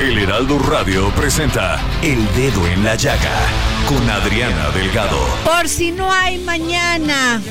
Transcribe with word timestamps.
El 0.00 0.16
Heraldo 0.16 0.60
Radio 0.60 1.10
presenta 1.10 1.80
El 2.02 2.24
Dedo 2.36 2.64
en 2.68 2.84
la 2.84 2.94
Llaga 2.94 3.36
con 3.88 4.08
Adriana 4.08 4.70
Delgado. 4.70 5.18
Por 5.44 5.68
si 5.68 5.90
no 5.90 6.12
hay 6.12 6.38
mañana, 6.38 7.42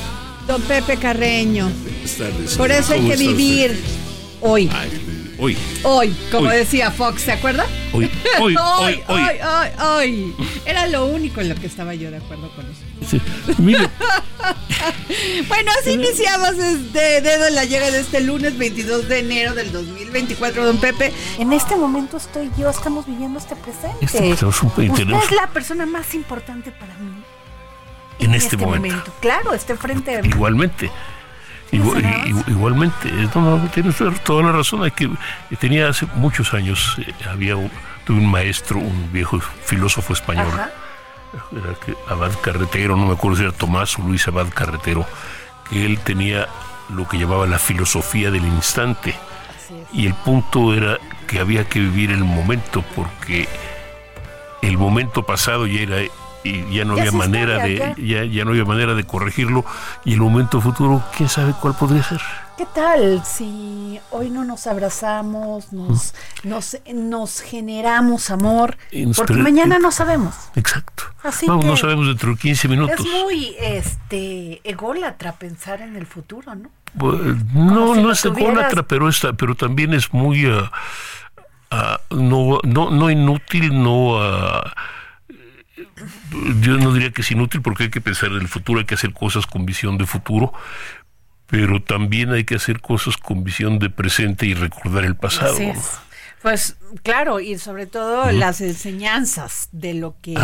don 0.46 0.62
Pepe 0.62 0.96
Carreño. 0.96 1.70
Por 2.56 2.70
eso 2.70 2.94
hay 2.94 3.06
que 3.06 3.16
vivir 3.16 3.78
hoy. 4.40 4.70
Hoy. 5.40 5.56
Hoy, 5.84 6.16
como 6.32 6.48
Hoy. 6.48 6.56
decía 6.56 6.90
Fox, 6.90 7.22
¿se 7.22 7.32
acuerda? 7.32 7.64
Hoy, 7.92 8.10
hoy, 8.40 8.54
hoy, 8.56 9.02
hoy. 9.08 9.22
hoy, 9.40 9.68
hoy. 9.80 10.34
Era 10.66 10.86
lo 10.88 11.06
único 11.06 11.40
en 11.40 11.48
lo 11.48 11.54
que 11.54 11.66
estaba 11.66 11.94
yo 11.94 12.10
de 12.10 12.18
acuerdo 12.18 12.50
con 12.54 12.66
eso. 12.66 12.80
Sí. 13.08 13.20
Bueno, 15.48 15.70
así 15.80 15.92
iniciamos 15.92 16.50
este 16.58 17.20
dedo 17.20 17.46
en 17.48 17.54
la 17.54 17.64
llega 17.64 17.90
de 17.90 18.00
este 18.00 18.20
lunes 18.20 18.56
22 18.56 19.08
de 19.08 19.18
enero 19.20 19.54
del 19.54 19.72
2024, 19.72 20.64
don 20.64 20.78
Pepe. 20.78 21.12
En 21.38 21.52
este 21.52 21.74
momento 21.76 22.16
estoy 22.18 22.50
yo, 22.56 22.68
estamos 22.70 23.06
viviendo 23.06 23.38
este 23.38 23.56
presente. 23.56 23.96
Este- 24.04 24.32
Usted 24.46 25.08
es 25.10 25.30
la 25.32 25.48
persona 25.48 25.86
más 25.86 26.14
importante 26.14 26.70
para 26.70 26.94
mí. 26.98 27.10
En 28.20 28.34
este 28.34 28.56
momento. 28.56 29.12
Claro, 29.20 29.54
esté 29.54 29.76
frente 29.76 30.16
a 30.16 30.22
mí. 30.22 30.28
igualmente. 30.28 30.90
Igual- 31.70 32.44
igualmente, 32.46 33.08
eh, 33.08 33.28
no, 33.34 33.58
no, 33.58 33.68
tiene 33.70 33.90
usted 33.90 34.06
toda 34.24 34.42
la 34.44 34.52
razón. 34.52 34.82
Hay 34.84 34.90
que, 34.92 35.04
eh, 35.04 35.56
tenía 35.58 35.88
hace 35.88 36.06
muchos 36.14 36.54
años, 36.54 36.96
eh, 36.98 37.12
había 37.30 37.56
un, 37.56 37.70
tuve 38.04 38.18
un 38.18 38.30
maestro, 38.30 38.78
un 38.78 39.12
viejo 39.12 39.38
filósofo 39.40 40.12
español, 40.14 40.46
Ajá. 40.52 40.70
era 41.52 41.74
que 41.84 41.94
Abad 42.08 42.32
Carretero, 42.42 42.96
no 42.96 43.06
me 43.06 43.12
acuerdo 43.12 43.36
si 43.36 43.42
era 43.44 43.52
Tomás 43.52 43.98
o 43.98 44.02
Luis 44.02 44.26
Abad 44.28 44.46
Carretero, 44.54 45.06
que 45.68 45.84
él 45.84 45.98
tenía 46.00 46.48
lo 46.88 47.06
que 47.06 47.18
llamaba 47.18 47.46
la 47.46 47.58
filosofía 47.58 48.30
del 48.30 48.46
instante. 48.46 49.14
Y 49.92 50.06
el 50.06 50.14
punto 50.14 50.72
era 50.72 50.96
que 51.26 51.38
había 51.40 51.68
que 51.68 51.80
vivir 51.80 52.10
el 52.10 52.24
momento 52.24 52.82
porque 52.96 53.46
el 54.62 54.78
momento 54.78 55.22
pasado 55.24 55.66
ya 55.66 55.80
era 55.82 55.96
y 56.48 56.74
ya 56.74 56.84
no 56.84 56.96
Ya 56.96 57.02
había 57.02 57.12
manera 57.12 57.68
historia, 57.68 57.94
de 57.94 58.06
ya, 58.06 58.24
ya 58.24 58.44
no 58.44 58.50
había 58.50 58.64
manera 58.64 58.94
de 58.94 59.04
corregirlo 59.04 59.64
y 60.04 60.14
el 60.14 60.20
momento 60.20 60.60
futuro 60.60 61.02
quién 61.16 61.28
sabe 61.28 61.54
cuál 61.60 61.74
podría 61.74 62.02
ser. 62.02 62.20
¿Qué 62.58 62.66
tal 62.74 63.22
si 63.24 64.00
hoy 64.10 64.30
no 64.30 64.44
nos 64.44 64.66
abrazamos, 64.66 65.72
nos, 65.72 66.12
nos, 66.42 66.76
nos 66.92 67.40
generamos 67.40 68.30
amor? 68.30 68.76
Nos 68.92 69.16
Porque 69.16 69.34
mañana 69.34 69.78
no 69.78 69.92
sabemos. 69.92 70.34
Exacto. 70.56 71.04
Así 71.22 71.46
Vamos, 71.46 71.64
no 71.64 71.76
sabemos 71.76 72.08
dentro 72.08 72.30
de 72.30 72.36
15 72.36 72.66
minutos. 72.66 72.98
Es 72.98 73.06
muy 73.06 73.54
este 73.60 74.60
ególatra 74.68 75.32
pensar 75.36 75.82
en 75.82 75.94
el 75.94 76.06
futuro, 76.06 76.52
¿no? 76.56 76.68
Pues, 76.98 77.20
no, 77.54 77.94
si 77.94 78.02
no 78.02 78.10
es 78.10 78.22
tuvieras- 78.22 78.36
ególatra, 78.38 78.82
pero 78.82 79.08
está, 79.08 79.32
pero 79.34 79.54
también 79.54 79.94
es 79.94 80.12
muy 80.12 80.50
ah, 81.70 82.00
no, 82.10 82.58
no, 82.64 82.90
no 82.90 83.10
inútil, 83.10 83.80
no 83.80 84.20
ah, 84.20 84.74
yo 86.60 86.76
no 86.78 86.92
diría 86.92 87.10
que 87.10 87.22
es 87.22 87.30
inútil 87.30 87.62
porque 87.62 87.84
hay 87.84 87.90
que 87.90 88.00
pensar 88.00 88.30
en 88.30 88.38
el 88.38 88.48
futuro, 88.48 88.80
hay 88.80 88.86
que 88.86 88.94
hacer 88.94 89.12
cosas 89.12 89.46
con 89.46 89.66
visión 89.66 89.98
de 89.98 90.06
futuro, 90.06 90.52
pero 91.46 91.82
también 91.82 92.32
hay 92.32 92.44
que 92.44 92.56
hacer 92.56 92.80
cosas 92.80 93.16
con 93.16 93.44
visión 93.44 93.78
de 93.78 93.90
presente 93.90 94.46
y 94.46 94.54
recordar 94.54 95.04
el 95.04 95.16
pasado. 95.16 95.54
Así 95.54 95.66
¿no? 95.66 95.72
es. 95.72 96.00
Pues 96.42 96.76
claro, 97.02 97.40
y 97.40 97.58
sobre 97.58 97.86
todo 97.86 98.30
las 98.30 98.60
enseñanzas 98.60 99.68
de 99.72 99.94
lo 99.94 100.14
que 100.22 100.36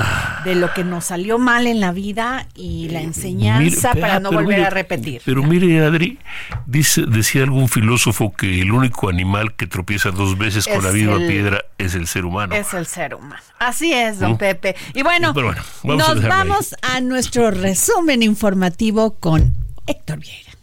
de 0.44 0.55
lo 0.56 0.72
que 0.75 0.82
nos 0.82 1.05
salió 1.06 1.38
mal 1.38 1.66
en 1.69 1.78
la 1.81 1.93
vida 1.93 2.49
y 2.55 2.88
la 2.88 3.00
enseñanza 3.00 3.94
para 3.94 4.16
ah, 4.16 4.21
no 4.21 4.33
volver 4.33 4.56
mire, 4.56 4.66
a 4.66 4.71
repetir. 4.71 5.22
Pero 5.25 5.44
mire, 5.44 5.84
Adri, 5.84 6.19
dice, 6.66 7.03
decía 7.06 7.44
algún 7.44 7.69
filósofo 7.69 8.34
que 8.34 8.60
el 8.60 8.72
único 8.72 9.09
animal 9.09 9.54
que 9.54 9.66
tropieza 9.69 10.10
dos 10.10 10.37
veces 10.37 10.66
con 10.66 10.83
la 10.83 10.91
misma 10.91 11.15
el- 11.15 11.28
piedra 11.28 11.65
es 11.78 11.94
el 11.94 12.09
ser 12.09 12.25
humano. 12.25 12.54
Es 12.54 12.75
el 12.75 12.87
ser 12.87 13.15
humano. 13.15 13.43
Así 13.60 13.93
es, 13.93 14.19
don 14.19 14.33
¿Mm? 14.33 14.38
Pepe. 14.38 14.77
Y 14.94 15.03
bueno, 15.03 15.33
bueno, 15.33 15.54
vamos 15.84 16.09
a 16.09 16.15
nos 16.15 16.25
ahí. 16.25 16.28
vamos 16.31 16.75
a 16.83 17.00
nuestro 17.00 17.50
resumen 17.53 18.22
informativo 18.22 19.15
con 19.21 19.53
Héctor 19.87 20.19
Vieira. 20.19 20.53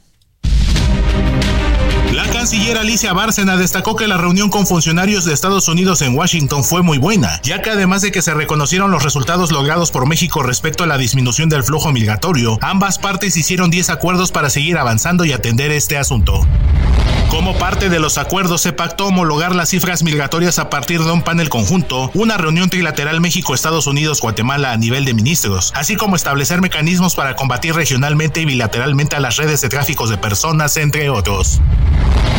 La 2.12 2.28
canciller 2.28 2.78
Alicia 2.78 3.14
Bárcena 3.14 3.56
destacó 3.56 3.96
que 3.96 4.06
la 4.06 4.18
reunión 4.18 4.50
con 4.50 4.68
funcionarios 4.68 5.24
de 5.24 5.34
Estados 5.34 5.70
Unidos 5.70 6.02
en 6.02 6.14
Washington 6.14 6.66
fue 6.66 6.82
muy 6.82 6.98
buena, 6.98 7.40
ya 7.42 7.62
que 7.62 7.70
además 7.70 8.02
de 8.02 8.12
que 8.12 8.22
se 8.22 8.34
reconocieron 8.34 8.92
los 8.92 9.04
resultados 9.04 9.50
logrados 9.54 9.92
por 9.92 10.06
México 10.06 10.44
respecto 10.44 10.84
a 10.84 10.88
la 10.88 10.98
disminución 10.98 11.48
del 11.48 11.64
flujo 11.64 11.94
migratorio, 11.94 12.60
ambas 12.62 13.00
partes 13.00 13.38
hicieron 13.38 13.70
10 13.70 13.92
acuerdos 13.92 14.34
para 14.34 14.50
seguir 14.50 14.78
avanzando 14.78 15.24
y 15.24 15.32
atender 15.32 15.72
este 15.72 15.98
asunto. 15.98 16.46
Como 17.32 17.58
parte 17.58 17.88
de 17.88 18.00
los 18.00 18.18
acuerdos 18.18 18.60
se 18.60 18.74
pactó 18.74 19.08
homologar 19.08 19.56
las 19.56 19.70
cifras 19.70 20.04
migratorias 20.04 20.60
a 20.60 20.70
partir 20.70 21.00
de 21.00 21.14
un 21.14 21.22
panel 21.22 21.48
conjunto, 21.48 22.12
una 22.14 22.36
reunión 22.36 22.70
trilateral 22.70 23.22
México-Estados 23.22 23.88
Unidos-Guatemala 23.88 24.74
a 24.74 24.78
nivel 24.78 25.06
de 25.06 25.14
ministros, 25.14 25.72
así 25.74 25.96
como 25.96 26.18
establecer 26.18 26.60
mecanismos 26.60 27.16
para 27.16 27.38
combatir 27.38 27.74
regionalmente 27.74 28.42
y 28.42 28.46
bilateralmente 28.46 29.16
a 29.16 29.22
las 29.22 29.38
redes 29.38 29.62
de 29.62 29.70
tráficos 29.70 30.10
de 30.10 30.18
personas, 30.18 30.76
entre 30.76 31.10
otros. 31.10 31.62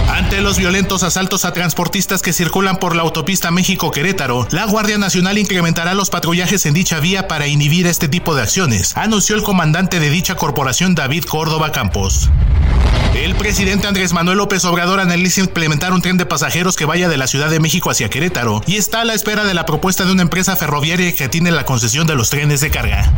Ante 0.08 0.40
los 0.40 0.58
violentos 0.58 1.02
asaltos 1.02 1.44
a 1.44 1.52
transportistas 1.52 2.22
que 2.22 2.32
circulan 2.32 2.76
por 2.76 2.94
la 2.94 3.02
autopista 3.02 3.50
México-Querétaro, 3.50 4.46
la 4.50 4.66
Guardia 4.66 4.98
Nacional 4.98 5.38
incrementará 5.38 5.94
los 5.94 6.10
patrullajes 6.10 6.66
en 6.66 6.74
dicha 6.74 7.00
vía 7.00 7.28
para 7.28 7.46
inhibir 7.46 7.86
este 7.86 8.08
tipo 8.08 8.34
de 8.34 8.42
acciones, 8.42 8.96
anunció 8.96 9.36
el 9.36 9.42
comandante 9.42 10.00
de 10.00 10.10
dicha 10.10 10.36
corporación 10.36 10.94
David 10.94 11.24
Córdoba 11.24 11.72
Campos. 11.72 12.30
El 13.14 13.34
presidente 13.34 13.86
Andrés 13.86 14.12
Manuel 14.12 14.38
López 14.38 14.64
Obrador 14.64 14.98
analiza 14.98 15.40
implementar 15.40 15.92
un 15.92 16.00
tren 16.00 16.16
de 16.16 16.24
pasajeros 16.24 16.76
que 16.76 16.86
vaya 16.86 17.08
de 17.10 17.18
la 17.18 17.26
Ciudad 17.26 17.50
de 17.50 17.60
México 17.60 17.90
hacia 17.90 18.08
Querétaro 18.08 18.62
y 18.66 18.76
está 18.76 19.02
a 19.02 19.04
la 19.04 19.12
espera 19.14 19.44
de 19.44 19.54
la 19.54 19.66
propuesta 19.66 20.04
de 20.04 20.12
una 20.12 20.22
empresa 20.22 20.56
ferroviaria 20.56 21.14
que 21.14 21.28
tiene 21.28 21.50
la 21.50 21.64
concesión 21.64 22.06
de 22.06 22.14
los 22.14 22.30
trenes 22.30 22.60
de 22.62 22.70
carga. 22.70 23.12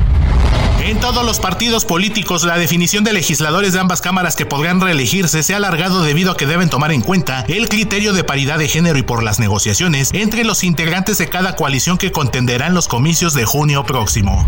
En 0.84 1.00
todos 1.00 1.24
los 1.24 1.40
partidos 1.40 1.86
políticos, 1.86 2.44
la 2.44 2.58
definición 2.58 3.04
de 3.04 3.14
legisladores 3.14 3.72
de 3.72 3.80
ambas 3.80 4.02
cámaras 4.02 4.36
que 4.36 4.44
podrán 4.44 4.82
reelegirse 4.82 5.42
se 5.42 5.54
ha 5.54 5.56
alargado 5.56 6.02
debido 6.02 6.30
a 6.30 6.36
que 6.36 6.46
deben 6.46 6.68
tomar 6.68 6.92
en 6.92 7.00
cuenta 7.00 7.46
el 7.48 7.70
criterio 7.70 8.12
de 8.12 8.22
paridad 8.22 8.58
de 8.58 8.68
género 8.68 8.98
y 8.98 9.02
por 9.02 9.22
las 9.22 9.38
negociaciones 9.38 10.10
entre 10.12 10.44
los 10.44 10.62
integrantes 10.62 11.16
de 11.16 11.30
cada 11.30 11.56
coalición 11.56 11.96
que 11.96 12.12
contenderán 12.12 12.74
los 12.74 12.86
comicios 12.86 13.32
de 13.32 13.46
junio 13.46 13.84
próximo. 13.84 14.46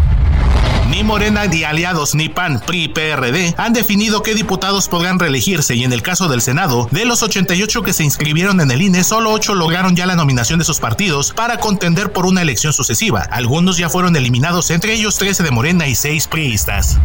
Ni 0.90 1.02
Morena, 1.02 1.46
ni 1.46 1.64
aliados, 1.64 2.14
ni 2.14 2.28
PAN, 2.28 2.62
PRI, 2.64 2.88
PRD 2.88 3.54
han 3.56 3.72
definido 3.72 4.22
qué 4.22 4.34
diputados 4.34 4.88
podrán 4.88 5.18
reelegirse 5.18 5.74
y 5.74 5.82
en 5.82 5.92
el 5.92 6.00
caso 6.00 6.28
del 6.28 6.40
Senado, 6.40 6.88
de 6.92 7.04
los 7.04 7.22
88 7.22 7.82
que 7.82 7.92
se 7.92 8.04
inscribieron 8.04 8.60
en 8.60 8.70
el 8.70 8.80
INE, 8.80 9.02
solo 9.02 9.32
8 9.32 9.54
lograron 9.54 9.96
ya 9.96 10.06
la 10.06 10.14
nominación 10.14 10.60
de 10.60 10.64
sus 10.64 10.78
partidos 10.78 11.32
para 11.32 11.58
contender 11.58 12.12
por 12.12 12.24
una 12.24 12.42
elección 12.42 12.72
sucesiva. 12.72 13.22
Algunos 13.22 13.78
ya 13.78 13.88
fueron 13.90 14.14
eliminados, 14.14 14.70
entre 14.70 14.94
ellos 14.94 15.18
13 15.18 15.42
de 15.42 15.50
Morena 15.50 15.88
y 15.88 15.96
6 15.96 16.25
priistas. 16.26 16.98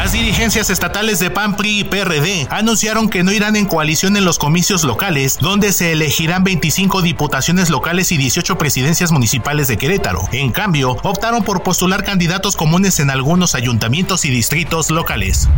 Las 0.00 0.12
dirigencias 0.12 0.70
estatales 0.70 1.18
de 1.18 1.28
PAN, 1.28 1.58
PRI 1.58 1.80
y 1.80 1.84
PRD 1.84 2.46
anunciaron 2.48 3.10
que 3.10 3.22
no 3.22 3.32
irán 3.32 3.54
en 3.54 3.66
coalición 3.66 4.16
en 4.16 4.24
los 4.24 4.38
comicios 4.38 4.82
locales, 4.82 5.36
donde 5.42 5.74
se 5.74 5.92
elegirán 5.92 6.42
25 6.42 7.02
diputaciones 7.02 7.68
locales 7.68 8.10
y 8.10 8.16
18 8.16 8.56
presidencias 8.56 9.12
municipales 9.12 9.68
de 9.68 9.76
Querétaro. 9.76 10.26
En 10.32 10.52
cambio, 10.52 10.96
optaron 11.02 11.44
por 11.44 11.62
postular 11.62 12.02
candidatos 12.02 12.56
comunes 12.56 12.98
en 12.98 13.10
algunos 13.10 13.54
ayuntamientos 13.54 14.24
y 14.24 14.30
distritos 14.30 14.90
locales. 14.90 15.50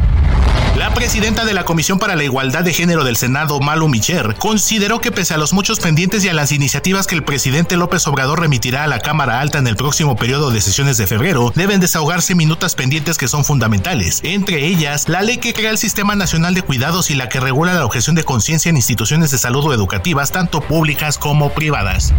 La 0.76 0.94
presidenta 0.94 1.44
de 1.44 1.52
la 1.52 1.64
Comisión 1.64 1.98
para 1.98 2.16
la 2.16 2.24
Igualdad 2.24 2.64
de 2.64 2.72
Género 2.72 3.04
del 3.04 3.18
Senado, 3.18 3.60
Malu 3.60 3.88
Micher, 3.88 4.34
consideró 4.38 5.02
que 5.02 5.12
pese 5.12 5.34
a 5.34 5.36
los 5.36 5.52
muchos 5.52 5.78
pendientes 5.80 6.24
y 6.24 6.30
a 6.30 6.32
las 6.32 6.50
iniciativas 6.50 7.06
que 7.06 7.14
el 7.14 7.24
presidente 7.24 7.76
López 7.76 8.06
Obrador 8.08 8.40
remitirá 8.40 8.82
a 8.82 8.86
la 8.86 8.98
Cámara 8.98 9.40
Alta 9.40 9.58
en 9.58 9.66
el 9.66 9.76
próximo 9.76 10.16
periodo 10.16 10.50
de 10.50 10.62
sesiones 10.62 10.96
de 10.96 11.06
febrero, 11.06 11.52
deben 11.54 11.78
desahogarse 11.78 12.34
minutas 12.34 12.74
pendientes 12.74 13.18
que 13.18 13.28
son 13.28 13.44
fundamentales, 13.44 14.20
entre 14.34 14.66
ellas 14.66 15.08
la 15.08 15.22
ley 15.22 15.38
que 15.38 15.52
crea 15.52 15.70
el 15.70 15.78
Sistema 15.78 16.14
Nacional 16.14 16.54
de 16.54 16.62
Cuidados 16.62 17.10
y 17.10 17.14
la 17.14 17.28
que 17.28 17.40
regula 17.40 17.74
la 17.74 17.84
objeción 17.84 18.16
de 18.16 18.24
conciencia 18.24 18.70
en 18.70 18.76
instituciones 18.76 19.30
de 19.30 19.38
salud 19.38 19.64
o 19.66 19.74
educativas, 19.74 20.32
tanto 20.32 20.60
públicas 20.60 21.18
como 21.18 21.50
privadas. 21.50 22.12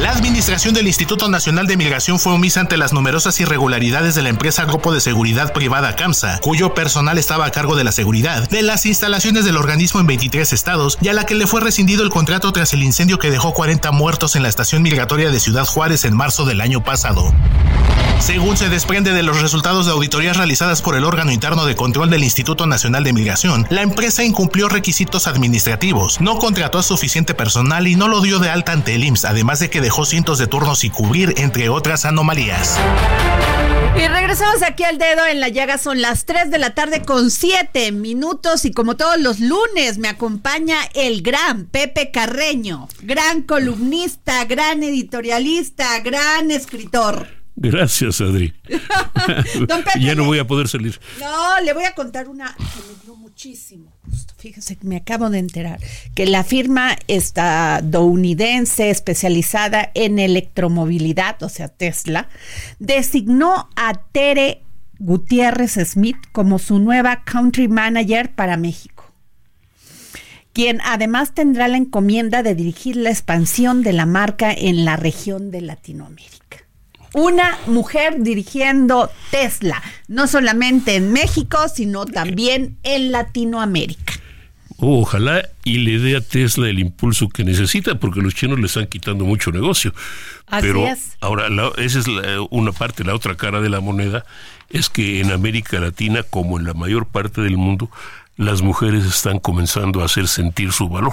La 0.00 0.10
administración 0.10 0.74
del 0.74 0.88
Instituto 0.88 1.28
Nacional 1.28 1.68
de 1.68 1.76
Migración 1.76 2.18
fue 2.18 2.32
omisa 2.32 2.58
ante 2.58 2.76
las 2.76 2.92
numerosas 2.92 3.38
irregularidades 3.38 4.16
de 4.16 4.22
la 4.22 4.30
empresa 4.30 4.64
Grupo 4.64 4.92
de 4.92 5.00
Seguridad 5.00 5.52
Privada 5.52 5.94
CAMSA, 5.94 6.40
cuyo 6.40 6.74
personal 6.74 7.18
estaba 7.18 7.46
a 7.46 7.52
cargo 7.52 7.76
de 7.76 7.84
la 7.84 7.92
seguridad 7.92 8.48
de 8.48 8.62
las 8.62 8.84
instalaciones 8.84 9.44
del 9.44 9.56
organismo 9.56 10.00
en 10.00 10.08
23 10.08 10.52
estados 10.52 10.98
y 11.00 11.08
a 11.08 11.12
la 11.12 11.24
que 11.24 11.36
le 11.36 11.46
fue 11.46 11.60
rescindido 11.60 12.02
el 12.02 12.10
contrato 12.10 12.52
tras 12.52 12.72
el 12.72 12.82
incendio 12.82 13.20
que 13.20 13.30
dejó 13.30 13.54
40 13.54 13.92
muertos 13.92 14.34
en 14.34 14.42
la 14.42 14.48
estación 14.48 14.82
migratoria 14.82 15.30
de 15.30 15.38
Ciudad 15.38 15.66
Juárez 15.66 16.04
en 16.04 16.16
marzo 16.16 16.46
del 16.46 16.62
año 16.62 16.82
pasado. 16.82 17.32
Según 18.18 18.56
se 18.56 18.68
desprende 18.68 19.12
de 19.12 19.22
los 19.22 19.40
resultados 19.40 19.86
de 19.86 19.92
auditorías 19.92 20.36
realizadas 20.36 20.80
por 20.80 20.96
el 20.96 21.04
órgano 21.04 21.21
interno 21.30 21.66
de 21.66 21.76
control 21.76 22.10
del 22.10 22.24
Instituto 22.24 22.66
Nacional 22.66 23.04
de 23.04 23.12
Migración, 23.12 23.66
la 23.70 23.82
empresa 23.82 24.24
incumplió 24.24 24.68
requisitos 24.68 25.26
administrativos, 25.26 26.20
no 26.20 26.38
contrató 26.38 26.78
a 26.78 26.82
suficiente 26.82 27.34
personal 27.34 27.86
y 27.86 27.94
no 27.94 28.08
lo 28.08 28.20
dio 28.20 28.38
de 28.38 28.50
alta 28.50 28.72
ante 28.72 28.94
el 28.94 29.04
IMSS, 29.04 29.26
además 29.26 29.60
de 29.60 29.70
que 29.70 29.80
dejó 29.80 30.04
cientos 30.04 30.38
de 30.38 30.46
turnos 30.46 30.80
sin 30.80 30.90
cubrir, 30.90 31.34
entre 31.36 31.68
otras 31.68 32.04
anomalías. 32.04 32.78
Y 33.94 34.08
regresamos 34.08 34.62
aquí 34.62 34.84
al 34.84 34.96
dedo 34.96 35.26
en 35.26 35.38
la 35.38 35.48
llaga, 35.48 35.76
son 35.76 36.00
las 36.00 36.24
3 36.24 36.50
de 36.50 36.58
la 36.58 36.74
tarde 36.74 37.02
con 37.02 37.30
7 37.30 37.92
minutos 37.92 38.64
y 38.64 38.72
como 38.72 38.96
todos 38.96 39.20
los 39.20 39.38
lunes 39.38 39.98
me 39.98 40.08
acompaña 40.08 40.78
el 40.94 41.20
gran 41.20 41.66
Pepe 41.66 42.10
Carreño, 42.10 42.88
gran 43.02 43.42
columnista, 43.42 44.46
gran 44.46 44.82
editorialista, 44.82 46.00
gran 46.00 46.50
escritor. 46.50 47.41
Gracias, 47.62 48.20
Adri. 48.20 48.52
ya 50.00 50.14
no 50.16 50.24
voy 50.24 50.40
a 50.40 50.46
poder 50.46 50.66
salir. 50.66 51.00
No, 51.20 51.60
le 51.64 51.72
voy 51.72 51.84
a 51.84 51.94
contar 51.94 52.28
una 52.28 52.52
que 52.56 52.80
me 52.88 53.04
dio 53.04 53.14
muchísimo 53.14 53.92
gusto. 54.04 54.34
Fíjese 54.36 54.76
que 54.76 54.86
me 54.86 54.96
acabo 54.96 55.30
de 55.30 55.38
enterar 55.38 55.78
que 56.16 56.26
la 56.26 56.42
firma 56.42 56.96
estadounidense 57.06 58.90
especializada 58.90 59.92
en 59.94 60.18
electromovilidad, 60.18 61.40
o 61.44 61.48
sea, 61.48 61.68
Tesla, 61.68 62.28
designó 62.80 63.70
a 63.76 63.92
Tere 64.10 64.62
Gutiérrez 64.98 65.78
Smith 65.84 66.18
como 66.32 66.58
su 66.58 66.80
nueva 66.80 67.22
country 67.24 67.68
manager 67.68 68.34
para 68.34 68.56
México 68.56 69.04
quien 70.52 70.82
además 70.84 71.32
tendrá 71.32 71.66
la 71.66 71.78
encomienda 71.78 72.42
de 72.42 72.54
dirigir 72.54 72.96
la 72.96 73.08
expansión 73.08 73.82
de 73.82 73.94
la 73.94 74.04
marca 74.04 74.52
en 74.52 74.84
la 74.84 74.96
región 74.96 75.50
de 75.50 75.62
Latinoamérica 75.62 76.61
una 77.14 77.58
mujer 77.66 78.16
dirigiendo 78.22 79.10
Tesla, 79.30 79.82
no 80.08 80.26
solamente 80.26 80.96
en 80.96 81.12
México, 81.12 81.58
sino 81.74 82.06
también 82.06 82.76
en 82.82 83.12
Latinoamérica. 83.12 84.14
ojalá 84.78 85.48
y 85.64 85.78
le 85.78 85.98
dé 85.98 86.16
a 86.16 86.20
Tesla 86.20 86.68
el 86.68 86.78
impulso 86.80 87.28
que 87.28 87.44
necesita, 87.44 87.96
porque 87.96 88.20
los 88.20 88.34
chinos 88.34 88.58
le 88.58 88.66
están 88.66 88.86
quitando 88.86 89.24
mucho 89.24 89.52
negocio. 89.52 89.94
Así 90.46 90.66
Pero 90.66 90.88
es. 90.88 91.16
ahora, 91.20 91.48
esa 91.76 92.00
es 92.00 92.06
una 92.50 92.72
parte, 92.72 93.04
la 93.04 93.14
otra 93.14 93.36
cara 93.36 93.60
de 93.60 93.68
la 93.68 93.80
moneda 93.80 94.24
es 94.70 94.88
que 94.88 95.20
en 95.20 95.30
América 95.30 95.78
Latina, 95.78 96.22
como 96.22 96.58
en 96.58 96.64
la 96.64 96.74
mayor 96.74 97.06
parte 97.06 97.42
del 97.42 97.56
mundo, 97.56 97.90
las 98.36 98.62
mujeres 98.62 99.04
están 99.04 99.38
comenzando 99.38 100.00
a 100.00 100.06
hacer 100.06 100.26
sentir 100.26 100.72
su 100.72 100.88
valor. 100.88 101.12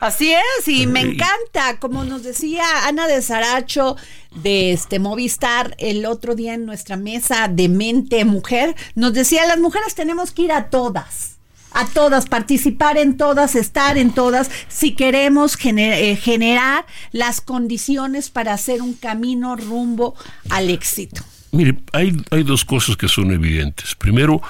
Así 0.00 0.32
es, 0.32 0.68
y 0.68 0.86
me 0.86 1.00
encanta, 1.00 1.78
como 1.80 2.04
nos 2.04 2.22
decía 2.22 2.64
Ana 2.86 3.08
de 3.08 3.20
Saracho 3.20 3.96
de 4.42 4.72
este 4.72 5.00
Movistar 5.00 5.74
el 5.78 6.06
otro 6.06 6.36
día 6.36 6.54
en 6.54 6.66
nuestra 6.66 6.96
mesa 6.96 7.48
de 7.48 7.68
mente 7.68 8.24
mujer, 8.24 8.76
nos 8.94 9.12
decía, 9.12 9.46
las 9.46 9.58
mujeres 9.58 9.96
tenemos 9.96 10.30
que 10.30 10.42
ir 10.42 10.52
a 10.52 10.70
todas 10.70 11.38
a 11.72 11.86
todas, 11.86 12.26
participar 12.26 12.96
en 12.96 13.16
todas, 13.16 13.54
estar 13.54 13.98
en 13.98 14.12
todas, 14.12 14.50
si 14.68 14.92
queremos 14.92 15.56
eh, 15.64 16.16
generar 16.16 16.86
las 17.12 17.40
condiciones 17.40 18.30
para 18.30 18.54
hacer 18.54 18.80
un 18.82 18.94
camino 18.94 19.54
rumbo 19.54 20.14
al 20.48 20.70
éxito. 20.70 21.22
Mire, 21.52 21.76
hay, 21.92 22.16
hay 22.30 22.42
dos 22.42 22.64
cosas 22.64 22.96
que 22.96 23.06
son 23.06 23.32
evidentes. 23.32 23.94
Primero, 23.94 24.42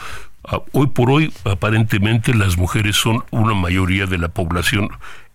hoy 0.72 0.86
por 0.88 1.10
hoy 1.10 1.32
aparentemente 1.44 2.34
las 2.34 2.56
mujeres 2.56 2.96
son 2.96 3.24
una 3.30 3.54
mayoría 3.54 4.06
de 4.06 4.18
la 4.18 4.28
población 4.28 4.88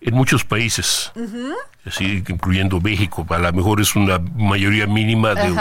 en 0.04 0.14
muchos 0.14 0.44
países, 0.44 1.12
así 1.86 2.22
incluyendo 2.28 2.78
México, 2.78 3.26
a 3.30 3.38
lo 3.38 3.52
mejor 3.54 3.80
es 3.80 3.96
una 3.96 4.18
mayoría 4.18 4.86
mínima 4.86 5.34
de 5.34 5.54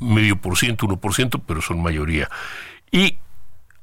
medio 0.00 0.36
por 0.36 0.58
ciento, 0.58 0.84
uno 0.84 0.98
por 0.98 1.14
ciento, 1.14 1.38
pero 1.38 1.62
son 1.62 1.82
mayoría. 1.82 2.28
Y 2.92 3.16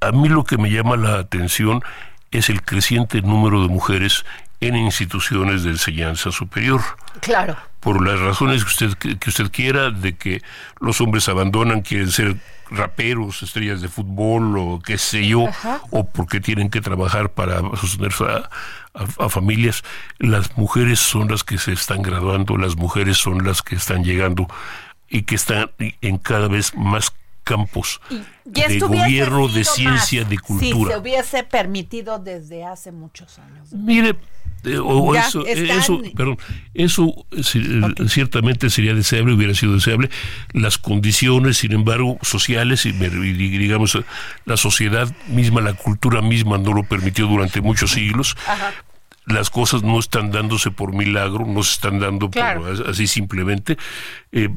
a 0.02 0.12
mí 0.12 0.30
lo 0.30 0.44
que 0.44 0.58
me 0.58 0.70
llama 0.70 0.98
la 0.98 1.18
atención 1.18 1.82
es 2.30 2.50
el 2.50 2.62
creciente 2.62 3.22
número 3.22 3.64
de 3.64 3.70
mujeres 3.70 4.24
en 4.60 4.76
instituciones 4.76 5.64
de 5.64 5.72
enseñanza 5.72 6.32
superior. 6.32 6.82
Claro. 7.20 7.58
Por 7.80 8.06
las 8.06 8.20
razones 8.20 8.64
que 8.64 8.70
usted, 8.70 9.18
que 9.18 9.30
usted 9.30 9.52
quiera, 9.52 9.90
de 9.90 10.16
que 10.16 10.44
los 10.80 11.02
hombres 11.02 11.28
abandonan, 11.28 11.82
quieren 11.82 12.12
ser 12.12 12.38
raperos, 12.70 13.44
estrellas 13.44 13.82
de 13.82 13.90
fútbol 13.90 14.58
o 14.58 14.80
qué 14.80 14.98
sé 14.98 15.28
yo, 15.28 15.48
o 15.90 16.06
porque 16.06 16.40
tienen 16.40 16.70
que 16.70 16.82
trabajar 16.82 17.30
para 17.32 17.62
sostener 17.78 18.14
a, 18.22 18.50
familias, 19.30 19.84
las 20.20 20.58
mujeres 20.58 21.00
son 21.00 21.30
las 21.30 21.44
que 21.44 21.58
se 21.58 21.74
están 21.74 22.02
graduando, 22.02 22.58
las 22.58 22.76
mujeres 22.76 23.18
son 23.18 23.46
las 23.46 23.62
que 23.62 23.76
están 23.76 24.04
llegando 24.04 24.48
y 25.10 25.24
que 25.24 25.36
están 25.36 25.72
en 26.02 26.18
cada 26.18 26.48
vez 26.48 26.76
más 26.76 27.12
campos 27.44 28.00
de 28.46 28.80
gobierno, 28.80 29.48
de 29.48 29.64
ciencia, 29.64 30.24
de 30.24 30.38
cultura. 30.38 30.72
Si 30.72 30.92
se 30.92 30.98
hubiese 30.98 31.44
permitido 31.44 32.20
desde 32.20 32.64
hace 32.64 32.92
muchos 32.92 33.38
años. 33.40 33.72
Mire, 33.74 34.16
eh, 34.66 34.78
o 34.78 35.16
eso, 35.16 35.46
eso, 35.46 36.02
perdón, 36.16 36.38
eso 36.74 37.26
eh, 37.32 38.08
ciertamente 38.08 38.70
sería 38.70 38.94
deseable, 38.94 39.34
hubiera 39.34 39.54
sido 39.54 39.74
deseable. 39.74 40.10
Las 40.54 40.78
condiciones, 40.78 41.58
sin 41.58 41.74
embargo, 41.74 42.18
sociales 42.22 42.86
y, 42.86 42.92
digamos 42.92 43.98
la 44.46 44.58
sociedad 44.58 45.14
misma, 45.28 45.62
la 45.62 45.74
cultura 45.74 46.22
misma 46.22 46.58
no 46.58 46.74
lo 46.74 46.84
permitió 46.84 47.28
durante 47.28 47.62
muchos 47.62 47.92
siglos. 47.92 48.38
Las 49.26 49.50
cosas 49.50 49.84
no 49.84 50.00
están 50.00 50.32
dándose 50.32 50.72
por 50.72 50.94
milagro, 50.94 51.46
no 51.46 51.64
se 51.64 51.74
están 51.74 52.00
dando 52.00 52.30
así 52.88 53.08
simplemente. 53.08 53.78
Eh, 54.32 54.50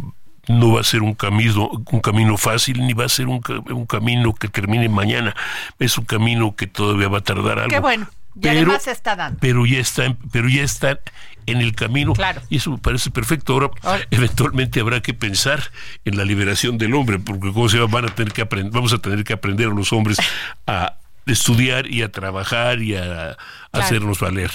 no 0.49 0.75
va 0.75 0.81
a 0.81 0.85
ser 0.85 1.03
un 1.03 1.15
camino, 1.15 1.69
un 1.91 2.01
camino 2.01 2.37
fácil, 2.37 2.87
ni 2.87 2.93
va 2.93 3.05
a 3.05 3.09
ser 3.09 3.27
un, 3.27 3.41
un, 3.71 3.87
camino 3.87 4.33
que 4.33 4.49
termine 4.49 4.89
mañana. 4.89 5.35
Es 5.81 5.99
un 5.99 6.05
camino 6.05 6.55
que 6.55 6.69
todavía 6.69 7.09
va 7.09 7.19
a 7.19 7.23
tardar 7.23 7.59
algo. 7.59 7.71
Qué 7.71 7.81
bueno. 7.81 8.07
Y 8.41 8.49
además 8.49 8.83
se 8.83 8.91
está 8.91 9.17
dando. 9.17 9.39
Pero 9.41 9.65
ya 9.67 9.79
está, 9.79 10.17
pero 10.31 10.49
ya 10.49 10.63
está 10.63 10.99
en 11.47 11.59
el 11.59 11.75
camino. 11.75 12.13
Claro. 12.13 12.43
Y 12.51 12.57
eso 12.57 12.71
me 12.71 12.79
parece 12.79 13.11
perfecto. 13.11 13.55
Ahora, 13.55 13.71
eventualmente 14.11 14.81
habrá 14.81 15.01
que 15.01 15.15
pensar 15.15 15.63
en 16.05 16.17
la 16.17 16.25
liberación 16.25 16.77
del 16.77 16.95
hombre, 16.95 17.19
porque 17.19 17.53
como 17.53 17.69
se 17.69 17.79
van 17.79 18.05
a 18.05 18.15
tener 18.15 18.33
que 18.33 18.43
aprender, 18.43 18.73
vamos 18.73 18.93
a 18.93 18.99
tener 18.99 19.25
que 19.25 19.33
aprender 19.33 19.69
a 19.69 19.75
los 19.75 19.93
hombres 19.93 20.19
a 20.67 20.97
estudiar 21.27 21.91
y 21.91 22.03
a 22.03 22.13
trabajar 22.13 22.83
y 22.83 22.95
a, 22.95 23.37
hacernos 23.73 24.21
valer. 24.21 24.51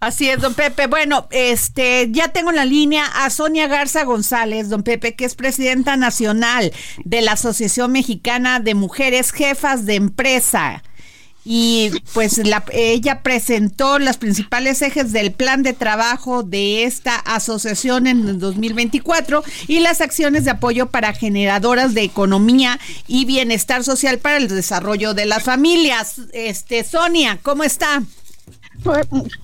Así 0.00 0.28
es, 0.28 0.40
don 0.40 0.54
Pepe. 0.54 0.88
Bueno, 0.88 1.28
este, 1.30 2.08
ya 2.10 2.28
tengo 2.28 2.50
en 2.50 2.56
la 2.56 2.64
línea 2.64 3.06
a 3.06 3.30
Sonia 3.30 3.68
Garza 3.68 4.04
González, 4.04 4.68
don 4.68 4.82
Pepe, 4.82 5.14
que 5.14 5.24
es 5.24 5.36
presidenta 5.36 5.96
nacional 5.96 6.72
de 7.04 7.22
la 7.22 7.32
Asociación 7.32 7.92
Mexicana 7.92 8.58
de 8.58 8.74
Mujeres 8.74 9.30
Jefas 9.30 9.86
de 9.86 9.94
Empresa 9.94 10.82
y 11.44 11.90
pues 12.12 12.38
la, 12.38 12.64
ella 12.72 13.22
presentó 13.22 13.98
los 13.98 14.16
principales 14.16 14.80
ejes 14.82 15.12
del 15.12 15.32
plan 15.32 15.62
de 15.62 15.74
trabajo 15.74 16.42
de 16.42 16.84
esta 16.84 17.16
asociación 17.16 18.06
en 18.06 18.26
el 18.28 18.38
2024 18.38 19.44
y 19.68 19.80
las 19.80 20.00
acciones 20.00 20.44
de 20.44 20.52
apoyo 20.52 20.86
para 20.86 21.12
generadoras 21.12 21.94
de 21.94 22.02
economía 22.02 22.80
y 23.06 23.24
bienestar 23.26 23.84
social 23.84 24.18
para 24.18 24.38
el 24.38 24.48
desarrollo 24.48 25.14
de 25.14 25.26
las 25.26 25.42
familias. 25.42 26.22
Este 26.32 26.82
Sonia, 26.84 27.38
¿cómo 27.42 27.64
está? 27.64 28.02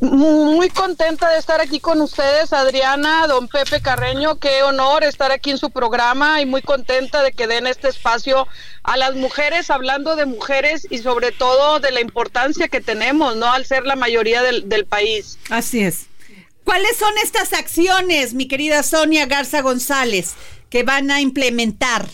Muy 0.01 0.69
contenta 0.71 1.31
de 1.31 1.39
estar 1.39 1.61
aquí 1.61 1.81
con 1.81 2.01
ustedes, 2.01 2.53
Adriana, 2.53 3.27
don 3.27 3.49
Pepe 3.49 3.81
Carreño, 3.81 4.39
qué 4.39 4.63
honor 4.63 5.05
estar 5.05 5.33
aquí 5.33 5.51
en 5.51 5.59
su 5.59 5.71
programa 5.71 6.41
y 6.41 6.47
muy 6.47 6.63
contenta 6.63 7.23
de 7.23 7.33
que 7.33 7.47
den 7.47 7.67
este 7.67 7.89
espacio 7.89 8.47
a 8.83 8.97
las 8.97 9.15
mujeres, 9.15 9.71
hablando 9.71 10.17
de 10.17 10.27
mujeres 10.27 10.87
y 10.91 10.99
sobre 10.99 11.33
todo 11.33 11.81
de 11.81 11.91
la 11.91 12.01
importancia 12.01 12.69
que 12.69 12.81
tenemos, 12.81 13.37
¿no? 13.37 13.51
Al 13.53 13.65
ser 13.65 13.85
la 13.85 13.97
mayoría 13.97 14.43
del, 14.43 14.69
del 14.69 14.87
país. 14.87 15.39
Así 15.49 15.81
es. 15.81 16.07
¿Cuáles 16.65 16.97
son 16.97 17.13
estas 17.25 17.53
acciones, 17.53 18.35
mi 18.35 18.47
querida 18.47 18.83
Sonia 18.83 19.27
Garza 19.27 19.61
González, 19.63 20.35
que 20.69 20.83
van 20.83 21.11
a 21.11 21.21
implementar? 21.21 22.09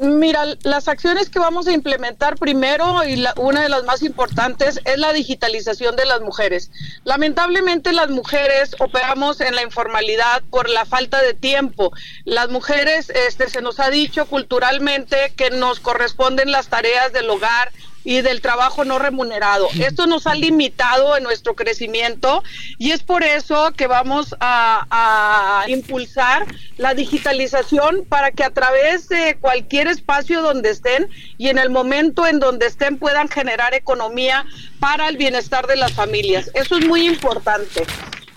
Mira, 0.00 0.44
las 0.62 0.88
acciones 0.88 1.30
que 1.30 1.38
vamos 1.38 1.68
a 1.68 1.72
implementar 1.72 2.36
primero 2.36 3.04
y 3.04 3.24
una 3.36 3.62
de 3.62 3.68
las 3.68 3.84
más 3.84 4.02
importantes 4.02 4.80
es 4.84 4.98
la 4.98 5.12
digitalización 5.12 5.94
de 5.94 6.04
las 6.04 6.20
mujeres. 6.20 6.72
Lamentablemente 7.04 7.92
las 7.92 8.10
mujeres 8.10 8.74
operamos 8.80 9.40
en 9.40 9.54
la 9.54 9.62
informalidad 9.62 10.42
por 10.50 10.68
la 10.68 10.84
falta 10.84 11.22
de 11.22 11.32
tiempo. 11.32 11.92
Las 12.24 12.50
mujeres, 12.50 13.08
este, 13.10 13.48
se 13.48 13.62
nos 13.62 13.78
ha 13.78 13.88
dicho 13.90 14.26
culturalmente 14.26 15.32
que 15.36 15.50
nos 15.50 15.78
corresponden 15.78 16.50
las 16.50 16.66
tareas 16.66 17.12
del 17.12 17.30
hogar, 17.30 17.70
y 18.04 18.20
del 18.20 18.40
trabajo 18.40 18.84
no 18.84 18.98
remunerado. 18.98 19.68
Esto 19.80 20.06
nos 20.06 20.26
ha 20.26 20.34
limitado 20.34 21.16
en 21.16 21.24
nuestro 21.24 21.54
crecimiento 21.54 22.44
y 22.78 22.92
es 22.92 23.02
por 23.02 23.24
eso 23.24 23.72
que 23.72 23.86
vamos 23.86 24.34
a, 24.40 25.64
impulsar 25.66 26.46
la 26.76 26.94
digitalización 26.94 28.04
para 28.08 28.30
que 28.30 28.44
a 28.44 28.50
través 28.50 29.08
de 29.08 29.36
cualquier 29.40 29.86
espacio 29.88 30.42
donde 30.42 30.70
estén 30.70 31.08
y 31.38 31.48
en 31.48 31.58
el 31.58 31.70
momento 31.70 32.26
en 32.26 32.38
donde 32.38 32.66
estén 32.66 32.98
puedan 32.98 33.28
generar 33.28 33.74
economía 33.74 34.44
para 34.78 35.08
el 35.08 35.16
bienestar 35.16 35.66
de 35.66 35.76
las 35.76 35.92
familias. 35.92 36.50
Eso 36.54 36.76
es 36.76 36.86
muy 36.86 37.06
importante. 37.06 37.86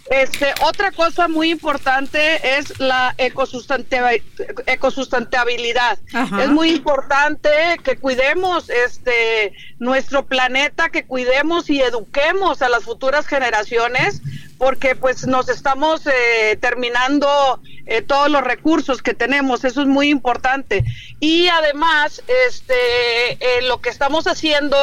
Este, 0.09 0.53
otra 0.63 0.91
cosa 0.91 1.27
muy 1.27 1.51
importante 1.51 2.57
es 2.57 2.79
la 2.79 3.13
ecosustentabilidad. 3.17 5.99
Es 6.41 6.49
muy 6.49 6.69
importante 6.69 7.49
que 7.83 7.97
cuidemos 7.97 8.69
este 8.69 9.53
nuestro 9.79 10.25
planeta, 10.25 10.89
que 10.89 11.05
cuidemos 11.05 11.69
y 11.69 11.81
eduquemos 11.81 12.61
a 12.61 12.69
las 12.69 12.83
futuras 12.83 13.27
generaciones, 13.27 14.21
porque 14.57 14.95
pues 14.95 15.27
nos 15.27 15.49
estamos 15.49 16.07
eh, 16.07 16.57
terminando 16.61 17.59
eh, 17.85 18.01
todos 18.01 18.29
los 18.29 18.43
recursos 18.43 19.01
que 19.01 19.13
tenemos. 19.13 19.65
Eso 19.65 19.81
es 19.81 19.87
muy 19.87 20.09
importante. 20.09 20.85
Y 21.19 21.49
además, 21.49 22.23
este, 22.47 23.33
eh, 23.33 23.61
lo 23.63 23.81
que 23.81 23.89
estamos 23.89 24.25
haciendo 24.25 24.77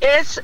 es 0.00 0.40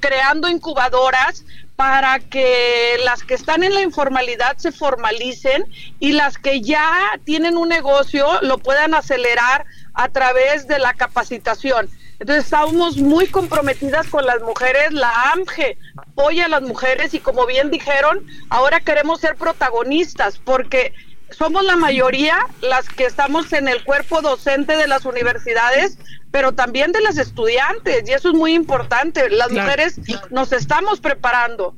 creando 0.00 0.48
incubadoras 0.48 1.44
para 1.78 2.18
que 2.18 2.96
las 3.04 3.22
que 3.22 3.34
están 3.34 3.62
en 3.62 3.72
la 3.72 3.82
informalidad 3.82 4.56
se 4.56 4.72
formalicen 4.72 5.64
y 6.00 6.10
las 6.10 6.36
que 6.36 6.60
ya 6.60 6.90
tienen 7.22 7.56
un 7.56 7.68
negocio 7.68 8.26
lo 8.42 8.58
puedan 8.58 8.94
acelerar 8.94 9.64
a 9.94 10.08
través 10.08 10.66
de 10.66 10.80
la 10.80 10.94
capacitación. 10.94 11.88
Entonces 12.18 12.46
estamos 12.46 12.96
muy 12.96 13.28
comprometidas 13.28 14.08
con 14.08 14.26
las 14.26 14.42
mujeres, 14.42 14.92
la 14.92 15.30
AMGE 15.30 15.78
apoya 15.96 16.46
a 16.46 16.48
las 16.48 16.62
mujeres 16.62 17.14
y 17.14 17.20
como 17.20 17.46
bien 17.46 17.70
dijeron, 17.70 18.26
ahora 18.50 18.80
queremos 18.80 19.20
ser 19.20 19.36
protagonistas 19.36 20.40
porque 20.44 20.92
somos 21.30 21.64
la 21.64 21.76
mayoría 21.76 22.38
las 22.60 22.88
que 22.88 23.04
estamos 23.04 23.52
en 23.52 23.68
el 23.68 23.84
cuerpo 23.84 24.22
docente 24.22 24.76
de 24.76 24.86
las 24.86 25.04
universidades, 25.04 25.98
pero 26.30 26.52
también 26.52 26.92
de 26.92 27.00
las 27.00 27.18
estudiantes, 27.18 28.08
y 28.08 28.12
eso 28.12 28.28
es 28.28 28.34
muy 28.34 28.54
importante. 28.54 29.30
Las 29.30 29.50
mujeres 29.50 30.00
nos 30.30 30.52
estamos 30.52 31.00
preparando. 31.00 31.74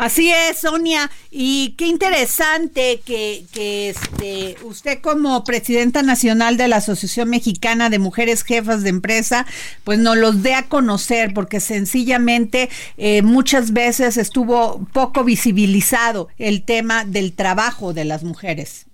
Así 0.00 0.32
es, 0.32 0.60
Sonia, 0.60 1.10
y 1.30 1.74
qué 1.76 1.86
interesante 1.86 3.02
que, 3.04 3.44
que 3.52 3.90
este, 3.90 4.56
usted 4.64 5.02
como 5.02 5.44
presidenta 5.44 6.02
nacional 6.02 6.56
de 6.56 6.68
la 6.68 6.76
Asociación 6.76 7.28
Mexicana 7.28 7.90
de 7.90 7.98
Mujeres 7.98 8.42
Jefas 8.42 8.82
de 8.82 8.88
Empresa, 8.88 9.44
pues 9.84 9.98
nos 9.98 10.16
los 10.16 10.42
dé 10.42 10.54
a 10.54 10.68
conocer, 10.68 11.34
porque 11.34 11.60
sencillamente 11.60 12.70
eh, 12.96 13.20
muchas 13.20 13.74
veces 13.74 14.16
estuvo 14.16 14.86
poco 14.94 15.22
visibilizado 15.22 16.28
el 16.38 16.62
tema 16.62 17.04
del 17.04 17.34
trabajo 17.34 17.92
de 17.92 18.06
las 18.06 18.24
mujeres. 18.24 18.86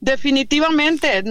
Definitivamente, 0.00 1.24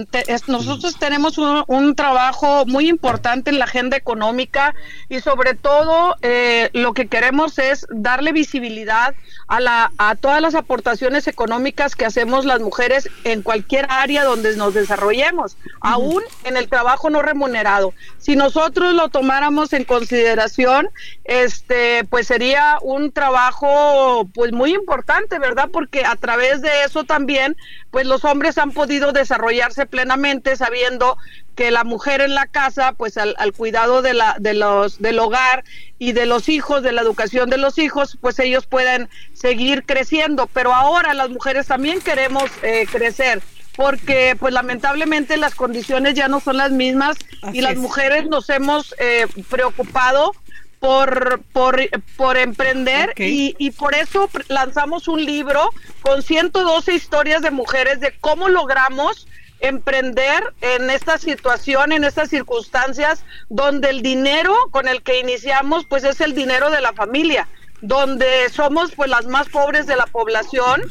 nosotros 0.46 0.98
tenemos 0.98 1.38
un, 1.38 1.94
trabajo 1.94 2.66
muy 2.66 2.86
importante 2.86 3.48
en 3.48 3.58
la 3.58 3.64
agenda 3.64 3.96
económica 3.96 4.74
y 5.08 5.20
sobre 5.20 5.54
todo 5.54 6.16
eh, 6.20 6.68
lo 6.74 6.92
que 6.92 7.08
queremos 7.08 7.58
es 7.58 7.86
darle 7.88 8.32
visibilidad 8.32 9.14
a, 9.46 9.60
la, 9.60 9.90
a 9.96 10.16
todas 10.16 10.42
las 10.42 10.54
aportaciones 10.54 11.28
económicas 11.28 11.96
que 11.96 12.04
hacemos 12.04 12.44
las 12.44 12.60
mujeres 12.60 13.08
en 13.24 13.40
cualquier 13.40 13.86
área 13.88 14.24
donde 14.24 14.54
nos 14.56 14.74
desarrollemos, 14.74 15.56
aún 15.80 16.22
en 16.44 16.58
el 16.58 16.68
trabajo 16.68 17.08
no 17.08 17.22
remunerado. 17.22 17.94
Si 18.18 18.36
nosotros 18.36 18.92
lo 18.92 19.08
tomáramos 19.08 19.72
en 19.72 19.84
consideración, 19.84 20.90
este, 21.24 22.04
pues 22.04 22.26
sería 22.26 22.76
un 22.82 23.12
trabajo 23.12 24.28
pues 24.34 24.52
muy 24.52 24.74
importante, 24.74 25.38
¿verdad? 25.38 25.70
Porque 25.72 26.04
a 26.04 26.16
través 26.16 26.60
de 26.60 26.84
eso 26.84 27.04
también, 27.04 27.56
pues 27.90 28.06
los 28.06 28.24
hombres 28.26 28.57
han 28.58 28.72
podido 28.72 29.12
desarrollarse 29.12 29.86
plenamente 29.86 30.56
sabiendo 30.56 31.16
que 31.54 31.70
la 31.70 31.84
mujer 31.84 32.20
en 32.20 32.34
la 32.34 32.46
casa, 32.46 32.92
pues 32.92 33.16
al, 33.18 33.34
cuidado 33.56 34.02
de, 34.02 34.14
la, 34.14 34.36
de 34.38 34.54
los, 34.54 35.00
del 35.00 35.18
hogar 35.18 35.64
y 35.98 36.12
de 36.12 36.26
los 36.26 36.48
hijos, 36.48 36.82
de 36.82 36.92
la 36.92 37.02
educación 37.02 37.50
de 37.50 37.58
los 37.58 37.78
hijos, 37.78 38.16
pues 38.20 38.38
ellos 38.38 38.66
pueden 38.66 39.08
seguir 39.32 39.84
creciendo. 39.84 40.46
Pero 40.46 40.74
ahora 40.74 41.14
las 41.14 41.30
mujeres 41.30 41.66
también 41.66 42.00
queremos 42.00 42.50
eh, 42.62 42.86
crecer 42.90 43.42
porque 43.78 44.36
pues 44.38 44.52
lamentablemente 44.52 45.36
las 45.36 45.54
condiciones 45.54 46.14
ya 46.14 46.26
no 46.26 46.40
son 46.40 46.56
las 46.56 46.72
mismas 46.72 47.16
y 47.52 47.60
las 47.60 47.76
mujeres 47.76 48.26
nos 48.26 48.50
hemos 48.50 48.92
eh, 48.98 49.26
preocupado 49.48 50.32
por, 50.80 51.42
por, 51.52 51.80
por 52.16 52.36
emprender 52.36 53.12
y, 53.16 53.56
y, 53.58 53.70
por 53.72 53.94
eso 53.94 54.30
lanzamos 54.48 55.08
un 55.08 55.24
libro 55.24 55.70
con 56.02 56.22
112 56.22 56.94
historias 56.94 57.42
de 57.42 57.50
mujeres 57.50 58.00
de 58.00 58.14
cómo 58.20 58.48
logramos 58.48 59.26
emprender 59.60 60.54
en 60.60 60.90
esta 60.90 61.18
situación, 61.18 61.92
en 61.92 62.04
estas 62.04 62.30
circunstancias, 62.30 63.24
donde 63.48 63.90
el 63.90 64.02
dinero 64.02 64.54
con 64.70 64.86
el 64.88 65.02
que 65.02 65.18
iniciamos, 65.18 65.84
pues 65.86 66.04
es 66.04 66.20
el 66.20 66.34
dinero 66.34 66.70
de 66.70 66.80
la 66.80 66.92
familia, 66.92 67.48
donde 67.80 68.48
somos 68.50 68.92
pues 68.94 69.10
las 69.10 69.26
más 69.26 69.48
pobres 69.48 69.86
de 69.86 69.96
la 69.96 70.06
población 70.06 70.82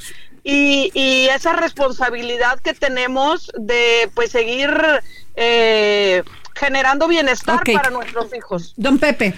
y, 0.43 0.91
y 0.93 1.27
esa 1.27 1.53
responsabilidad 1.53 2.59
que 2.59 2.73
tenemos 2.73 3.51
de 3.57 4.09
pues 4.13 4.31
seguir 4.31 4.69
eh, 5.35 6.23
generando 6.57 7.07
bienestar 7.07 7.61
para 7.63 7.89
nuestros 7.89 8.33
hijos. 8.35 8.73
Don 8.75 8.97
Pepe. 8.97 9.33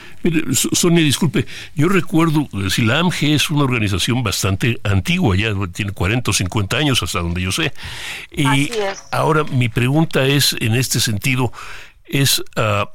Sonia, 0.54 1.04
disculpe, 1.04 1.46
yo 1.76 1.90
recuerdo, 1.90 2.48
eh, 2.54 2.70
si 2.70 2.84
la 2.84 3.00
AMG 3.00 3.24
es 3.24 3.50
una 3.50 3.64
organización 3.64 4.24
bastante 4.24 4.80
antigua, 4.84 5.36
ya 5.36 5.54
tiene 5.74 5.92
40 5.92 6.32
o 6.32 6.34
50 6.34 6.78
años 6.78 7.04
hasta 7.04 7.20
donde 7.20 7.42
yo 7.42 7.52
sé. 7.52 7.74
Y 8.32 8.72
ahora 9.12 9.44
mi 9.44 9.70
pregunta 9.70 10.26
es, 10.26 10.56
en 10.60 10.76
este 10.76 11.00
sentido, 11.00 11.52
es... 12.06 12.40
Uh, 12.40 12.88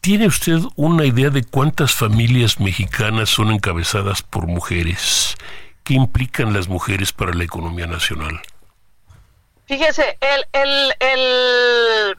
¿Tiene 0.00 0.26
usted 0.26 0.58
una 0.76 1.06
idea 1.06 1.30
de 1.30 1.44
cuántas 1.44 1.94
familias 1.94 2.60
mexicanas 2.60 3.30
son 3.30 3.50
encabezadas 3.50 4.20
por 4.20 4.46
mujeres? 4.46 5.34
¿Qué 5.82 5.94
implican 5.94 6.52
las 6.52 6.68
mujeres 6.68 7.10
para 7.10 7.32
la 7.32 7.42
economía 7.44 7.86
nacional? 7.86 8.42
Fíjese, 9.66 10.18
el, 10.20 10.44
el, 10.52 10.94
el 11.00 12.16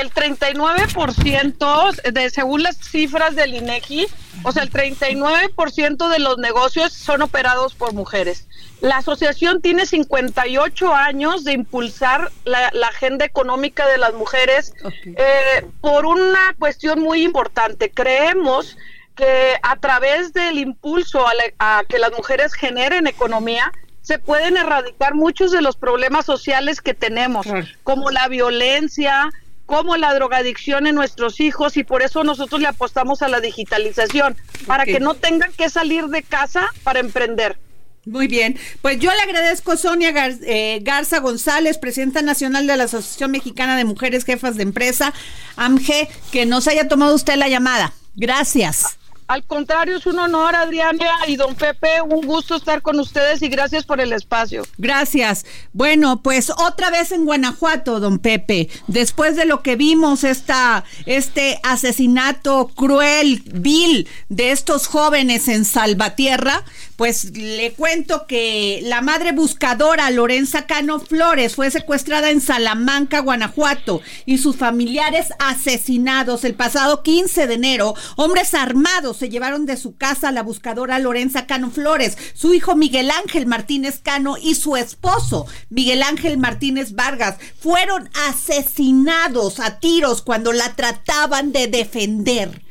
el 0.00 0.12
39% 0.12 2.12
de 2.12 2.30
según 2.30 2.62
las 2.62 2.76
cifras 2.76 3.34
del 3.34 3.54
INEGI, 3.54 4.06
o 4.42 4.52
sea, 4.52 4.62
el 4.62 4.70
39% 4.70 6.08
de 6.08 6.18
los 6.18 6.38
negocios 6.38 6.92
son 6.92 7.22
operados 7.22 7.74
por 7.74 7.94
mujeres. 7.94 8.46
La 8.80 8.98
asociación 8.98 9.62
tiene 9.62 9.86
58 9.86 10.94
años 10.94 11.44
de 11.44 11.52
impulsar 11.52 12.30
la, 12.44 12.70
agenda 12.88 13.24
económica 13.24 13.86
de 13.88 13.98
las 13.98 14.14
mujeres 14.14 14.74
eh, 15.04 15.66
por 15.80 16.06
una 16.06 16.54
cuestión 16.58 17.00
muy 17.00 17.22
importante. 17.22 17.90
Creemos 17.90 18.76
que 19.14 19.56
a 19.62 19.76
través 19.76 20.34
del 20.34 20.58
impulso 20.58 21.24
a 21.58 21.82
que 21.88 21.98
las 21.98 22.12
mujeres 22.12 22.52
generen 22.52 23.06
economía, 23.06 23.72
se 24.02 24.18
pueden 24.20 24.56
erradicar 24.56 25.14
muchos 25.14 25.50
de 25.50 25.62
los 25.62 25.76
problemas 25.76 26.26
sociales 26.26 26.80
que 26.80 26.94
tenemos, 26.94 27.46
como 27.82 28.10
la 28.10 28.28
violencia, 28.28 29.32
como 29.66 29.96
la 29.96 30.14
drogadicción 30.14 30.86
en 30.86 30.94
nuestros 30.94 31.40
hijos 31.40 31.76
y 31.76 31.84
por 31.84 32.02
eso 32.02 32.24
nosotros 32.24 32.60
le 32.60 32.68
apostamos 32.68 33.22
a 33.22 33.28
la 33.28 33.40
digitalización, 33.40 34.36
para 34.66 34.84
que 34.84 35.00
no 35.00 35.14
tengan 35.14 35.52
que 35.52 35.68
salir 35.68 36.06
de 36.06 36.22
casa 36.22 36.68
para 36.84 37.00
emprender. 37.00 37.58
Muy 38.06 38.28
bien, 38.28 38.56
pues 38.82 39.00
yo 39.00 39.10
le 39.12 39.20
agradezco 39.20 39.76
Sonia 39.76 40.12
eh, 40.14 40.78
Garza 40.82 41.18
González, 41.18 41.76
presidenta 41.76 42.22
nacional 42.22 42.68
de 42.68 42.76
la 42.76 42.84
Asociación 42.84 43.32
Mexicana 43.32 43.76
de 43.76 43.84
Mujeres 43.84 44.24
Jefas 44.24 44.56
de 44.56 44.62
Empresa, 44.62 45.12
AMGE, 45.56 46.08
que 46.30 46.46
nos 46.46 46.68
haya 46.68 46.86
tomado 46.86 47.16
usted 47.16 47.34
la 47.34 47.48
llamada. 47.48 47.92
Gracias. 48.14 48.96
Al 49.28 49.44
contrario, 49.44 49.96
es 49.96 50.06
un 50.06 50.18
honor, 50.20 50.54
Adriana 50.54 51.06
y 51.26 51.36
don 51.36 51.56
Pepe, 51.56 52.00
un 52.00 52.24
gusto 52.26 52.54
estar 52.54 52.80
con 52.80 53.00
ustedes 53.00 53.42
y 53.42 53.48
gracias 53.48 53.84
por 53.84 54.00
el 54.00 54.12
espacio. 54.12 54.62
Gracias. 54.78 55.44
Bueno, 55.72 56.22
pues 56.22 56.50
otra 56.50 56.90
vez 56.90 57.10
en 57.10 57.24
Guanajuato, 57.24 57.98
don 57.98 58.20
Pepe, 58.20 58.68
después 58.86 59.34
de 59.34 59.44
lo 59.44 59.62
que 59.62 59.74
vimos, 59.74 60.22
esta, 60.22 60.84
este 61.06 61.58
asesinato 61.64 62.68
cruel, 62.68 63.42
vil 63.52 64.08
de 64.28 64.52
estos 64.52 64.86
jóvenes 64.86 65.48
en 65.48 65.64
Salvatierra, 65.64 66.64
pues 66.96 67.36
le 67.36 67.72
cuento 67.72 68.26
que 68.26 68.80
la 68.84 69.02
madre 69.02 69.32
buscadora 69.32 70.10
Lorenza 70.10 70.66
Cano 70.66 70.98
Flores 70.98 71.54
fue 71.54 71.70
secuestrada 71.70 72.30
en 72.30 72.40
Salamanca, 72.40 73.20
Guanajuato, 73.20 74.00
y 74.24 74.38
sus 74.38 74.56
familiares 74.56 75.28
asesinados 75.38 76.44
el 76.44 76.54
pasado 76.54 77.02
15 77.02 77.46
de 77.46 77.54
enero. 77.54 77.94
Hombres 78.16 78.54
armados 78.54 79.18
se 79.18 79.28
llevaron 79.28 79.66
de 79.66 79.76
su 79.76 79.96
casa 79.96 80.28
a 80.28 80.32
la 80.32 80.42
buscadora 80.42 80.98
Lorenza 80.98 81.46
Cano 81.46 81.70
Flores, 81.70 82.16
su 82.34 82.54
hijo 82.54 82.76
Miguel 82.76 83.10
Ángel 83.10 83.46
Martínez 83.46 84.00
Cano 84.02 84.36
y 84.40 84.54
su 84.54 84.76
esposo 84.76 85.46
Miguel 85.68 86.02
Ángel 86.02 86.38
Martínez 86.38 86.94
Vargas 86.94 87.36
fueron 87.60 88.08
asesinados 88.28 89.60
a 89.60 89.78
tiros 89.78 90.22
cuando 90.22 90.52
la 90.52 90.74
trataban 90.74 91.52
de 91.52 91.66
defender. 91.66 92.65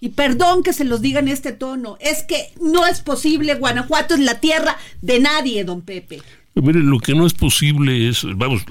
Y 0.00 0.10
perdón 0.10 0.62
que 0.62 0.72
se 0.72 0.84
los 0.84 1.00
diga 1.00 1.20
en 1.20 1.28
este 1.28 1.52
tono, 1.52 1.96
es 2.00 2.22
que 2.22 2.52
no 2.60 2.86
es 2.86 3.00
posible, 3.00 3.54
Guanajuato 3.56 4.14
es 4.14 4.20
la 4.20 4.38
tierra 4.38 4.76
de 5.02 5.18
nadie, 5.18 5.64
don 5.64 5.82
Pepe. 5.82 6.22
Mire, 6.54 6.80
lo 6.80 6.98
que 6.98 7.14
no 7.14 7.26
es 7.26 7.34
posible 7.34 8.08
es, 8.08 8.24
vamos, 8.36 8.64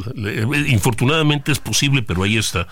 infortunadamente 0.68 1.52
es 1.52 1.60
posible, 1.60 2.02
pero 2.02 2.24
ahí 2.24 2.38
está, 2.38 2.68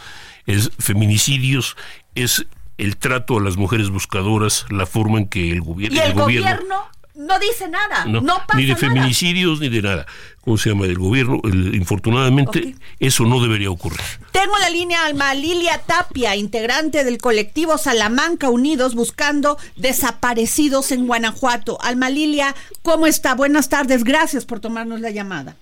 es 0.46 0.72
feminicidios, 0.78 1.76
es 2.16 2.46
el 2.78 2.98
trato 2.98 3.38
a 3.38 3.42
las 3.42 3.56
mujeres 3.56 3.90
buscadoras, 3.90 4.66
la 4.70 4.86
forma 4.86 5.20
en 5.20 5.28
que 5.28 5.52
el, 5.52 5.62
gobierno... 5.62 5.98
¿Y 5.98 6.02
el, 6.02 6.14
gobierno, 6.14 6.76
no 7.16 7.40
dice 7.40 7.68
nada, 7.70 8.06
no, 8.06 8.22
pasa 8.24 8.60
Ni 8.60 8.66
de 8.66 8.76
feminicidios 8.76 9.60
ni 9.60 9.70
de 9.70 9.82
nada. 9.82 10.06
¿Cómo 10.42 10.58
se 10.58 10.70
llama? 10.70 10.86
Del 10.86 10.98
gobierno. 10.98 11.42
infortunadamente, 11.74 12.76
eso 13.00 13.24
no 13.24 13.42
debería 13.42 13.72
ocurrir. 13.72 14.00
Tengo 14.32 14.58
la 14.60 14.70
línea 14.70 15.06
Alma 15.06 15.34
Lilia 15.34 15.82
Tapia, 15.86 16.36
integrante 16.36 17.04
del 17.04 17.18
colectivo 17.18 17.78
Salamanca 17.78 18.50
Unidos, 18.50 18.94
buscando 18.94 19.58
desaparecidos 19.76 20.92
en 20.92 21.08
Guanajuato. 21.08 21.78
Alma 21.82 22.10
Lilia, 22.10 22.54
¿cómo 22.84 23.08
está? 23.08 23.34
Buenas 23.34 23.70
tardes. 23.70 24.04
Gracias 24.04 24.46
por 24.46 24.60
tomarnos 24.60 25.02
la 25.02 25.10
llamada. 25.10 25.56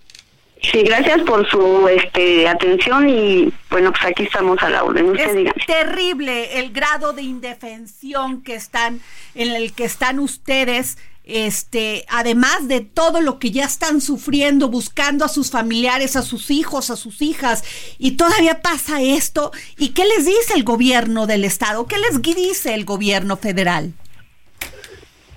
Sí, 0.72 0.82
gracias 0.84 1.22
por 1.24 1.48
su 1.50 1.88
este, 1.90 2.48
atención 2.48 3.10
y 3.10 3.52
bueno, 3.70 3.92
pues 3.92 4.06
aquí 4.06 4.24
estamos 4.24 4.58
a 4.64 4.70
la 4.70 4.84
orden. 4.86 5.14
es 5.20 5.66
terrible 5.66 6.60
el 6.60 6.72
grado 6.72 7.12
de 7.12 7.22
indefensión 7.22 8.42
que 8.44 8.56
están 8.56 9.02
en 9.36 9.52
el 9.52 9.74
que 9.74 9.84
están 9.84 10.20
ustedes 10.20 10.98
este, 11.24 12.06
además 12.10 12.68
de 12.68 12.82
todo 12.82 13.22
lo 13.22 13.40
que 13.40 13.52
ya 13.52 13.66
están 13.66 14.02
sufriendo, 14.02 14.68
buscando 14.68 15.24
a 15.24 15.30
sus 15.30 15.52
familiares, 15.52 16.16
a 16.16 16.22
sus 16.22 16.52
hijos, 16.52 16.90
a 16.90 16.96
sus 16.96 17.22
hijas, 17.22 17.64
y 17.98 18.12
todavía 18.12 18.62
pasa 18.62 19.02
esto. 19.02 19.52
¿Y 19.78 19.90
qué 19.90 20.06
les 20.06 20.26
dice 20.26 20.54
el 20.56 20.64
gobierno 20.64 21.26
del 21.26 21.46
estado? 21.46 21.88
¿Qué 21.88 21.98
les 21.98 22.22
dice 22.22 22.74
el 22.74 22.86
gobierno 22.86 23.38
federal? 23.38 23.94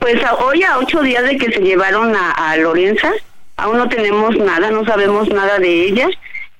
Pues 0.00 0.20
hoy 0.40 0.62
a 0.62 0.78
ocho 0.78 1.02
días 1.02 1.24
de 1.24 1.36
que 1.36 1.52
se 1.52 1.60
llevaron 1.60 2.14
a, 2.16 2.56
Lorenza, 2.56 3.12
aún 3.56 3.78
no 3.78 3.88
tenemos 3.88 4.36
nada, 4.36 4.70
no 4.70 4.84
sabemos 4.84 5.28
nada 5.28 5.58
de 5.58 5.86
ella. 5.86 6.08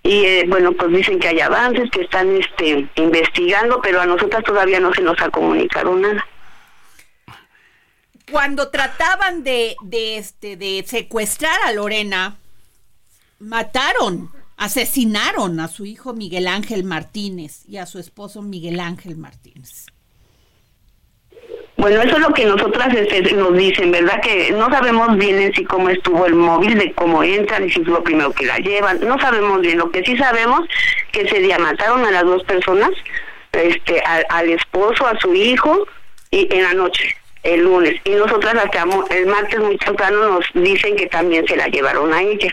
Y 0.02 0.24
eh, 0.24 0.44
bueno, 0.46 0.72
pues 0.72 0.92
dicen 0.92 1.18
que 1.18 1.28
hay 1.28 1.40
avances, 1.40 1.90
que 1.90 2.02
están 2.02 2.36
este, 2.36 2.86
investigando, 2.94 3.80
pero 3.82 4.00
a 4.00 4.06
nosotras 4.06 4.44
todavía 4.44 4.78
no 4.78 4.94
se 4.94 5.02
nos 5.02 5.20
ha 5.20 5.30
comunicado 5.30 5.96
nada 5.96 6.24
cuando 8.30 8.70
trataban 8.70 9.44
de, 9.44 9.76
de, 9.82 10.18
este, 10.18 10.56
de 10.56 10.84
secuestrar 10.86 11.56
a 11.64 11.72
Lorena, 11.72 12.36
mataron, 13.38 14.30
asesinaron 14.56 15.60
a 15.60 15.68
su 15.68 15.86
hijo 15.86 16.12
Miguel 16.12 16.48
Ángel 16.48 16.84
Martínez 16.84 17.64
y 17.68 17.76
a 17.76 17.86
su 17.86 17.98
esposo 17.98 18.42
Miguel 18.42 18.80
Ángel 18.80 19.16
Martínez. 19.16 19.86
Bueno, 21.76 22.00
eso 22.00 22.16
es 22.16 22.22
lo 22.22 22.32
que 22.32 22.46
nosotras 22.46 22.92
este, 22.94 23.20
nos 23.34 23.54
dicen, 23.54 23.92
¿verdad? 23.92 24.20
Que 24.22 24.50
no 24.50 24.70
sabemos 24.70 25.16
bien 25.18 25.38
en 25.38 25.54
sí 25.54 25.62
cómo 25.64 25.90
estuvo 25.90 26.24
el 26.26 26.34
móvil, 26.34 26.78
de 26.78 26.92
cómo 26.94 27.22
entran 27.22 27.64
y 27.64 27.70
si 27.70 27.82
es 27.82 27.86
lo 27.86 28.02
primero 28.02 28.32
que 28.32 28.46
la 28.46 28.58
llevan. 28.58 28.98
No 29.06 29.20
sabemos 29.20 29.60
bien. 29.60 29.76
Lo 29.76 29.90
que 29.90 30.02
sí 30.02 30.16
sabemos 30.16 30.62
que 31.12 31.20
ese 31.20 31.38
día 31.38 31.58
mataron 31.58 32.04
a 32.06 32.10
las 32.10 32.24
dos 32.24 32.42
personas, 32.44 32.90
este, 33.52 34.00
al 34.00 34.48
esposo, 34.48 35.06
a 35.06 35.20
su 35.20 35.34
hijo, 35.34 35.86
y 36.30 36.48
en 36.52 36.62
la 36.62 36.72
noche 36.72 37.14
el 37.46 37.62
lunes 37.62 38.00
y 38.04 38.10
nosotras 38.10 38.54
hasta 38.56 38.84
el 39.14 39.26
martes 39.26 39.60
muy 39.60 39.78
temprano 39.78 40.28
nos 40.30 40.44
dicen 40.54 40.96
que 40.96 41.06
también 41.06 41.46
se 41.46 41.56
la 41.56 41.68
llevaron 41.68 42.12
a 42.12 42.20
ella 42.20 42.52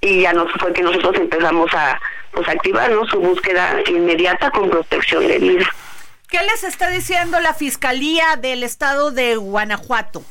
y 0.00 0.22
ya 0.22 0.32
nos 0.32 0.50
fue 0.52 0.72
que 0.72 0.82
nosotros 0.82 1.16
empezamos 1.16 1.72
a 1.72 2.00
pues 2.32 2.48
activarnos 2.48 3.08
su 3.08 3.20
búsqueda 3.20 3.80
inmediata 3.88 4.50
con 4.50 4.68
protección 4.68 5.26
de 5.26 5.38
vida. 5.38 5.66
¿Qué 6.28 6.38
les 6.42 6.64
está 6.64 6.90
diciendo 6.90 7.38
la 7.40 7.54
Fiscalía 7.54 8.36
del 8.36 8.62
Estado 8.62 9.12
de 9.12 9.36
Guanajuato? 9.36 10.22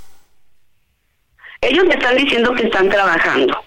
Ellos 1.61 1.85
me 1.85 1.95
están 1.95 2.17
diciendo 2.17 2.53
que 2.53 2.63
están 2.63 2.89
trabajando 2.89 3.63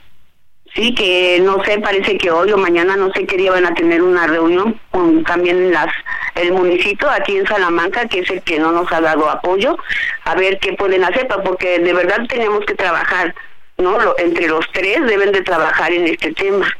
Sí, 0.78 0.94
que 0.94 1.40
no 1.42 1.60
sé, 1.64 1.80
parece 1.80 2.16
que 2.18 2.30
hoy 2.30 2.52
o 2.52 2.56
mañana, 2.56 2.94
no 2.94 3.12
sé 3.12 3.26
qué 3.26 3.36
día 3.36 3.50
van 3.50 3.66
a 3.66 3.74
tener 3.74 4.00
una 4.00 4.28
reunión 4.28 4.80
con 4.92 5.24
también 5.24 5.72
las 5.72 5.88
el 6.36 6.52
municipio 6.52 7.10
aquí 7.10 7.36
en 7.36 7.48
Salamanca, 7.48 8.06
que 8.06 8.20
es 8.20 8.30
el 8.30 8.42
que 8.42 8.60
no 8.60 8.70
nos 8.70 8.92
ha 8.92 9.00
dado 9.00 9.28
apoyo, 9.28 9.76
a 10.22 10.36
ver 10.36 10.60
qué 10.60 10.74
pueden 10.74 11.02
hacer, 11.02 11.26
porque 11.44 11.80
de 11.80 11.92
verdad 11.92 12.20
tenemos 12.28 12.64
que 12.64 12.76
trabajar, 12.76 13.34
¿no? 13.76 13.98
entre 14.18 14.46
los 14.46 14.64
tres 14.72 15.04
deben 15.04 15.32
de 15.32 15.42
trabajar 15.42 15.90
en 15.90 16.06
este 16.06 16.32
tema. 16.34 16.72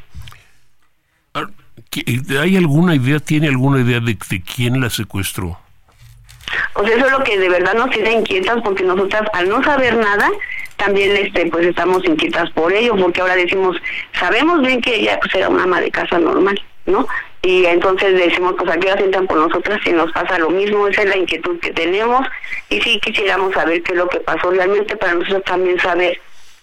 Ah, 1.35 1.49
¿Hay 2.41 2.57
alguna 2.57 2.95
idea, 2.95 3.19
tiene 3.19 3.49
alguna 3.49 3.81
idea 3.81 3.99
de, 3.99 4.17
de 4.31 4.43
quién 4.43 4.81
la 4.81 4.91
secuestró? 4.91 5.59
Pues 6.75 6.93
eso 6.93 7.05
es 7.05 7.11
lo 7.11 7.25
que 7.25 7.37
de 7.37 7.49
verdad 7.49 7.75
nos 7.75 7.91
tiene 7.91 8.13
inquietas, 8.13 8.59
porque 8.63 8.85
nosotras 8.85 9.23
al 9.33 9.49
no 9.49 9.61
saber 9.65 9.97
nada, 9.97 10.31
también 10.79 11.15
este 11.17 11.47
pues 11.47 11.67
estamos 11.67 12.05
inquietas 12.05 12.51
por 12.51 12.73
ello 12.73 12.97
porque 12.97 13.21
ahora 13.21 13.37
decimos 13.37 13.77
sabemos 14.19 14.63
bien 14.63 14.81
que 14.81 14.97
ella 14.97 15.19
pues 15.21 15.35
era 15.35 15.49
una 15.49 15.65
ama 15.65 15.81
de 15.81 15.91
casa 15.91 16.19
normal 16.19 16.59
no 16.87 17.07
y 17.43 17.67
entonces 17.67 18.15
decimos 18.15 18.55
pues 18.59 18.71
aquí 18.71 18.87
la 18.87 18.97
sientan 18.97 19.27
por 19.27 19.37
nosotras 19.37 19.81
y 19.85 19.91
nos 19.91 20.11
pasa 20.13 20.39
lo 20.39 20.51
mismo 20.51 20.89
esa 20.89 21.03
es 21.03 21.09
la 21.11 21.17
inquietud 21.17 21.59
que 21.61 21.73
tenemos 21.73 22.27
y 22.71 22.81
sí 22.81 22.99
quisiéramos 23.01 23.53
saber 23.53 23.83
qué 23.83 23.93
es 23.93 23.99
lo 23.99 24.09
que 24.09 24.21
pasó 24.21 24.51
realmente 24.51 24.97
para 24.97 25.15
nosotros 25.15 25.45
también 25.45 25.79
saber 25.79 26.19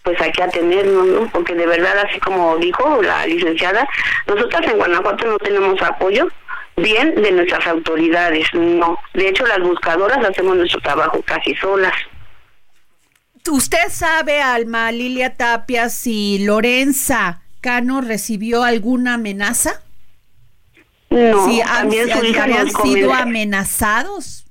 pues 0.05 0.21
hay 0.21 0.31
que 0.31 0.43
atendernos, 0.43 1.07
¿no? 1.07 1.27
Porque 1.31 1.55
de 1.55 1.65
verdad, 1.65 1.97
así 2.07 2.19
como 2.19 2.55
dijo 2.57 3.01
la 3.01 3.25
licenciada, 3.25 3.87
nosotras 4.27 4.61
en 4.67 4.77
Guanajuato 4.77 5.25
no 5.25 5.37
tenemos 5.39 5.81
apoyo 5.81 6.27
bien 6.77 7.15
de 7.15 7.31
nuestras 7.31 7.65
autoridades, 7.65 8.47
no. 8.53 8.99
De 9.15 9.29
hecho, 9.29 9.47
las 9.47 9.59
buscadoras 9.61 10.23
hacemos 10.23 10.57
nuestro 10.57 10.79
trabajo 10.81 11.21
casi 11.25 11.55
solas. 11.55 11.93
¿Usted 13.51 13.89
sabe, 13.89 14.41
Alma 14.41 14.91
Lilia 14.91 15.35
Tapia, 15.35 15.89
si 15.89 16.39
Lorenza 16.39 17.41
Cano 17.61 18.01
recibió 18.01 18.63
alguna 18.63 19.15
amenaza? 19.15 19.81
No, 21.09 21.47
si 21.47 21.61
han, 21.61 21.91
sido 22.83 23.13
amenazados. 23.13 24.45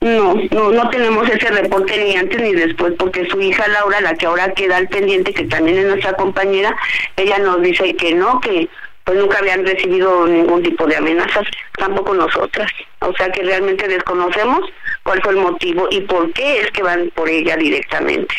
No, 0.00 0.34
no, 0.34 0.70
no 0.70 0.90
tenemos 0.90 1.28
ese 1.28 1.48
reporte 1.50 2.04
ni 2.04 2.16
antes 2.16 2.40
ni 2.40 2.52
después, 2.52 2.94
porque 2.98 3.26
su 3.28 3.40
hija 3.40 3.66
Laura, 3.68 4.00
la 4.00 4.14
que 4.14 4.26
ahora 4.26 4.52
queda 4.52 4.76
al 4.76 4.88
pendiente, 4.88 5.34
que 5.34 5.44
también 5.44 5.78
es 5.78 5.86
nuestra 5.86 6.12
compañera, 6.14 6.76
ella 7.16 7.38
nos 7.38 7.60
dice 7.62 7.96
que 7.96 8.14
no, 8.14 8.40
que 8.40 8.68
pues 9.04 9.18
nunca 9.18 9.38
habían 9.38 9.64
recibido 9.64 10.26
ningún 10.26 10.62
tipo 10.62 10.86
de 10.86 10.96
amenazas, 10.96 11.46
tampoco 11.78 12.14
nosotras. 12.14 12.70
O 13.00 13.12
sea 13.14 13.30
que 13.30 13.42
realmente 13.42 13.88
desconocemos 13.88 14.68
cuál 15.06 15.22
fue 15.22 15.32
el 15.32 15.38
motivo 15.38 15.86
y 15.90 16.00
por 16.00 16.32
qué 16.32 16.60
es 16.60 16.70
que 16.72 16.82
van 16.82 17.10
por 17.14 17.28
ella 17.28 17.56
directamente. 17.56 18.34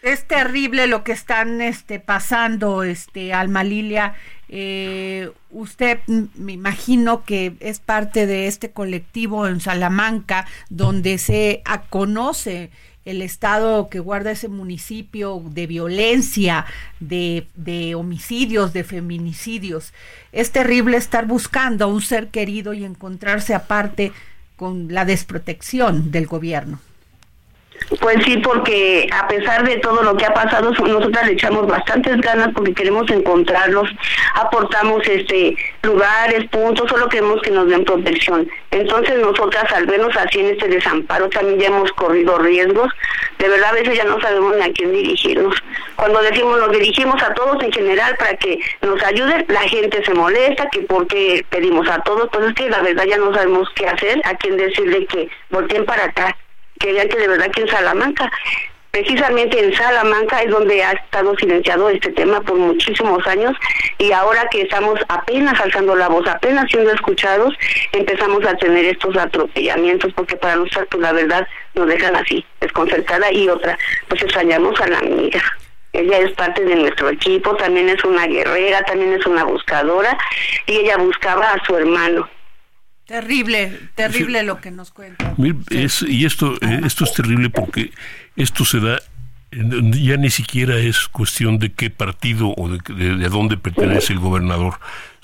Es 0.00 0.26
terrible 0.26 0.88
lo 0.88 1.04
que 1.04 1.12
están 1.12 1.60
este, 1.60 2.00
pasando, 2.00 2.82
este, 2.82 3.32
Alma 3.32 3.62
Lilia. 3.62 4.14
Eh, 4.48 5.30
usted 5.50 6.00
me 6.06 6.52
imagino 6.52 7.24
que 7.24 7.54
es 7.60 7.78
parte 7.78 8.26
de 8.26 8.48
este 8.48 8.72
colectivo 8.72 9.46
en 9.46 9.60
Salamanca 9.60 10.46
donde 10.70 11.18
se 11.18 11.62
conoce 11.88 12.70
el 13.04 13.22
estado 13.22 13.88
que 13.88 13.98
guarda 13.98 14.30
ese 14.30 14.48
municipio 14.48 15.42
de 15.44 15.66
violencia, 15.66 16.66
de, 17.00 17.46
de, 17.54 17.94
homicidios, 17.94 18.72
de 18.72 18.84
feminicidios. 18.84 19.92
Es 20.32 20.50
terrible 20.52 20.96
estar 20.96 21.26
buscando 21.26 21.84
a 21.84 21.88
un 21.88 22.00
ser 22.00 22.28
querido 22.28 22.74
y 22.74 22.84
encontrarse 22.84 23.54
aparte 23.54 24.12
con 24.62 24.86
la 24.94 25.04
desprotección 25.04 26.12
del 26.12 26.28
gobierno. 26.28 26.78
Pues 28.00 28.24
sí, 28.24 28.38
porque 28.38 29.06
a 29.12 29.28
pesar 29.28 29.64
de 29.64 29.76
todo 29.78 30.02
lo 30.02 30.16
que 30.16 30.24
ha 30.24 30.32
pasado, 30.32 30.70
nosotras 30.70 31.26
le 31.26 31.32
echamos 31.32 31.66
bastantes 31.66 32.20
ganas 32.20 32.48
porque 32.54 32.72
queremos 32.72 33.10
encontrarlos, 33.10 33.88
aportamos 34.34 35.06
este 35.06 35.56
lugares, 35.82 36.48
puntos, 36.48 36.88
solo 36.88 37.08
queremos 37.08 37.42
que 37.42 37.50
nos 37.50 37.68
den 37.68 37.84
protección. 37.84 38.48
Entonces 38.70 39.18
nosotras 39.18 39.70
al 39.72 39.86
vernos 39.86 40.16
así 40.16 40.40
en 40.40 40.46
este 40.46 40.68
desamparo 40.68 41.28
también 41.28 41.58
ya 41.58 41.66
hemos 41.66 41.92
corrido 41.92 42.38
riesgos. 42.38 42.90
De 43.38 43.48
verdad 43.48 43.70
a 43.70 43.74
veces 43.74 43.96
ya 43.96 44.04
no 44.04 44.20
sabemos 44.20 44.56
ni 44.56 44.62
a 44.62 44.72
quién 44.72 44.92
dirigirnos. 44.92 45.54
Cuando 45.96 46.22
decimos 46.22 46.58
nos 46.58 46.70
dirigimos 46.70 47.22
a 47.22 47.34
todos 47.34 47.62
en 47.62 47.72
general 47.72 48.16
para 48.16 48.36
que 48.36 48.58
nos 48.80 49.02
ayuden, 49.02 49.44
la 49.48 49.62
gente 49.62 50.02
se 50.04 50.14
molesta, 50.14 50.68
que 50.70 50.80
porque 50.82 51.44
pedimos 51.50 51.88
a 51.88 52.00
todos, 52.02 52.28
pues 52.32 52.46
es 52.46 52.54
que 52.54 52.70
la 52.70 52.80
verdad 52.80 53.04
ya 53.04 53.18
no 53.18 53.34
sabemos 53.34 53.68
qué 53.74 53.86
hacer, 53.86 54.20
a 54.24 54.34
quién 54.36 54.56
decirle 54.56 55.04
que 55.06 55.28
volteen 55.50 55.84
para 55.84 56.04
acá 56.04 56.36
querían 56.82 57.08
que 57.08 57.18
de 57.18 57.28
verdad 57.28 57.50
que 57.52 57.62
en 57.62 57.68
Salamanca, 57.68 58.30
precisamente 58.90 59.58
en 59.58 59.74
Salamanca 59.74 60.42
es 60.42 60.50
donde 60.50 60.82
ha 60.82 60.92
estado 60.92 61.34
silenciado 61.36 61.88
este 61.88 62.10
tema 62.10 62.40
por 62.40 62.56
muchísimos 62.56 63.26
años 63.26 63.56
y 63.98 64.12
ahora 64.12 64.46
que 64.50 64.62
estamos 64.62 65.00
apenas 65.08 65.58
alzando 65.60 65.94
la 65.94 66.08
voz, 66.08 66.26
apenas 66.26 66.70
siendo 66.70 66.92
escuchados, 66.92 67.54
empezamos 67.92 68.44
a 68.44 68.56
tener 68.56 68.84
estos 68.84 69.16
atropellamientos 69.16 70.12
porque 70.14 70.36
para 70.36 70.56
nosotros 70.56 70.88
pues 70.90 71.02
la 71.02 71.12
verdad 71.12 71.46
nos 71.74 71.86
dejan 71.86 72.16
así, 72.16 72.44
desconcertada 72.60 73.32
y 73.32 73.48
otra, 73.48 73.78
pues 74.08 74.22
extrañamos 74.22 74.78
a 74.80 74.88
la 74.88 74.98
amiga. 74.98 75.40
Ella 75.94 76.18
es 76.18 76.32
parte 76.32 76.64
de 76.64 76.74
nuestro 76.74 77.10
equipo, 77.10 77.54
también 77.56 77.88
es 77.90 78.02
una 78.02 78.26
guerrera, 78.26 78.82
también 78.82 79.12
es 79.12 79.26
una 79.26 79.44
buscadora 79.44 80.18
y 80.66 80.78
ella 80.78 80.96
buscaba 80.96 81.52
a 81.52 81.64
su 81.64 81.76
hermano 81.76 82.28
Terrible, 83.12 83.78
terrible 83.94 84.42
lo 84.42 84.58
que 84.58 84.70
nos 84.70 84.90
cuenta. 84.90 85.34
y 85.36 86.24
esto, 86.24 86.54
eh, 86.62 86.80
esto 86.82 87.04
es 87.04 87.12
terrible 87.12 87.50
porque 87.50 87.92
esto 88.36 88.64
se 88.64 88.80
da, 88.80 89.02
ya 89.50 90.16
ni 90.16 90.30
siquiera 90.30 90.78
es 90.78 91.08
cuestión 91.08 91.58
de 91.58 91.72
qué 91.72 91.90
partido 91.90 92.54
o 92.56 92.70
de, 92.70 92.78
de, 93.18 93.28
dónde 93.28 93.58
pertenece 93.58 94.14
el 94.14 94.18
gobernador. 94.18 94.80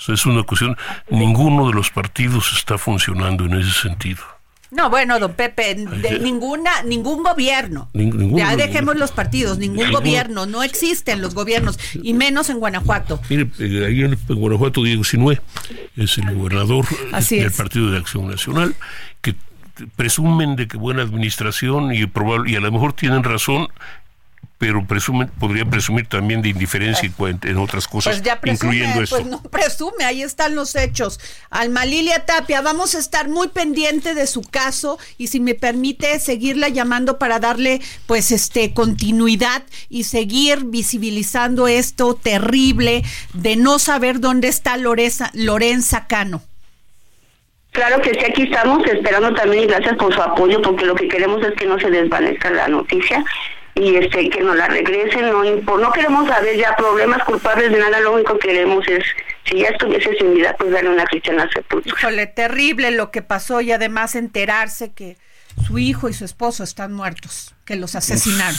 es 0.06 0.26
una 0.26 0.42
cuestión, 0.42 0.76
ninguno 1.08 1.68
de 1.68 1.72
los 1.72 1.90
partidos 1.90 2.52
está 2.54 2.76
funcionando 2.76 3.46
en 3.46 3.54
ese 3.54 3.72
sentido. 3.72 4.22
No, 4.70 4.90
bueno, 4.90 5.18
don 5.18 5.32
Pepe, 5.32 5.74
de 5.74 6.18
ninguna, 6.20 6.82
ningún 6.82 7.22
gobierno. 7.22 7.88
ya 7.94 8.54
dejemos 8.54 8.96
los 8.96 9.12
partidos, 9.12 9.58
ningún 9.58 9.90
gobierno, 9.90 10.44
no 10.44 10.62
existen 10.62 11.22
los 11.22 11.34
gobiernos, 11.34 11.78
y 11.94 12.12
menos 12.12 12.50
en 12.50 12.58
Guanajuato. 12.58 13.20
Mire, 13.30 13.48
eh, 13.58 13.86
ahí 13.86 14.02
en, 14.02 14.18
Guanajuato 14.28 14.82
Diego 14.82 15.04
Sinué 15.04 15.40
es 15.96 16.18
el 16.18 16.34
gobernador 16.34 16.84
del 17.30 17.50
Partido 17.52 17.90
de 17.90 17.98
Acción 17.98 18.28
Nacional, 18.28 18.74
que 19.22 19.34
presumen 19.96 20.56
de 20.56 20.68
que 20.68 20.76
buena 20.76 21.02
administración 21.02 21.94
y, 21.94 22.06
probable, 22.06 22.52
y 22.52 22.56
a 22.56 22.60
lo 22.60 22.70
mejor 22.70 22.92
tienen 22.92 23.24
razón 23.24 23.68
pero 24.58 24.84
presume, 24.84 25.26
podría 25.26 25.64
presumir 25.64 26.08
también 26.08 26.42
de 26.42 26.48
indiferencia 26.48 27.08
en 27.44 27.56
otras 27.58 27.86
cosas, 27.86 28.16
pues 28.16 28.22
ya 28.22 28.40
presume, 28.40 28.74
incluyendo 28.74 29.02
esto. 29.02 29.16
Pues 29.16 29.26
no 29.28 29.40
presume, 29.42 30.04
ahí 30.04 30.22
están 30.22 30.56
los 30.56 30.74
hechos. 30.74 31.20
Alma 31.48 31.84
Lilia 31.84 32.26
Tapia, 32.26 32.60
vamos 32.60 32.96
a 32.96 32.98
estar 32.98 33.28
muy 33.28 33.48
pendiente 33.48 34.14
de 34.14 34.26
su 34.26 34.42
caso 34.42 34.98
y 35.16 35.28
si 35.28 35.38
me 35.38 35.54
permite 35.54 36.18
seguirla 36.18 36.68
llamando 36.68 37.18
para 37.18 37.38
darle 37.38 37.80
pues 38.06 38.32
este 38.32 38.74
continuidad 38.74 39.62
y 39.88 40.04
seguir 40.04 40.64
visibilizando 40.64 41.68
esto 41.68 42.14
terrible 42.14 43.04
de 43.34 43.54
no 43.54 43.78
saber 43.78 44.18
dónde 44.18 44.48
está 44.48 44.76
Lorenza, 44.76 45.30
Lorenza 45.34 46.08
Cano. 46.08 46.42
Claro 47.70 48.02
que 48.02 48.10
sí, 48.10 48.24
aquí 48.28 48.42
estamos 48.42 48.84
esperando 48.86 49.32
también 49.34 49.64
y 49.64 49.66
gracias 49.68 49.96
por 49.96 50.12
su 50.12 50.20
apoyo 50.20 50.60
porque 50.62 50.84
lo 50.84 50.96
que 50.96 51.06
queremos 51.06 51.40
es 51.46 51.54
que 51.54 51.66
no 51.66 51.78
se 51.78 51.90
desvanezca 51.90 52.50
la 52.50 52.66
noticia 52.66 53.24
y 53.78 53.96
este 53.96 54.28
que 54.30 54.40
nos 54.40 54.56
la 54.56 54.66
regresen, 54.66 55.30
no 55.30 55.42
no 55.78 55.92
queremos 55.92 56.28
saber 56.28 56.56
ya 56.56 56.74
problemas 56.76 57.22
culpables 57.24 57.70
de 57.70 57.78
nada, 57.78 58.00
lo 58.00 58.14
único 58.14 58.38
que 58.38 58.48
queremos 58.48 58.86
es 58.88 59.04
si 59.44 59.58
ya 59.58 59.68
estuviese 59.68 60.14
sin 60.18 60.34
vida, 60.34 60.54
pues 60.58 60.70
darle 60.72 60.90
una 60.90 61.04
cristiana 61.04 61.48
sepultura. 61.52 61.94
Híjole, 61.98 62.26
terrible 62.26 62.90
lo 62.90 63.10
que 63.10 63.22
pasó 63.22 63.60
y 63.60 63.72
además 63.72 64.14
enterarse 64.14 64.92
que 64.92 65.16
su 65.66 65.78
hijo 65.78 66.08
y 66.08 66.12
su 66.12 66.24
esposo 66.24 66.64
están 66.64 66.92
muertos, 66.92 67.54
que 67.64 67.76
los 67.76 67.94
asesinaron. 67.94 68.58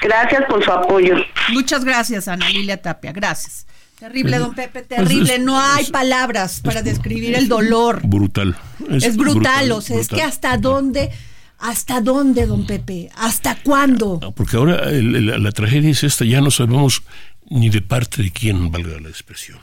Gracias 0.00 0.44
por 0.48 0.64
su 0.64 0.72
apoyo. 0.72 1.16
Muchas 1.50 1.84
gracias, 1.84 2.28
Ana 2.28 2.48
Lilia 2.48 2.80
Tapia, 2.80 3.12
gracias. 3.12 3.66
Terrible, 3.98 4.38
don 4.38 4.54
Pepe, 4.54 4.82
terrible. 4.82 5.38
No 5.38 5.60
hay 5.60 5.86
palabras 5.86 6.60
para 6.62 6.82
describir 6.82 7.36
el 7.36 7.48
dolor. 7.48 8.00
Brutal. 8.04 8.56
Es, 8.90 9.16
brutal, 9.16 9.70
o 9.70 9.80
sea, 9.80 9.98
es 10.00 10.08
que 10.08 10.22
hasta 10.22 10.58
dónde 10.58 11.10
¿Hasta 11.58 12.00
dónde, 12.00 12.46
don 12.46 12.66
Pepe? 12.66 13.10
¿Hasta 13.16 13.62
cuándo? 13.62 14.20
Porque 14.36 14.56
ahora 14.56 14.90
la 14.90 15.52
tragedia 15.52 15.90
es 15.90 16.04
esta, 16.04 16.24
ya 16.24 16.40
no 16.40 16.50
sabemos 16.50 17.02
ni 17.48 17.70
de 17.70 17.82
parte 17.82 18.22
de 18.22 18.30
quién, 18.30 18.70
valga 18.70 19.00
la 19.00 19.08
expresión. 19.08 19.58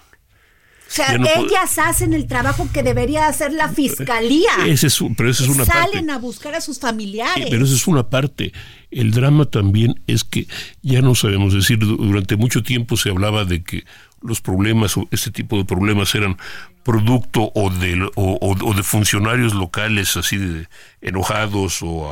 O 0.91 0.93
sea, 0.93 1.15
ellas 1.15 1.77
hacen 1.77 2.13
el 2.13 2.27
trabajo 2.27 2.67
que 2.73 2.83
debería 2.83 3.27
hacer 3.27 3.53
la 3.53 3.69
fiscalía. 3.69 4.51
Ese 4.67 4.87
es, 4.87 4.99
pero 5.15 5.29
esa 5.29 5.43
es 5.43 5.49
una 5.49 5.63
Salen 5.63 6.09
a 6.09 6.17
buscar 6.17 6.53
a 6.53 6.59
sus 6.59 6.79
familiares. 6.79 7.47
pero 7.49 7.63
esa 7.63 7.75
es 7.75 7.87
una 7.87 8.09
parte. 8.09 8.51
El 8.89 9.11
drama 9.11 9.45
también 9.45 10.01
es 10.07 10.25
que 10.25 10.47
ya 10.81 11.01
no 11.01 11.15
sabemos 11.15 11.53
decir, 11.53 11.79
durante 11.79 12.35
mucho 12.35 12.61
tiempo 12.61 12.97
se 12.97 13.09
hablaba 13.09 13.45
de 13.45 13.63
que 13.63 13.85
los 14.21 14.41
problemas 14.41 14.97
o 14.97 15.07
este 15.11 15.31
tipo 15.31 15.57
de 15.57 15.65
problemas 15.65 16.13
eran 16.15 16.37
producto 16.83 17.51
o 17.53 17.69
de, 17.69 18.09
o, 18.15 18.73
de 18.75 18.83
funcionarios 18.83 19.53
locales 19.53 20.17
así 20.17 20.37
de 20.37 20.67
enojados 21.01 21.79
o 21.81 22.09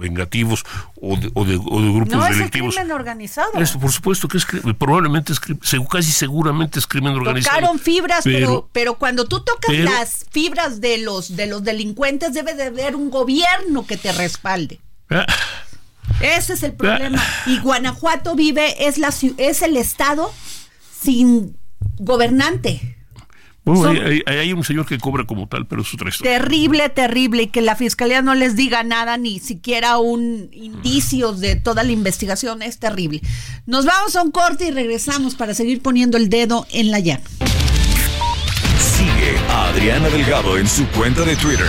vengativos 0.00 0.64
o 1.00 1.16
de, 1.16 1.30
o 1.34 1.44
de, 1.44 1.56
grupos 1.56 2.16
no, 2.16 2.24
delictivos. 2.24 2.74
Es 2.74 2.80
crimen 2.80 2.92
organizado. 2.92 3.50
por 3.52 3.92
supuesto 3.92 4.26
que 4.26 4.38
es 4.38 4.46
probablemente 4.78 5.32
es 5.32 5.40
casi 5.40 6.10
seguramente 6.10 6.78
es 6.78 6.86
crimen 6.86 7.14
organizado. 7.14 7.56
Tocaron 7.56 7.78
fibras, 7.78 8.24
pero, 8.24 8.68
pero, 8.72 8.94
cuando 8.94 9.26
tú 9.26 9.40
tocas 9.40 9.76
las 9.76 10.26
fibras 10.30 10.80
de 10.80 10.98
los 10.98 11.36
de 11.36 11.46
los 11.46 11.62
delincuentes 11.62 12.32
debe 12.32 12.54
de 12.54 12.64
haber 12.64 12.96
un 12.96 13.10
gobierno 13.10 13.86
que 13.86 13.96
te 13.96 14.10
respalde. 14.12 14.80
Ah. 15.10 15.26
Ese 16.20 16.54
es 16.54 16.62
el 16.62 16.72
problema. 16.72 17.22
y 17.46 17.58
Guanajuato 17.60 18.34
vive 18.34 18.88
es 18.88 18.98
la 18.98 19.14
es 19.36 19.62
el 19.62 19.76
estado 19.76 20.32
sin 21.02 21.56
gobernante. 21.98 22.96
Bueno, 23.62 24.00
hay, 24.26 24.52
un 24.52 24.64
señor 24.64 24.86
que 24.86 24.98
cobra 24.98 25.24
como 25.26 25.46
tal, 25.46 25.66
pero 25.66 25.82
es 25.82 25.94
otra 25.94 26.10
Terrible, 26.10 26.88
terrible, 26.88 27.42
y 27.42 27.46
que 27.48 27.60
la 27.60 27.76
fiscalía 27.76 28.22
no 28.22 28.34
les 28.34 28.56
diga 28.56 28.82
nada, 28.82 29.16
ni 29.16 29.38
siquiera 29.38 29.98
un 29.98 30.48
indicio 30.52 31.32
de 31.34 31.56
toda 31.56 31.84
la 31.84 31.92
investigación, 31.92 32.62
es 32.62 32.78
terrible. 32.78 33.20
Nos 33.66 33.84
vamos 33.84 34.16
a 34.16 34.22
un 34.22 34.32
corte 34.32 34.66
y 34.66 34.70
regresamos 34.70 35.34
para 35.34 35.54
seguir 35.54 35.82
poniendo 35.82 36.16
el 36.16 36.30
dedo 36.30 36.66
en 36.70 36.90
la 36.90 37.00
llave. 37.00 37.22
Sigue 38.78 39.38
a 39.48 39.68
Adriana 39.68 40.08
Delgado 40.08 40.56
en 40.56 40.66
su 40.66 40.86
cuenta 40.88 41.22
de 41.22 41.36
Twitter 41.36 41.68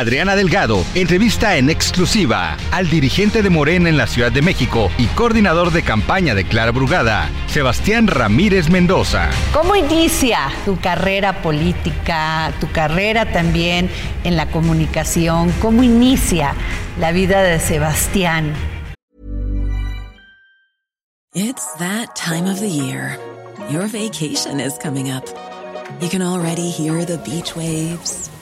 Adriana 0.00 0.34
Delgado 0.34 0.82
entrevista 0.94 1.58
en 1.58 1.68
exclusiva 1.68 2.56
al 2.70 2.88
dirigente 2.88 3.42
de 3.42 3.50
Morena 3.50 3.90
en 3.90 3.98
la 3.98 4.06
Ciudad 4.06 4.32
de 4.32 4.40
México 4.40 4.90
y 4.96 5.04
coordinador 5.08 5.72
de 5.72 5.82
campaña 5.82 6.34
de 6.34 6.44
Clara 6.44 6.72
Brugada, 6.72 7.28
Sebastián 7.48 8.06
Ramírez 8.06 8.70
Mendoza. 8.70 9.28
¿Cómo 9.52 9.76
inicia 9.76 10.48
tu 10.64 10.80
carrera 10.80 11.42
política, 11.42 12.50
tu 12.60 12.72
carrera 12.72 13.30
también 13.30 13.90
en 14.24 14.38
la 14.38 14.46
comunicación? 14.46 15.52
¿Cómo 15.60 15.82
inicia 15.82 16.54
la 16.98 17.12
vida 17.12 17.42
de 17.42 17.60
Sebastián? 17.60 18.54
It's 21.34 21.74
that 21.78 22.16
time 22.16 22.50
of 22.50 22.58
the 22.58 22.70
year. 22.70 23.18
Your 23.70 23.86
vacation 23.86 24.60
is 24.60 24.78
coming 24.82 25.12
up. 25.12 25.24
You 26.00 26.08
can 26.08 26.22
already 26.22 26.70
hear 26.70 27.04
the 27.04 27.18
beach 27.18 27.54
waves 27.54 28.29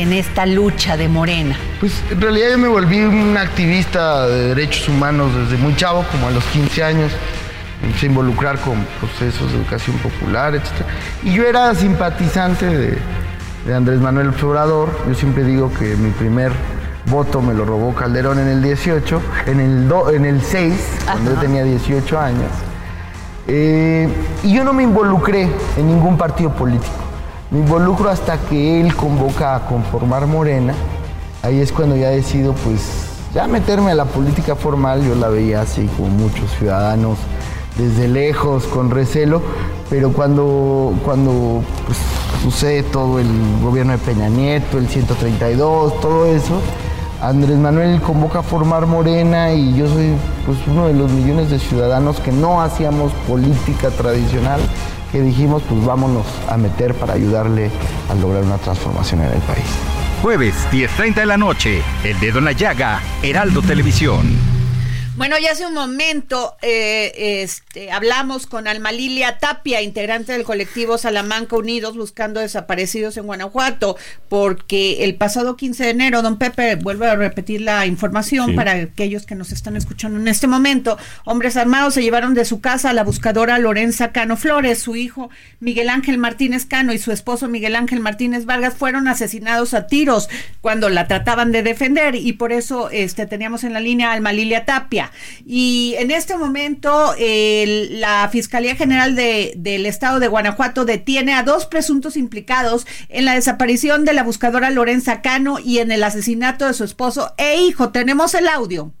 En 0.00 0.14
esta 0.14 0.46
lucha 0.46 0.96
de 0.96 1.08
Morena. 1.08 1.58
Pues 1.78 1.92
en 2.10 2.18
realidad 2.22 2.52
yo 2.52 2.58
me 2.58 2.68
volví 2.68 3.02
un 3.02 3.36
activista 3.36 4.26
de 4.26 4.54
derechos 4.54 4.88
humanos 4.88 5.30
desde 5.36 5.62
muy 5.62 5.76
chavo, 5.76 6.06
como 6.10 6.28
a 6.28 6.30
los 6.30 6.42
15 6.44 6.82
años. 6.82 7.12
Me 7.82 7.88
empecé 7.88 8.06
a 8.06 8.08
involucrar 8.08 8.58
con 8.60 8.82
procesos 8.98 9.52
de 9.52 9.58
educación 9.58 9.98
popular, 9.98 10.54
etc. 10.54 10.68
Y 11.22 11.34
yo 11.34 11.44
era 11.44 11.74
simpatizante 11.74 12.64
de, 12.64 12.98
de 13.66 13.74
Andrés 13.74 14.00
Manuel 14.00 14.32
Obrador. 14.42 14.88
Yo 15.06 15.14
siempre 15.14 15.44
digo 15.44 15.70
que 15.70 15.94
mi 15.96 16.08
primer 16.12 16.50
voto 17.04 17.42
me 17.42 17.52
lo 17.52 17.66
robó 17.66 17.94
Calderón 17.94 18.38
en 18.38 18.48
el 18.48 18.62
18, 18.62 19.20
en 19.48 19.60
el, 19.60 19.86
do, 19.86 20.10
en 20.10 20.24
el 20.24 20.40
6, 20.40 20.74
cuando 21.04 21.34
yo 21.34 21.40
tenía 21.40 21.62
18 21.62 22.18
años. 22.18 22.50
Eh, 23.46 24.08
y 24.44 24.54
yo 24.54 24.64
no 24.64 24.72
me 24.72 24.82
involucré 24.82 25.46
en 25.76 25.86
ningún 25.86 26.16
partido 26.16 26.54
político. 26.54 27.09
Me 27.50 27.58
involucro 27.58 28.08
hasta 28.08 28.38
que 28.38 28.80
él 28.80 28.94
convoca 28.94 29.56
a 29.56 29.66
conformar 29.66 30.24
Morena. 30.28 30.72
Ahí 31.42 31.58
es 31.60 31.72
cuando 31.72 31.96
ya 31.96 32.10
decido, 32.10 32.52
pues, 32.52 32.80
ya 33.34 33.48
meterme 33.48 33.90
a 33.90 33.96
la 33.96 34.04
política 34.04 34.54
formal. 34.54 35.04
Yo 35.04 35.16
la 35.16 35.28
veía 35.28 35.62
así 35.62 35.88
como 35.96 36.10
muchos 36.10 36.48
ciudadanos 36.58 37.18
desde 37.76 38.06
lejos, 38.06 38.66
con 38.66 38.90
recelo. 38.90 39.42
Pero 39.88 40.12
cuando, 40.12 40.94
cuando 41.04 41.64
pues, 41.86 41.98
sucede 42.44 42.84
todo 42.84 43.18
el 43.18 43.28
gobierno 43.60 43.92
de 43.92 43.98
Peña 43.98 44.28
Nieto, 44.28 44.78
el 44.78 44.86
132, 44.86 46.00
todo 46.00 46.26
eso, 46.26 46.60
Andrés 47.20 47.58
Manuel 47.58 48.00
convoca 48.00 48.38
a 48.38 48.42
formar 48.44 48.86
Morena 48.86 49.52
y 49.52 49.74
yo 49.74 49.88
soy 49.88 50.12
pues, 50.46 50.58
uno 50.68 50.86
de 50.86 50.94
los 50.94 51.10
millones 51.10 51.50
de 51.50 51.58
ciudadanos 51.58 52.20
que 52.20 52.30
no 52.30 52.62
hacíamos 52.62 53.10
política 53.26 53.90
tradicional 53.90 54.60
que 55.10 55.20
dijimos, 55.20 55.62
pues 55.68 55.84
vámonos 55.84 56.26
a 56.48 56.56
meter 56.56 56.94
para 56.94 57.14
ayudarle 57.14 57.70
a 58.08 58.14
lograr 58.14 58.42
una 58.42 58.58
transformación 58.58 59.20
en 59.20 59.32
el 59.32 59.40
país. 59.42 59.64
Jueves, 60.22 60.54
10.30 60.70 61.14
de 61.14 61.26
la 61.26 61.36
noche, 61.36 61.82
El 62.04 62.18
Dedo 62.20 62.38
en 62.40 62.44
la 62.44 62.52
Llaga, 62.52 63.00
Heraldo 63.22 63.62
Televisión. 63.62 64.49
Bueno, 65.16 65.34
ya 65.42 65.50
hace 65.50 65.66
un 65.66 65.74
momento 65.74 66.56
eh, 66.62 67.42
este, 67.42 67.90
hablamos 67.90 68.46
con 68.46 68.68
Alma 68.68 68.92
Lilia 68.92 69.38
Tapia, 69.38 69.82
integrante 69.82 70.32
del 70.32 70.44
colectivo 70.44 70.98
Salamanca 70.98 71.56
Unidos, 71.56 71.96
buscando 71.96 72.40
desaparecidos 72.40 73.16
en 73.16 73.26
Guanajuato, 73.26 73.96
porque 74.28 75.04
el 75.04 75.16
pasado 75.16 75.56
15 75.56 75.84
de 75.84 75.90
enero, 75.90 76.22
don 76.22 76.38
Pepe, 76.38 76.76
vuelve 76.76 77.08
a 77.08 77.16
repetir 77.16 77.60
la 77.60 77.86
información 77.86 78.54
para 78.54 78.72
aquellos 78.72 79.26
que 79.26 79.34
nos 79.34 79.50
están 79.50 79.76
escuchando 79.76 80.18
en 80.18 80.28
este 80.28 80.46
momento, 80.46 80.96
hombres 81.24 81.56
armados 81.56 81.94
se 81.94 82.02
llevaron 82.02 82.34
de 82.34 82.44
su 82.44 82.60
casa 82.60 82.90
a 82.90 82.94
la 82.94 83.02
buscadora 83.02 83.58
Lorenza 83.58 84.12
Cano 84.12 84.36
Flores, 84.36 84.78
su 84.78 84.94
hijo 84.94 85.28
Miguel 85.58 85.88
Ángel 85.88 86.18
Martínez 86.18 86.66
Cano 86.66 86.92
y 86.92 86.98
su 86.98 87.10
esposo 87.10 87.48
Miguel 87.48 87.74
Ángel 87.74 88.00
Martínez 88.00 88.46
Vargas 88.46 88.74
fueron 88.74 89.08
asesinados 89.08 89.74
a 89.74 89.88
tiros 89.88 90.28
cuando 90.60 90.88
la 90.88 91.08
trataban 91.08 91.50
de 91.50 91.64
defender 91.64 92.14
y 92.14 92.34
por 92.34 92.52
eso 92.52 92.90
este, 92.90 93.26
teníamos 93.26 93.64
en 93.64 93.72
la 93.72 93.80
línea 93.80 94.12
Alma 94.12 94.32
Lilia 94.32 94.64
Tapia. 94.64 94.99
Y 95.46 95.94
en 95.98 96.10
este 96.10 96.36
momento 96.36 97.14
la 97.16 98.28
Fiscalía 98.30 98.76
General 98.76 99.14
de, 99.14 99.54
del 99.56 99.86
Estado 99.86 100.20
de 100.20 100.28
Guanajuato 100.28 100.84
detiene 100.84 101.34
a 101.34 101.42
dos 101.42 101.66
presuntos 101.66 102.16
implicados 102.16 102.86
en 103.08 103.24
la 103.24 103.34
desaparición 103.34 104.04
de 104.04 104.12
la 104.12 104.22
buscadora 104.22 104.70
Lorenza 104.70 105.22
Cano 105.22 105.58
y 105.58 105.78
en 105.78 105.92
el 105.92 106.02
asesinato 106.02 106.66
de 106.66 106.74
su 106.74 106.84
esposo 106.84 107.32
e 107.38 107.62
hijo. 107.62 107.90
Tenemos 107.90 108.34
el 108.34 108.48
audio. 108.48 108.92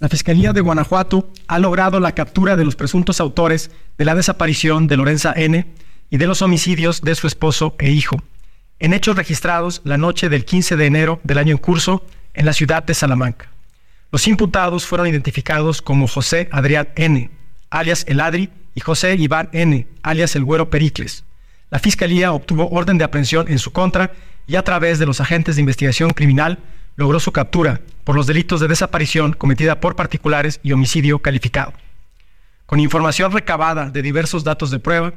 La 0.00 0.08
Fiscalía 0.08 0.54
de 0.54 0.62
Guanajuato 0.62 1.30
ha 1.46 1.58
logrado 1.58 2.00
la 2.00 2.12
captura 2.12 2.56
de 2.56 2.64
los 2.64 2.74
presuntos 2.74 3.20
autores 3.20 3.70
de 3.98 4.06
la 4.06 4.14
desaparición 4.14 4.86
de 4.86 4.96
Lorenza 4.96 5.34
N. 5.36 5.66
y 6.08 6.16
de 6.16 6.26
los 6.26 6.40
homicidios 6.40 7.02
de 7.02 7.14
su 7.14 7.26
esposo 7.26 7.76
e 7.78 7.90
hijo, 7.90 8.16
en 8.78 8.94
hechos 8.94 9.16
registrados 9.16 9.82
la 9.84 9.98
noche 9.98 10.30
del 10.30 10.46
15 10.46 10.76
de 10.76 10.86
enero 10.86 11.20
del 11.22 11.36
año 11.36 11.52
en 11.52 11.58
curso 11.58 12.02
en 12.32 12.46
la 12.46 12.54
ciudad 12.54 12.82
de 12.82 12.94
Salamanca. 12.94 13.50
Los 14.12 14.26
imputados 14.26 14.86
fueron 14.86 15.06
identificados 15.06 15.82
como 15.82 16.08
José 16.08 16.48
Adrián 16.50 16.88
N., 16.96 17.30
alias 17.70 18.04
El 18.08 18.20
Adri, 18.20 18.50
y 18.74 18.80
José 18.80 19.14
Iván 19.14 19.48
N., 19.52 19.86
alias 20.02 20.34
El 20.34 20.44
Güero 20.44 20.68
Pericles. 20.70 21.24
La 21.70 21.78
Fiscalía 21.78 22.32
obtuvo 22.32 22.68
orden 22.70 22.98
de 22.98 23.04
aprehensión 23.04 23.46
en 23.48 23.60
su 23.60 23.72
contra 23.72 24.12
y 24.46 24.56
a 24.56 24.64
través 24.64 24.98
de 24.98 25.06
los 25.06 25.20
agentes 25.20 25.54
de 25.54 25.60
investigación 25.60 26.10
criminal 26.10 26.58
logró 26.96 27.20
su 27.20 27.30
captura 27.30 27.80
por 28.02 28.16
los 28.16 28.26
delitos 28.26 28.60
de 28.60 28.66
desaparición 28.66 29.32
cometida 29.32 29.78
por 29.78 29.94
particulares 29.94 30.58
y 30.64 30.72
homicidio 30.72 31.20
calificado. 31.20 31.72
Con 32.66 32.80
información 32.80 33.30
recabada 33.30 33.90
de 33.90 34.02
diversos 34.02 34.42
datos 34.42 34.72
de 34.72 34.80
prueba, 34.80 35.14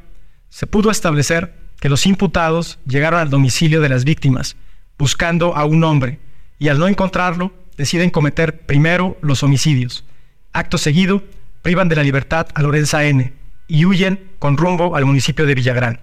se 0.49 0.67
pudo 0.67 0.91
establecer 0.91 1.55
que 1.79 1.89
los 1.89 2.05
imputados 2.05 2.77
llegaron 2.85 3.19
al 3.19 3.31
domicilio 3.31 3.81
de 3.81 3.89
las 3.89 4.03
víctimas 4.03 4.55
buscando 4.99 5.55
a 5.55 5.65
un 5.65 5.83
hombre 5.83 6.19
y 6.59 6.69
al 6.69 6.77
no 6.77 6.87
encontrarlo 6.87 7.51
deciden 7.77 8.09
cometer 8.09 8.65
primero 8.65 9.17
los 9.21 9.43
homicidios. 9.43 10.05
Acto 10.51 10.77
seguido, 10.77 11.23
privan 11.61 11.89
de 11.89 11.95
la 11.95 12.03
libertad 12.03 12.47
a 12.53 12.61
Lorenza 12.61 13.03
N. 13.05 13.33
y 13.67 13.85
huyen 13.85 14.31
con 14.39 14.57
rumbo 14.57 14.95
al 14.95 15.05
municipio 15.05 15.45
de 15.45 15.55
Villagrán. 15.55 15.99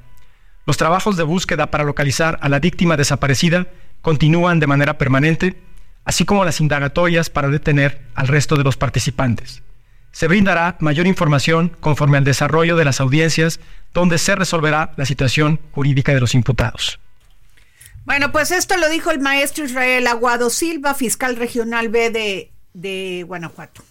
Los 0.67 0.77
trabajos 0.77 1.17
de 1.17 1.23
búsqueda 1.23 1.71
para 1.71 1.85
localizar 1.85 2.39
a 2.43 2.49
la 2.49 2.61
víctima 2.61 2.97
desaparecida 2.97 3.67
continúan 4.03 4.61
de 4.61 4.67
manera 4.67 4.99
permanente, 4.99 5.57
así 6.05 6.25
como 6.25 6.45
las 6.45 6.61
indagatorias 6.61 7.31
para 7.31 7.49
detener 7.49 8.03
al 8.15 8.29
resto 8.29 8.57
de 8.57 8.65
los 8.65 8.77
participantes. 8.77 9.63
Se 10.13 10.27
brindará 10.27 10.77
mayor 10.81 11.07
información 11.07 11.71
conforme 11.81 12.19
al 12.19 12.25
desarrollo 12.25 12.77
de 12.77 12.85
las 12.85 13.01
audiencias 13.01 13.61
donde 13.95 14.19
se 14.19 14.35
resolverá 14.35 14.93
la 14.97 15.05
situación 15.05 15.61
jurídica 15.73 16.13
de 16.13 16.21
los 16.21 16.35
imputados. 16.35 16.99
Bueno, 18.05 18.33
pues 18.33 18.51
esto 18.51 18.77
lo 18.77 18.89
dijo 18.89 19.11
el 19.11 19.21
maestro 19.21 19.65
Israel 19.65 20.07
Aguado 20.07 20.51
Silva, 20.51 20.95
fiscal 20.95 21.37
regional 21.37 21.89
B 21.89 22.11
de, 22.11 22.53
de 22.73 23.25
Guanajuato. 23.27 23.83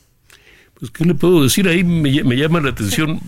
Pues, 0.79 0.91
¿qué 0.91 1.03
le 1.03 1.13
puedo 1.13 1.43
decir? 1.43 1.67
Ahí 1.67 1.83
me, 1.83 2.23
me 2.23 2.37
llaman 2.37 2.63
la 2.63 2.71
atención 2.71 3.19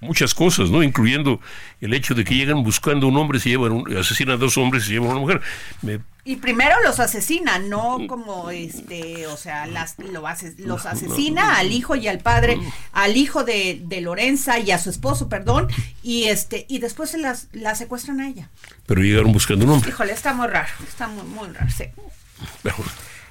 muchas 0.00 0.34
cosas, 0.34 0.70
¿no? 0.70 0.82
Incluyendo 0.82 1.40
el 1.80 1.94
hecho 1.94 2.14
de 2.14 2.24
que 2.24 2.34
llegan 2.34 2.62
buscando 2.62 3.06
un 3.08 3.16
hombre, 3.16 3.40
se 3.40 3.48
llevan 3.50 3.72
un, 3.72 3.96
asesinan 3.96 4.34
a 4.34 4.38
dos 4.38 4.58
hombres 4.58 4.84
y 4.84 4.86
se 4.86 4.92
llevan 4.92 5.08
a 5.08 5.12
una 5.12 5.20
mujer. 5.20 5.40
Me, 5.82 6.00
y 6.28 6.36
primero 6.36 6.74
los 6.84 7.00
asesina, 7.00 7.58
no 7.58 8.00
como 8.06 8.50
este, 8.50 9.26
o 9.28 9.38
sea, 9.38 9.66
las, 9.66 9.98
lo 9.98 10.22
los 10.58 10.84
asesina 10.84 11.56
al 11.56 11.72
hijo 11.72 11.96
y 11.96 12.06
al 12.06 12.18
padre, 12.18 12.60
al 12.92 13.16
hijo 13.16 13.44
de, 13.44 13.80
de, 13.82 14.02
Lorenza 14.02 14.58
y 14.58 14.70
a 14.70 14.78
su 14.78 14.90
esposo, 14.90 15.30
perdón, 15.30 15.68
y 16.02 16.24
este, 16.24 16.66
y 16.68 16.80
después 16.80 17.08
se 17.08 17.16
las, 17.16 17.48
la 17.52 17.74
secuestran 17.74 18.20
a 18.20 18.28
ella. 18.28 18.50
Pero 18.84 19.00
llegaron 19.00 19.32
buscando 19.32 19.64
un 19.64 19.70
hombre. 19.70 19.88
Híjole, 19.88 20.12
está 20.12 20.34
muy 20.34 20.48
raro, 20.48 20.68
está 20.86 21.08
muy, 21.08 21.24
muy 21.24 21.48
raro, 21.48 21.70
sí. 21.70 21.84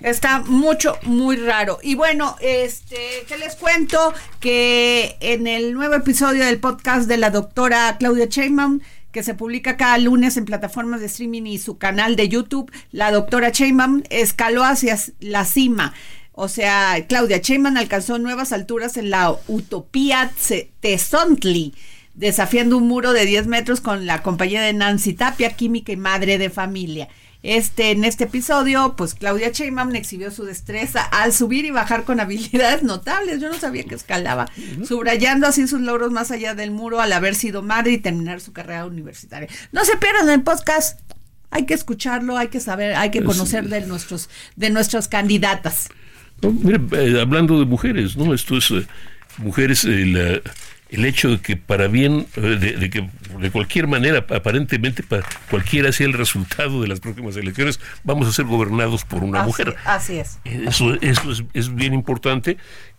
Está 0.02 0.42
mucho, 0.42 0.98
muy 1.04 1.38
raro. 1.38 1.80
Y 1.82 1.96
bueno, 1.96 2.36
este, 2.40 3.26
¿qué 3.28 3.38
les 3.38 3.56
cuento? 3.56 4.14
Que 4.40 5.18
en 5.22 5.48
el 5.48 5.74
nuevo 5.74 5.96
episodio 5.96 6.46
del 6.46 6.60
podcast 6.60 7.08
de 7.08 7.18
la 7.18 7.32
doctora 7.32 7.98
Claudia 7.98 8.28
Sheinbaum, 8.30 8.80
que 9.12 9.24
se 9.24 9.34
publica 9.34 9.76
cada 9.76 9.98
lunes 9.98 10.38
en 10.38 10.46
plataformas 10.46 11.00
de 11.00 11.08
streaming 11.08 11.44
y 11.48 11.58
su 11.58 11.80
canal 11.80 12.16
de 12.16 12.30
YouTube, 12.30 12.72
la 12.92 13.12
doctora 13.12 13.50
Sheinbaum 13.50 14.04
escaló 14.12 14.64
hacia 14.64 15.00
la 15.20 15.46
cima. 15.46 15.96
O 16.34 16.48
sea, 16.48 17.04
Claudia 17.08 17.40
Sheinbaum 17.40 17.78
alcanzó 17.78 18.20
nuevas 18.20 18.54
alturas 18.54 18.98
en 18.98 19.10
la 19.10 19.36
utopía 19.48 20.32
Tezontli, 20.80 21.74
desafiando 22.14 22.78
un 22.78 22.88
muro 22.88 23.14
de 23.14 23.26
10 23.26 23.48
metros 23.48 23.82
con 23.82 24.06
la 24.06 24.22
compañía 24.22 24.62
de 24.62 24.74
Nancy 24.74 25.14
Tapia, 25.14 25.56
química 25.56 25.92
y 25.92 25.98
madre 25.98 26.38
de 26.38 26.52
familia. 26.52 27.10
Este, 27.48 27.92
en 27.92 28.04
este 28.04 28.26
episodio, 28.26 28.96
pues 28.98 29.14
Claudia 29.14 29.52
Sheinbaum 29.52 29.96
exhibió 29.96 30.32
su 30.32 30.44
destreza 30.44 31.02
al 31.02 31.32
subir 31.32 31.64
y 31.64 31.72
bajar 31.72 32.04
con 32.04 32.20
habilidades 32.20 32.84
notables. 32.84 33.40
Yo 33.40 33.48
no 33.48 33.58
sabía 33.58 33.86
que 33.86 33.96
escalaba, 33.96 34.48
subrayando 34.86 35.48
así 35.48 35.66
sus 35.66 35.80
logros 35.80 36.12
más 36.12 36.30
allá 36.30 36.56
del 36.56 36.72
muro 36.72 37.00
al 37.00 37.14
haber 37.14 37.36
sido 37.36 37.64
madre 37.64 37.94
y 37.94 37.98
terminar 38.00 38.42
su 38.42 38.52
carrera 38.52 38.86
universitaria. 38.86 39.48
No 39.72 39.86
se 39.86 39.96
pierdan 39.96 40.30
el 40.30 40.44
podcast. 40.44 41.00
Hay 41.50 41.66
que 41.66 41.74
escucharlo, 41.74 42.38
hay 42.38 42.50
que 42.50 42.60
saber, 42.60 42.96
hay 42.96 43.12
que 43.12 43.24
conocer 43.24 43.70
de 43.70 43.80
nuestros, 43.88 44.30
de 44.58 44.70
nuestras 44.70 45.08
candidatas. 45.08 45.88
Eh, 46.42 47.20
hablando 47.22 47.60
de 47.60 47.66
mujeres, 47.66 48.18
¿no? 48.18 48.34
Esto 48.34 48.58
es 48.58 48.72
eh, 48.72 48.86
mujeres, 49.38 49.86
eh, 49.86 50.44
el 50.90 51.06
hecho 51.06 51.30
de 51.30 51.40
que 51.40 51.58
para 51.58 51.88
bien, 51.88 52.28
eh, 52.36 52.76
de, 52.80 52.90
que 52.90 53.10
de 53.40 53.52
cualquier 53.52 53.88
manera, 53.88 54.26
aparentemente 54.30 55.04
para 55.04 55.24
cualquiera 55.50 55.92
sea 55.92 56.08
el 56.08 56.14
resultado 56.14 56.82
de 56.82 56.88
las 56.88 57.00
próximas 57.00 57.36
elecciones, 57.36 57.80
vamos 58.04 58.28
a 58.28 58.32
ser 58.32 58.46
gobernados 58.46 59.06
por 59.06 59.24
una 59.24 59.44
mujer. 59.44 59.76
Así 59.86 60.18
es. 60.18 60.40
Eso, 60.44 60.94
eso 61.02 61.32
es, 61.54 61.76
bien 61.76 61.94
importante. 61.94 62.58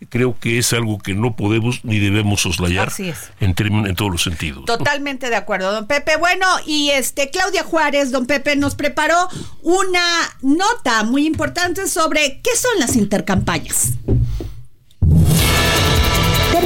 Creo 0.09 0.37
que 0.39 0.57
es 0.57 0.73
algo 0.73 0.99
que 0.99 1.13
no 1.13 1.35
podemos 1.35 1.83
ni 1.83 1.99
debemos 1.99 2.41
soslayar 2.41 2.91
En, 3.39 3.55
en 3.59 3.95
todos 3.95 4.11
los 4.11 4.23
sentidos. 4.23 4.65
Totalmente 4.65 5.29
de 5.29 5.35
acuerdo, 5.35 5.71
don 5.71 5.87
Pepe. 5.87 6.17
Bueno, 6.17 6.45
y 6.65 6.89
este 6.91 7.29
Claudia 7.29 7.63
Juárez, 7.63 8.11
don 8.11 8.25
Pepe, 8.25 8.55
nos 8.55 8.75
preparó 8.75 9.15
una 9.61 10.03
nota 10.41 11.03
muy 11.03 11.25
importante 11.25 11.87
sobre 11.87 12.41
qué 12.41 12.55
son 12.55 12.79
las 12.79 12.95
intercampañas. 12.95 13.93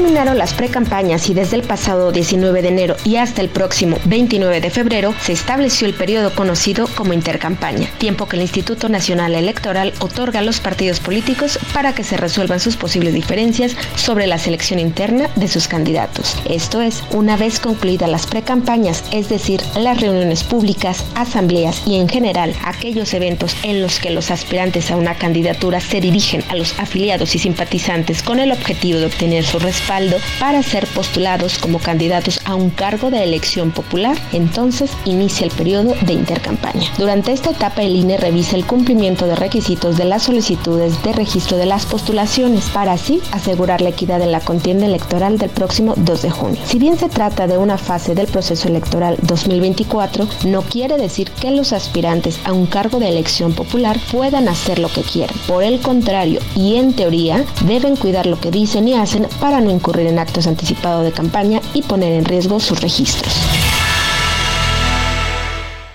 Terminaron 0.03 0.37
las 0.37 0.53
precampañas 0.53 1.29
y 1.29 1.33
desde 1.33 1.55
el 1.55 1.61
pasado 1.61 2.11
19 2.11 2.61
de 2.61 2.67
enero 2.67 2.97
y 3.05 3.15
hasta 3.15 3.39
el 3.39 3.47
próximo 3.47 3.97
29 4.03 4.59
de 4.59 4.69
febrero 4.69 5.15
se 5.21 5.31
estableció 5.31 5.87
el 5.87 5.93
periodo 5.93 6.35
conocido 6.35 6.89
como 6.93 7.13
intercampaña, 7.13 7.89
tiempo 7.99 8.27
que 8.27 8.35
el 8.35 8.41
Instituto 8.41 8.89
Nacional 8.89 9.33
Electoral 9.33 9.93
otorga 9.99 10.39
a 10.39 10.43
los 10.43 10.59
partidos 10.59 10.99
políticos 10.99 11.57
para 11.73 11.95
que 11.95 12.03
se 12.03 12.17
resuelvan 12.17 12.59
sus 12.59 12.75
posibles 12.75 13.13
diferencias 13.13 13.77
sobre 13.95 14.27
la 14.27 14.37
selección 14.39 14.77
interna 14.77 15.29
de 15.37 15.47
sus 15.47 15.69
candidatos. 15.69 16.35
Esto 16.49 16.81
es, 16.81 17.01
una 17.11 17.37
vez 17.37 17.61
concluidas 17.61 18.09
las 18.09 18.27
precampañas, 18.27 19.05
es 19.11 19.29
decir, 19.29 19.61
las 19.79 20.01
reuniones 20.01 20.43
públicas, 20.43 21.05
asambleas 21.15 21.81
y 21.87 21.95
en 21.95 22.09
general 22.09 22.53
aquellos 22.65 23.13
eventos 23.13 23.55
en 23.63 23.81
los 23.81 23.99
que 23.99 24.11
los 24.11 24.31
aspirantes 24.31 24.91
a 24.91 24.97
una 24.97 25.15
candidatura 25.15 25.79
se 25.79 26.01
dirigen 26.01 26.43
a 26.49 26.57
los 26.57 26.77
afiliados 26.77 27.35
y 27.35 27.39
simpatizantes 27.39 28.21
con 28.21 28.39
el 28.39 28.51
objetivo 28.51 28.99
de 28.99 29.05
obtener 29.05 29.45
su 29.45 29.59
respaldo 29.59 29.92
para 30.39 30.63
ser 30.63 30.87
postulados 30.87 31.59
como 31.59 31.77
candidatos 31.77 32.39
a 32.45 32.55
un 32.55 32.71
cargo 32.71 33.11
de 33.11 33.23
elección 33.23 33.69
popular, 33.69 34.17
entonces 34.31 34.89
inicia 35.05 35.45
el 35.45 35.51
periodo 35.51 35.93
de 36.01 36.13
intercampaña. 36.13 36.87
Durante 36.97 37.31
esta 37.31 37.51
etapa 37.51 37.83
el 37.83 37.95
INE 37.95 38.17
revisa 38.17 38.55
el 38.55 38.65
cumplimiento 38.65 39.27
de 39.27 39.35
requisitos 39.35 39.95
de 39.95 40.05
las 40.05 40.23
solicitudes 40.23 41.03
de 41.03 41.13
registro 41.13 41.57
de 41.57 41.67
las 41.67 41.85
postulaciones 41.85 42.71
para 42.71 42.93
así 42.93 43.21
asegurar 43.31 43.81
la 43.81 43.89
equidad 43.89 44.19
en 44.21 44.31
la 44.31 44.39
contienda 44.39 44.87
electoral 44.87 45.37
del 45.37 45.51
próximo 45.51 45.93
2 45.95 46.21
de 46.23 46.31
junio. 46.31 46.61
Si 46.65 46.79
bien 46.79 46.97
se 46.97 47.09
trata 47.09 47.45
de 47.45 47.59
una 47.59 47.77
fase 47.77 48.15
del 48.15 48.25
proceso 48.25 48.67
electoral 48.67 49.17
2024, 49.21 50.27
no 50.45 50.63
quiere 50.63 50.97
decir 50.97 51.29
que 51.29 51.51
los 51.51 51.71
aspirantes 51.71 52.39
a 52.45 52.53
un 52.53 52.65
cargo 52.65 52.97
de 52.97 53.09
elección 53.09 53.53
popular 53.53 53.99
puedan 54.11 54.47
hacer 54.47 54.79
lo 54.79 54.89
que 54.89 55.03
quieran. 55.03 55.35
Por 55.45 55.63
el 55.63 55.81
contrario, 55.81 56.39
y 56.55 56.77
en 56.77 56.93
teoría, 56.93 57.45
deben 57.67 57.95
cuidar 57.95 58.25
lo 58.25 58.39
que 58.39 58.49
dicen 58.49 58.87
y 58.87 58.95
hacen 58.95 59.27
para 59.39 59.61
no 59.61 59.69
incurrir 59.83 60.07
en 60.07 60.17
actos 60.17 60.47
anticipados 60.47 61.03
de 61.03 61.11
campaña 61.11 61.59
y 61.73 61.81
poner 61.81 62.13
en 62.13 62.23
riesgo 62.23 62.57
sus 62.61 62.79
registros. 62.79 63.33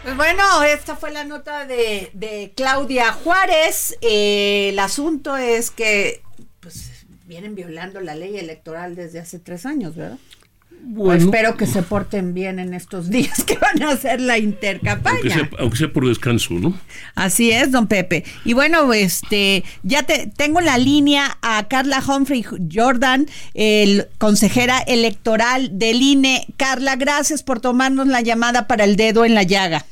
Pues 0.03 0.15
bueno, 0.15 0.63
esta 0.63 0.95
fue 0.95 1.11
la 1.11 1.25
nota 1.25 1.65
de, 1.65 2.53
Claudia 2.55 3.13
Juárez. 3.13 3.97
Eh, 4.03 4.69
el 4.73 4.79
asunto 4.79 5.39
es 5.39 5.71
que 5.71 6.21
pues, 6.61 7.07
vienen 7.25 7.55
violando 7.55 8.03
la 8.03 8.15
ley 8.15 8.37
electoral 8.37 8.95
desde 8.95 9.21
hace 9.21 9.39
tres 9.39 9.65
años, 9.65 9.97
¿verdad? 9.97 10.19
Pues 10.97 11.23
espero 11.23 11.57
que 11.57 11.67
se 11.67 11.83
porten 11.83 12.35
bien 12.35 12.59
en 12.59 12.75
estos 12.75 13.11
días 13.11 13.45
que 13.45 13.57
van 13.57 13.83
a 13.83 13.91
hacer 13.91 14.21
la 14.21 14.39
intercampaña. 14.39 15.51
Aunque 15.59 15.77
sea, 15.77 15.93
por 15.93 16.07
descanso, 16.07 16.55
¿no? 16.55 16.79
Así 17.15 17.51
es, 17.51 17.71
don 17.71 17.87
Pepe. 17.87 18.25
Y 18.45 18.55
bueno, 18.55 18.93
este, 18.93 19.65
ya 19.83 20.03
te 20.05 20.27
tengo 20.27 20.61
la 20.61 20.79
línea 20.79 21.39
a 21.43 21.69
Carla 21.69 22.03
Humphrey 22.07 22.45
Jordan, 22.73 23.27
el 23.55 24.09
consejera 24.19 24.79
electoral 24.79 25.79
del 25.79 26.03
INE. 26.03 26.47
Carla, 26.57 26.97
gracias 26.97 27.43
por 27.43 27.61
tomarnos 27.61 28.07
la 28.07 28.21
llamada 28.21 28.67
para 28.67 28.85
el 28.85 28.97
dedo 28.97 29.25
en 29.25 29.35
la 29.35 29.43
llaga. 29.43 29.85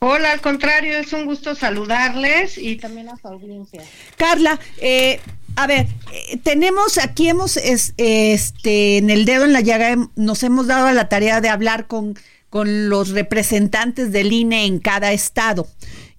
Hola, 0.00 0.30
al 0.30 0.40
contrario, 0.40 0.96
es 0.96 1.12
un 1.12 1.24
gusto 1.24 1.56
saludarles 1.56 2.56
y 2.56 2.76
también 2.76 3.08
a 3.08 3.16
su 3.16 3.26
audiencia. 3.26 3.82
Carla, 4.16 4.60
eh, 4.80 5.18
a 5.58 5.66
ver, 5.66 5.88
eh, 6.12 6.36
tenemos 6.36 6.98
aquí 6.98 7.28
hemos 7.28 7.56
este 7.56 8.98
en 8.98 9.10
el 9.10 9.24
dedo 9.24 9.44
en 9.44 9.52
la 9.52 9.60
llaga 9.60 9.96
nos 10.14 10.44
hemos 10.44 10.68
dado 10.68 10.92
la 10.92 11.08
tarea 11.08 11.40
de 11.40 11.48
hablar 11.48 11.88
con 11.88 12.16
con 12.48 12.88
los 12.88 13.08
representantes 13.08 14.12
del 14.12 14.32
INE 14.32 14.66
en 14.66 14.78
cada 14.78 15.12
estado 15.12 15.66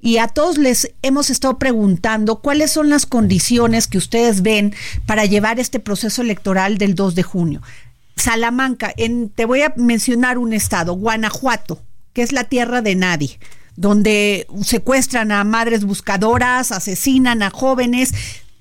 y 0.02 0.18
a 0.18 0.28
todos 0.28 0.58
les 0.58 0.92
hemos 1.04 1.30
estado 1.30 1.58
preguntando 1.58 2.42
cuáles 2.42 2.72
son 2.72 2.90
las 2.90 3.06
condiciones 3.06 3.88
que 3.88 3.98
ustedes 3.98 4.42
ven 4.42 4.76
para 5.06 5.24
llevar 5.24 5.58
este 5.58 5.80
proceso 5.80 6.22
electoral 6.22 6.78
del 6.78 6.94
2 6.94 7.16
de 7.16 7.24
junio. 7.24 7.62
Salamanca, 8.18 8.94
en, 8.98 9.30
te 9.30 9.46
voy 9.46 9.62
a 9.62 9.74
mencionar 9.78 10.38
un 10.38 10.52
estado, 10.52 10.94
Guanajuato, 10.94 11.82
que 12.12 12.22
es 12.22 12.34
la 12.34 12.44
tierra 12.44 12.82
de 12.82 12.96
nadie 12.96 13.40
donde 13.80 14.46
secuestran 14.62 15.32
a 15.32 15.46
madres 15.46 15.86
buscadoras, 15.86 16.74
asesinan 16.74 17.42
a 17.42 17.50
jóvenes, 17.50 18.14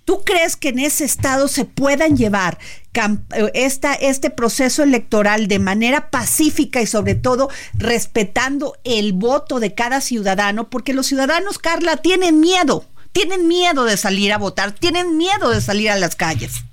¿Tú 0.08 0.22
crees 0.24 0.56
que 0.56 0.70
en 0.70 0.78
ese 0.78 1.04
estado 1.04 1.48
se 1.48 1.66
puedan 1.66 2.16
llevar 2.16 2.56
eh, 2.94 3.50
esta, 3.52 3.92
este 3.92 4.30
proceso 4.30 4.82
electoral 4.82 5.48
de 5.48 5.58
manera 5.58 6.08
pacífica 6.08 6.80
y 6.80 6.86
sobre 6.86 7.14
todo 7.14 7.50
respetando 7.74 8.78
el 8.84 9.12
voto 9.12 9.60
de 9.60 9.74
cada 9.74 10.00
ciudadano? 10.00 10.70
Porque 10.70 10.94
los 10.94 11.08
ciudadanos, 11.08 11.58
Carla, 11.58 11.98
tienen 11.98 12.40
miedo, 12.40 12.86
tienen 13.12 13.48
miedo 13.48 13.84
de 13.84 13.98
salir 13.98 14.32
a 14.32 14.38
votar, 14.38 14.72
tienen 14.72 15.18
miedo 15.18 15.50
de 15.50 15.60
salir 15.60 15.90
a 15.90 15.96
las 15.96 16.16
calles. 16.16 16.64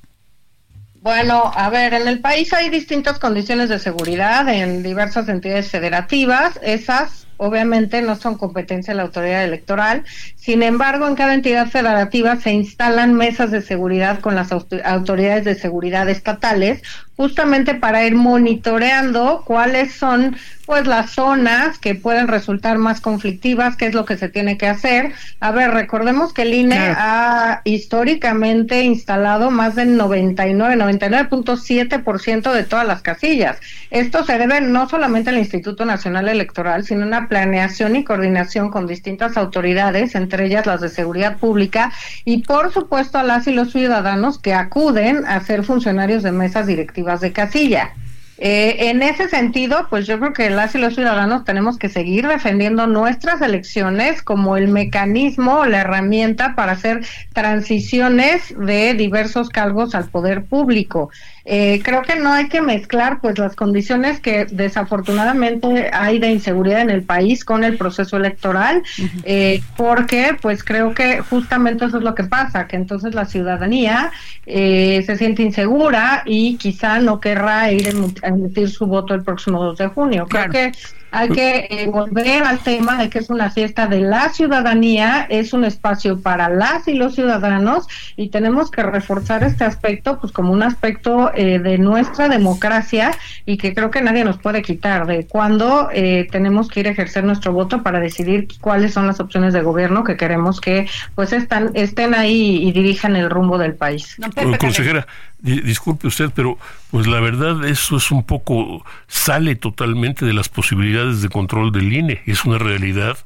Bueno, 1.01 1.51
a 1.53 1.69
ver, 1.69 1.93
en 1.93 2.07
el 2.07 2.21
país 2.21 2.53
hay 2.53 2.69
distintas 2.69 3.19
condiciones 3.19 3.67
de 3.67 3.79
seguridad 3.79 4.47
en 4.47 4.81
diversas 4.81 5.27
entidades 5.27 5.69
federativas. 5.69 6.57
Esas 6.63 7.27
obviamente 7.37 8.01
no 8.01 8.15
son 8.15 8.37
competencia 8.37 8.93
de 8.93 8.97
la 8.97 9.03
autoridad 9.03 9.43
electoral. 9.43 10.03
Sin 10.35 10.63
embargo, 10.63 11.07
en 11.07 11.15
cada 11.15 11.33
entidad 11.33 11.67
federativa 11.67 12.35
se 12.37 12.51
instalan 12.51 13.13
mesas 13.13 13.51
de 13.51 13.61
seguridad 13.61 14.19
con 14.19 14.35
las 14.35 14.51
autoridades 14.51 15.45
de 15.45 15.55
seguridad 15.55 16.07
estatales, 16.09 16.81
justamente 17.17 17.75
para 17.75 18.05
ir 18.05 18.15
monitoreando 18.15 19.43
cuáles 19.45 19.93
son 19.93 20.35
pues 20.65 20.87
las 20.87 21.11
zonas 21.11 21.77
que 21.77 21.95
pueden 21.95 22.27
resultar 22.27 22.77
más 22.77 22.99
conflictivas, 22.99 23.75
qué 23.75 23.85
es 23.87 23.93
lo 23.93 24.05
que 24.05 24.17
se 24.17 24.29
tiene 24.29 24.57
que 24.57 24.67
hacer. 24.67 25.13
A 25.39 25.51
ver, 25.51 25.71
recordemos 25.71 26.33
que 26.33 26.41
el 26.41 26.53
INE 26.53 26.77
ha 26.77 27.61
históricamente 27.63 28.81
instalado 28.81 29.51
más 29.51 29.75
del 29.75 29.95
99, 29.95 30.75
99.7% 30.75 32.51
de 32.51 32.63
todas 32.63 32.87
las 32.87 33.01
casillas. 33.01 33.57
Esto 33.91 34.25
se 34.25 34.37
debe 34.37 34.59
no 34.61 34.89
solamente 34.89 35.29
al 35.29 35.37
Instituto 35.37 35.85
Nacional 35.85 36.27
Electoral, 36.27 36.83
sino 36.83 37.03
a 37.03 37.07
una 37.07 37.24
planeación 37.27 37.95
y 37.95 38.03
coordinación 38.03 38.69
con 38.69 38.87
distintas 38.87 39.37
autoridades, 39.37 40.15
entre 40.15 40.45
ellas 40.45 40.65
las 40.65 40.81
de 40.81 40.89
seguridad 40.89 41.37
pública, 41.37 41.91
y 42.23 42.43
por 42.43 42.71
supuesto 42.71 43.17
a 43.17 43.23
las 43.23 43.47
y 43.47 43.53
los 43.53 43.71
ciudadanos 43.71 44.39
que 44.39 44.53
acuden 44.53 45.25
a 45.25 45.39
ser 45.41 45.63
funcionarios 45.63 46.23
de 46.23 46.31
mesas 46.31 46.67
directivas 46.67 47.21
de 47.21 47.31
casilla. 47.31 47.93
Eh, 48.37 48.89
en 48.89 49.01
ese 49.01 49.29
sentido, 49.29 49.87
pues 49.89 50.05
yo 50.07 50.19
creo 50.19 50.33
que 50.33 50.49
las 50.49 50.75
y 50.75 50.77
los 50.77 50.95
ciudadanos 50.95 51.45
tenemos 51.45 51.77
que 51.77 51.87
seguir 51.87 52.27
defendiendo 52.27 52.85
nuestras 52.85 53.41
elecciones 53.41 54.21
como 54.21 54.57
el 54.57 54.67
mecanismo 54.67 55.65
la 55.65 55.81
herramienta 55.81 56.53
para 56.53 56.73
hacer 56.73 57.05
transiciones 57.31 58.53
de 58.57 58.93
diversos 58.93 59.49
cargos 59.49 59.95
al 59.95 60.09
poder 60.09 60.43
público. 60.43 61.09
Eh, 61.47 61.81
creo 61.83 62.01
que 62.01 62.15
no 62.15 62.33
hay 62.33 62.49
que 62.49 62.59
mezclar 62.59 63.19
pues 63.21 63.37
las 63.37 63.55
condiciones 63.55 64.19
que 64.19 64.45
desafortunadamente 64.45 65.91
hay 65.93 66.17
de 66.17 66.31
inseguridad 66.31 66.81
en 66.81 66.89
el 66.89 67.03
país 67.03 67.45
con 67.45 67.63
el 67.63 67.77
proceso 67.77 68.17
electoral, 68.17 68.81
eh, 69.23 69.61
porque 69.77 70.35
pues 70.41 70.63
creo 70.63 70.95
que 70.95 71.21
justamente 71.21 71.85
eso 71.85 71.97
es 71.97 72.03
lo 72.03 72.15
que 72.15 72.23
pasa, 72.23 72.65
que 72.67 72.77
entonces 72.77 73.13
la 73.13 73.25
ciudadanía 73.25 74.11
eh, 74.47 75.03
se 75.05 75.17
siente 75.17 75.43
insegura 75.43 76.23
y 76.25 76.57
quizá 76.57 76.99
no 76.99 77.19
querrá 77.19 77.71
ir 77.71 77.89
a 78.23 78.27
emitir 78.27 78.69
su 78.69 78.87
voto 78.87 79.13
el 79.13 79.23
próximo 79.23 79.63
2 79.63 79.77
de 79.77 79.87
junio. 79.87 80.25
Creo 80.27 80.49
que 80.49 80.71
hay 81.15 81.29
que 81.29 81.67
eh, 81.69 81.87
volver 81.87 82.43
al 82.43 82.59
tema 82.59 82.97
de 82.97 83.09
que 83.09 83.19
es 83.19 83.29
una 83.29 83.49
fiesta 83.49 83.87
de 83.87 84.01
la 84.01 84.29
ciudadanía, 84.29 85.25
es 85.29 85.53
un 85.53 85.63
espacio 85.63 86.19
para 86.19 86.49
las 86.49 86.87
y 86.87 86.95
los 86.95 87.15
ciudadanos 87.15 87.87
y 88.17 88.29
tenemos 88.29 88.69
que 88.69 88.83
reforzar 88.83 89.43
este 89.43 89.63
aspecto 89.63 90.19
pues 90.19 90.33
como 90.33 90.51
un 90.51 90.63
aspecto 90.63 91.31
eh, 91.33 91.59
de 91.59 91.77
nuestra 91.77 92.27
democracia 92.27 93.11
y 93.45 93.57
que 93.57 93.73
creo 93.73 93.91
que 93.91 94.01
nadie 94.01 94.25
nos 94.25 94.37
puede 94.37 94.61
quitar 94.61 95.07
de 95.07 95.25
cuando 95.25 95.89
eh, 95.93 96.27
tenemos 96.31 96.67
que 96.67 96.81
ir 96.81 96.87
a 96.87 96.91
ejercer 96.91 97.23
nuestro 97.23 97.53
voto 97.53 97.81
para 97.81 97.99
decidir 97.99 98.47
cuáles 98.59 98.93
son 98.93 99.07
las 99.07 99.19
opciones 99.19 99.53
de 99.53 99.61
gobierno 99.61 100.03
que 100.03 100.17
queremos 100.17 100.59
que 100.59 100.87
pues 101.15 101.31
están, 101.31 101.71
estén 101.75 102.13
ahí 102.13 102.67
y 102.67 102.71
dirijan 102.71 103.15
el 103.15 103.29
rumbo 103.29 103.57
del 103.57 103.75
país. 103.75 104.17
consejera, 104.59 105.07
disculpe 105.39 106.07
usted, 106.07 106.31
pero 106.33 106.57
pues 106.91 107.07
la 107.07 107.19
verdad 107.19 107.65
eso 107.65 107.97
es 107.97 108.09
un 108.09 108.23
poco, 108.23 108.83
sale 109.07 109.55
totalmente 109.55 110.25
de 110.25 110.33
las 110.33 110.49
posibilidades 110.49 111.04
de 111.13 111.29
control 111.29 111.71
del 111.71 111.91
INE, 111.91 112.21
es 112.25 112.45
una 112.45 112.57
realidad. 112.57 113.17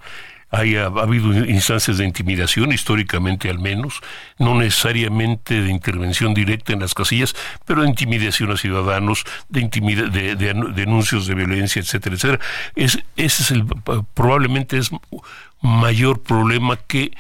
Hay, 0.52 0.78
ha, 0.78 0.86
habido 0.86 1.32
instancias 1.46 2.00
de 2.00 2.06
intimidación, 2.06 2.72
históricamente 2.72 3.50
al 3.50 3.60
menos, 3.60 4.02
no 4.40 4.56
necesariamente 4.56 5.62
de 5.62 5.70
intervención 5.70 6.34
directa 6.34 6.74
en 6.74 6.80
las 6.80 6.96
casillas, 6.96 7.36
pero 7.66 7.84
de 7.84 7.90
intimidación 7.90 8.52
a 8.52 8.58
ciudadanos, 8.58 9.26
de, 9.48 9.62
de, 9.62 10.36
de, 10.36 10.54
denuncios 10.74 11.28
de 11.28 11.36
violencia, 11.36 11.82
etcétera, 11.82 12.16
etcétera. 12.16 12.40
Es, 12.76 12.98
ese 13.16 13.44
es 13.44 13.52
el, 13.52 13.66
probablemente 14.16 14.78
es 14.78 14.90
mayor 15.62 16.24
problema 16.24 16.78
que 16.78 17.12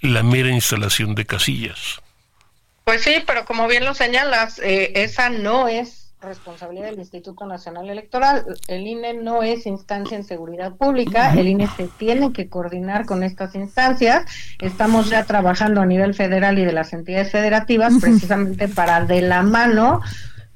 la 0.00 0.22
mera 0.22 0.50
instalación 0.50 1.14
de 1.14 1.26
casillas. 1.26 2.00
Pues 2.84 3.02
sí, 3.02 3.22
pero 3.26 3.44
como 3.44 3.68
bien 3.68 3.84
lo 3.84 3.94
señalas, 3.94 4.60
eh, 4.60 4.92
esa 4.94 5.28
no 5.28 5.68
es 5.68 6.07
responsabilidad 6.20 6.86
del 6.86 6.98
Instituto 6.98 7.46
Nacional 7.46 7.88
Electoral. 7.88 8.44
El 8.66 8.86
INE 8.86 9.14
no 9.14 9.42
es 9.42 9.66
instancia 9.66 10.16
en 10.16 10.24
seguridad 10.24 10.74
pública, 10.74 11.32
el 11.34 11.48
INE 11.48 11.68
se 11.76 11.88
tiene 11.88 12.32
que 12.32 12.48
coordinar 12.48 13.06
con 13.06 13.22
estas 13.22 13.54
instancias. 13.54 14.24
Estamos 14.60 15.10
ya 15.10 15.24
trabajando 15.24 15.80
a 15.80 15.86
nivel 15.86 16.14
federal 16.14 16.58
y 16.58 16.64
de 16.64 16.72
las 16.72 16.92
entidades 16.92 17.30
federativas 17.30 17.94
precisamente 18.00 18.68
para 18.68 19.04
de 19.04 19.22
la 19.22 19.42
mano 19.42 20.00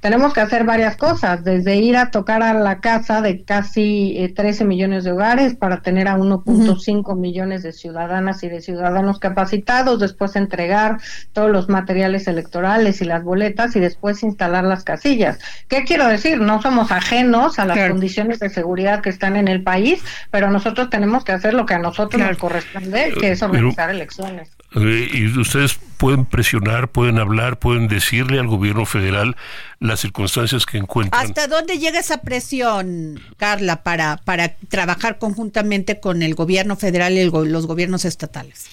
tenemos 0.03 0.35
que 0.35 0.41
hacer 0.41 0.65
varias 0.65 0.97
cosas, 0.97 1.45
desde 1.45 1.77
ir 1.77 1.97
a 1.97 2.11
tocar 2.11 2.43
a 2.43 2.55
la 2.55 2.81
casa 2.81 3.23
de 3.23 3.45
casi 3.45 4.33
13 4.35 4.65
eh, 4.65 4.67
millones 4.67 5.05
de 5.05 5.13
hogares 5.13 5.55
para 5.55 5.81
tener 5.81 6.09
a 6.09 6.19
1.5 6.19 7.17
millones 7.17 7.63
de 7.63 7.73
ciudadanas 7.73 8.43
y 8.43 8.49
de 8.49 8.61
ciudadanos 8.61 9.21
capacitados, 9.21 10.01
después 10.01 10.35
entregar 10.35 10.99
todos 11.33 11.53
los 11.53 11.69
materiales 11.69 12.27
electorales 12.27 13.01
y 13.01 13.05
las 13.05 13.23
boletas 13.23 13.77
y 13.77 13.81
después 13.81 14.25
instalar 14.25 14.65
las 14.65 14.83
casillas. 14.83 15.39
¿Qué 15.69 15.85
quiero 15.85 16.09
decir? 16.09 16.41
No 16.41 16.61
somos 16.61 16.91
ajenos 16.91 17.61
a 17.61 17.65
las 17.65 17.79
condiciones 17.89 18.41
de 18.41 18.51
seguridad 18.51 19.03
que 19.03 19.11
están 19.11 19.37
en 19.37 19.47
el 19.47 19.63
país, 19.63 20.03
pero 20.33 20.51
nosotros 20.51 20.91
tenemos 20.91 21.23
que 21.23 21.31
hacer 21.31 21.55
lo 21.55 21.65
que 21.65 21.75
a 21.75 21.79
nosotros 21.79 22.21
nos 22.21 22.39
corresponde, 22.39 23.15
que 23.21 23.31
es 23.31 23.43
organizar 23.43 23.89
elecciones. 23.89 24.51
Eh, 24.75 25.11
y 25.13 25.39
ustedes 25.39 25.79
pueden 25.99 26.25
presionar, 26.25 26.89
pueden 26.89 27.19
hablar, 27.19 27.59
pueden 27.59 27.89
decirle 27.89 28.41
al 28.41 28.47
gobierno 28.47 28.87
federal 28.87 29.37
las 29.83 30.01
circunstancias 30.01 30.65
que 30.65 30.79
encuentran. 30.79 31.25
¿Hasta 31.25 31.49
dónde 31.49 31.79
llega 31.79 31.99
esa 31.99 32.19
presión, 32.23 33.21
Carla, 33.37 33.83
para, 33.83 34.19
para 34.25 34.57
trabajar 34.69 35.19
conjuntamente 35.19 36.01
con 36.01 36.23
el 36.23 36.35
gobierno 36.35 36.77
federal 36.77 37.19
y 37.19 37.25
los 37.25 37.67
gobiernos 37.67 38.05
estatales? 38.05 38.67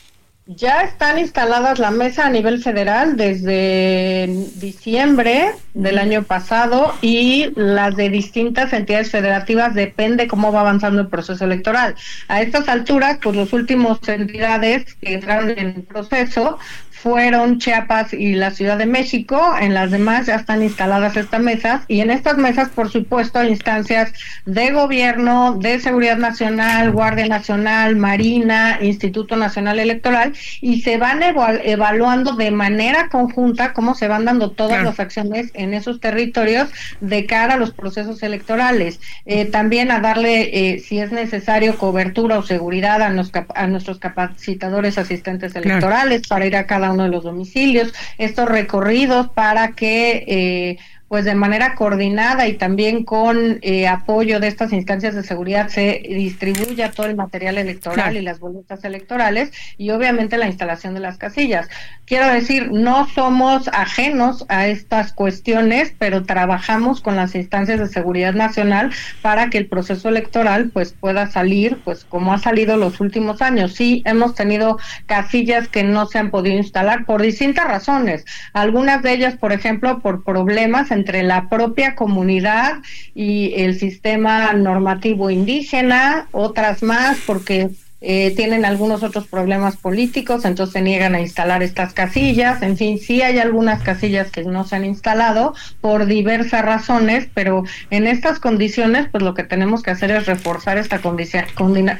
Ya 0.55 0.81
están 0.81 1.19
instaladas 1.19 1.77
la 1.77 1.91
mesa 1.91 2.25
a 2.25 2.29
nivel 2.31 2.63
federal 2.63 3.17
desde 3.17 4.25
diciembre 4.55 5.51
del 5.75 5.99
año 5.99 6.23
pasado 6.23 6.95
y 7.03 7.51
las 7.55 7.95
de 7.95 8.09
distintas 8.09 8.73
entidades 8.73 9.11
federativas 9.11 9.75
depende 9.75 10.27
cómo 10.27 10.51
va 10.51 10.61
avanzando 10.61 11.01
el 11.01 11.07
proceso 11.07 11.45
electoral. 11.45 11.93
A 12.29 12.41
estas 12.41 12.67
alturas, 12.67 13.19
pues 13.21 13.35
los 13.35 13.53
últimos 13.53 13.99
entidades 14.09 14.95
que 14.95 15.13
entraron 15.13 15.51
en 15.51 15.67
el 15.67 15.83
proceso 15.83 16.57
fueron 16.89 17.59
Chiapas 17.59 18.13
y 18.13 18.33
la 18.33 18.51
Ciudad 18.51 18.77
de 18.77 18.85
México, 18.85 19.55
en 19.59 19.73
las 19.73 19.89
demás 19.89 20.25
ya 20.25 20.35
están 20.35 20.61
instaladas 20.61 21.15
estas 21.15 21.39
mesas 21.39 21.83
y 21.87 22.01
en 22.01 22.11
estas 22.11 22.37
mesas, 22.37 22.69
por 22.69 22.89
supuesto, 22.89 23.41
instancias 23.41 24.11
de 24.45 24.71
gobierno, 24.71 25.55
de 25.57 25.79
seguridad 25.79 26.17
nacional, 26.17 26.91
Guardia 26.91 27.27
Nacional, 27.27 27.95
Marina, 27.95 28.79
Instituto 28.81 29.37
Nacional 29.37 29.79
Electoral 29.79 30.33
y 30.61 30.81
se 30.81 30.97
van 30.97 31.21
evaluando 31.23 32.35
de 32.35 32.51
manera 32.51 33.09
conjunta 33.09 33.73
cómo 33.73 33.95
se 33.95 34.07
van 34.07 34.25
dando 34.25 34.51
todas 34.51 34.83
las 34.83 34.99
acciones 34.99 35.51
en 35.53 35.73
esos 35.73 35.99
territorios 35.99 36.69
de 37.01 37.25
cara 37.25 37.55
a 37.55 37.57
los 37.57 37.71
procesos 37.71 38.23
electorales. 38.23 38.99
Eh, 39.25 39.45
también 39.45 39.91
a 39.91 39.99
darle, 39.99 40.73
eh, 40.73 40.79
si 40.79 40.99
es 40.99 41.11
necesario, 41.11 41.77
cobertura 41.77 42.37
o 42.37 42.43
seguridad 42.43 43.01
a, 43.01 43.07
a 43.55 43.67
nuestros 43.67 43.99
capacitadores 43.99 44.97
asistentes 44.97 45.55
electorales 45.55 46.27
para 46.27 46.45
ir 46.45 46.55
a 46.55 46.65
cada 46.65 46.91
uno 46.91 47.03
de 47.03 47.09
los 47.09 47.23
domicilios, 47.23 47.93
estos 48.17 48.47
recorridos 48.47 49.29
para 49.29 49.73
que 49.73 50.23
eh, 50.27 50.77
pues 51.09 51.25
de 51.25 51.35
manera 51.35 51.75
coordinada 51.75 52.47
y 52.47 52.53
también 52.53 53.03
con 53.03 53.57
eh, 53.61 53.87
apoyo 53.87 54.39
de 54.39 54.47
estas 54.47 54.71
instancias 54.71 55.15
de 55.15 55.23
seguridad 55.23 55.67
se 55.67 56.03
distribuya 56.07 56.91
todo 56.91 57.07
el 57.07 57.15
material 57.15 57.57
electoral 57.57 58.15
y 58.15 58.21
las 58.21 58.39
boletas 58.39 58.83
electorales 58.83 59.51
y 59.77 59.89
obviamente 59.89 60.37
la 60.37 60.47
instalación 60.47 60.93
de 60.93 60.99
las 60.99 61.17
casillas. 61.17 61.67
Quiero 62.05 62.27
decir, 62.27 62.71
no 62.71 63.07
somos 63.09 63.67
ajenos 63.69 64.45
a 64.49 64.67
estas 64.67 65.11
cuestiones, 65.11 65.93
pero 65.97 66.23
trabajamos 66.23 67.01
con 67.01 67.15
las 67.15 67.35
instancias 67.35 67.79
de 67.79 67.87
seguridad 67.87 68.33
nacional 68.33 68.91
para 69.23 69.49
que 69.49 69.57
el 69.57 69.67
proceso 69.67 70.09
electoral 70.09 70.69
pues 70.71 70.93
pueda 70.93 71.27
salir 71.27 71.79
pues 71.83 72.05
como 72.05 72.33
ha 72.33 72.37
salido 72.37 72.77
los 72.77 72.99
últimos 72.99 73.41
años. 73.41 73.73
Sí, 73.73 74.03
hemos 74.05 74.35
tenido 74.35 74.77
casillas 75.07 75.67
que 75.67 75.83
no 75.83 76.05
se 76.05 76.19
han 76.19 76.29
podido 76.29 76.55
instalar 76.55 77.05
por 77.05 77.21
distintas 77.21 77.67
razones. 77.67 78.25
Algunas 78.53 79.01
de 79.01 79.13
ellas, 79.13 79.37
por 79.37 79.51
ejemplo, 79.51 79.99
por 79.99 80.23
problemas 80.23 80.91
en 80.91 80.98
entre 80.99 81.23
la 81.23 81.49
propia 81.49 81.95
comunidad 81.95 82.79
y 83.15 83.53
el 83.55 83.79
sistema 83.79 84.53
normativo 84.53 85.29
indígena, 85.29 86.27
otras 86.31 86.83
más 86.83 87.17
porque 87.25 87.69
eh, 88.01 88.33
tienen 88.35 88.65
algunos 88.65 89.03
otros 89.03 89.27
problemas 89.27 89.77
políticos, 89.77 90.45
entonces 90.45 90.73
se 90.73 90.81
niegan 90.81 91.15
a 91.15 91.19
instalar 91.19 91.63
estas 91.63 91.93
casillas. 91.93 92.61
En 92.61 92.77
fin, 92.77 92.97
sí 92.97 93.21
hay 93.21 93.39
algunas 93.39 93.83
casillas 93.83 94.31
que 94.31 94.43
no 94.43 94.63
se 94.63 94.77
han 94.77 94.85
instalado 94.85 95.53
por 95.81 96.05
diversas 96.05 96.63
razones, 96.63 97.27
pero 97.33 97.63
en 97.89 98.07
estas 98.07 98.39
condiciones, 98.39 99.07
pues 99.11 99.23
lo 99.23 99.33
que 99.33 99.43
tenemos 99.43 99.83
que 99.83 99.91
hacer 99.91 100.11
es 100.11 100.25
reforzar 100.25 100.77
esta, 100.77 101.01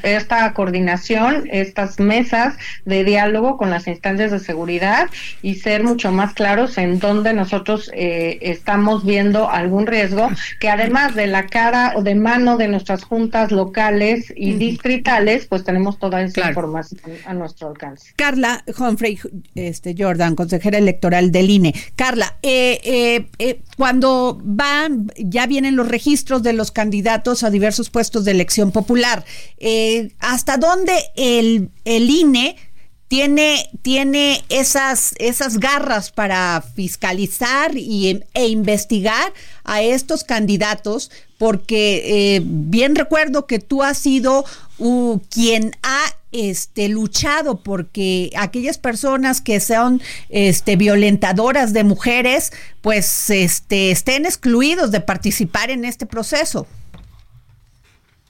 esta 0.02 0.52
coordinación, 0.52 1.44
estas 1.50 2.00
mesas 2.00 2.56
de 2.84 3.04
diálogo 3.04 3.56
con 3.56 3.70
las 3.70 3.86
instancias 3.86 4.30
de 4.30 4.38
seguridad 4.38 5.08
y 5.42 5.56
ser 5.56 5.84
mucho 5.84 6.12
más 6.12 6.32
claros 6.34 6.78
en 6.78 6.98
dónde 6.98 7.34
nosotros 7.34 7.90
eh, 7.94 8.38
estamos 8.40 9.04
viendo 9.04 9.50
algún 9.50 9.86
riesgo, 9.86 10.28
que 10.58 10.70
además 10.70 11.14
de 11.14 11.26
la 11.26 11.46
cara 11.46 11.92
o 11.96 12.02
de 12.02 12.14
mano 12.14 12.56
de 12.56 12.68
nuestras 12.68 13.04
juntas 13.04 13.52
locales 13.52 14.32
y 14.36 14.54
distritales, 14.54 15.46
pues 15.46 15.64
tenemos 15.64 15.89
toda 15.98 16.22
esa 16.22 16.48
información 16.48 17.00
a 17.26 17.34
nuestro 17.34 17.68
alcance. 17.68 18.12
Carla 18.16 18.64
Humphrey 18.78 19.18
este, 19.54 19.94
Jordan, 19.96 20.34
consejera 20.34 20.78
electoral 20.78 21.32
del 21.32 21.50
INE. 21.50 21.74
Carla, 21.96 22.38
eh, 22.42 22.80
eh, 22.84 23.28
eh, 23.38 23.62
cuando 23.76 24.40
van, 24.42 25.12
ya 25.16 25.46
vienen 25.46 25.76
los 25.76 25.88
registros 25.88 26.42
de 26.42 26.52
los 26.52 26.70
candidatos 26.70 27.42
a 27.42 27.50
diversos 27.50 27.90
puestos 27.90 28.24
de 28.24 28.32
elección 28.32 28.72
popular, 28.72 29.24
¿hasta 30.18 30.56
dónde 30.56 30.92
el, 31.16 31.70
el 31.84 32.10
INE 32.10 32.56
tiene, 33.10 33.68
tiene 33.82 34.44
esas, 34.50 35.14
esas 35.18 35.58
garras 35.58 36.12
para 36.12 36.62
fiscalizar 36.76 37.76
y, 37.76 38.22
e 38.34 38.46
investigar 38.46 39.32
a 39.64 39.82
estos 39.82 40.22
candidatos, 40.22 41.10
porque 41.36 42.36
eh, 42.36 42.40
bien 42.44 42.94
recuerdo 42.94 43.48
que 43.48 43.58
tú 43.58 43.82
has 43.82 43.98
sido 43.98 44.44
quien 45.28 45.72
ha 45.82 46.02
este, 46.30 46.88
luchado 46.88 47.64
porque 47.64 48.30
aquellas 48.36 48.78
personas 48.78 49.40
que 49.40 49.58
son 49.58 50.00
este, 50.28 50.76
violentadoras 50.76 51.72
de 51.72 51.82
mujeres, 51.82 52.52
pues 52.80 53.28
este, 53.30 53.90
estén 53.90 54.24
excluidos 54.24 54.92
de 54.92 55.00
participar 55.00 55.72
en 55.72 55.84
este 55.84 56.06
proceso. 56.06 56.68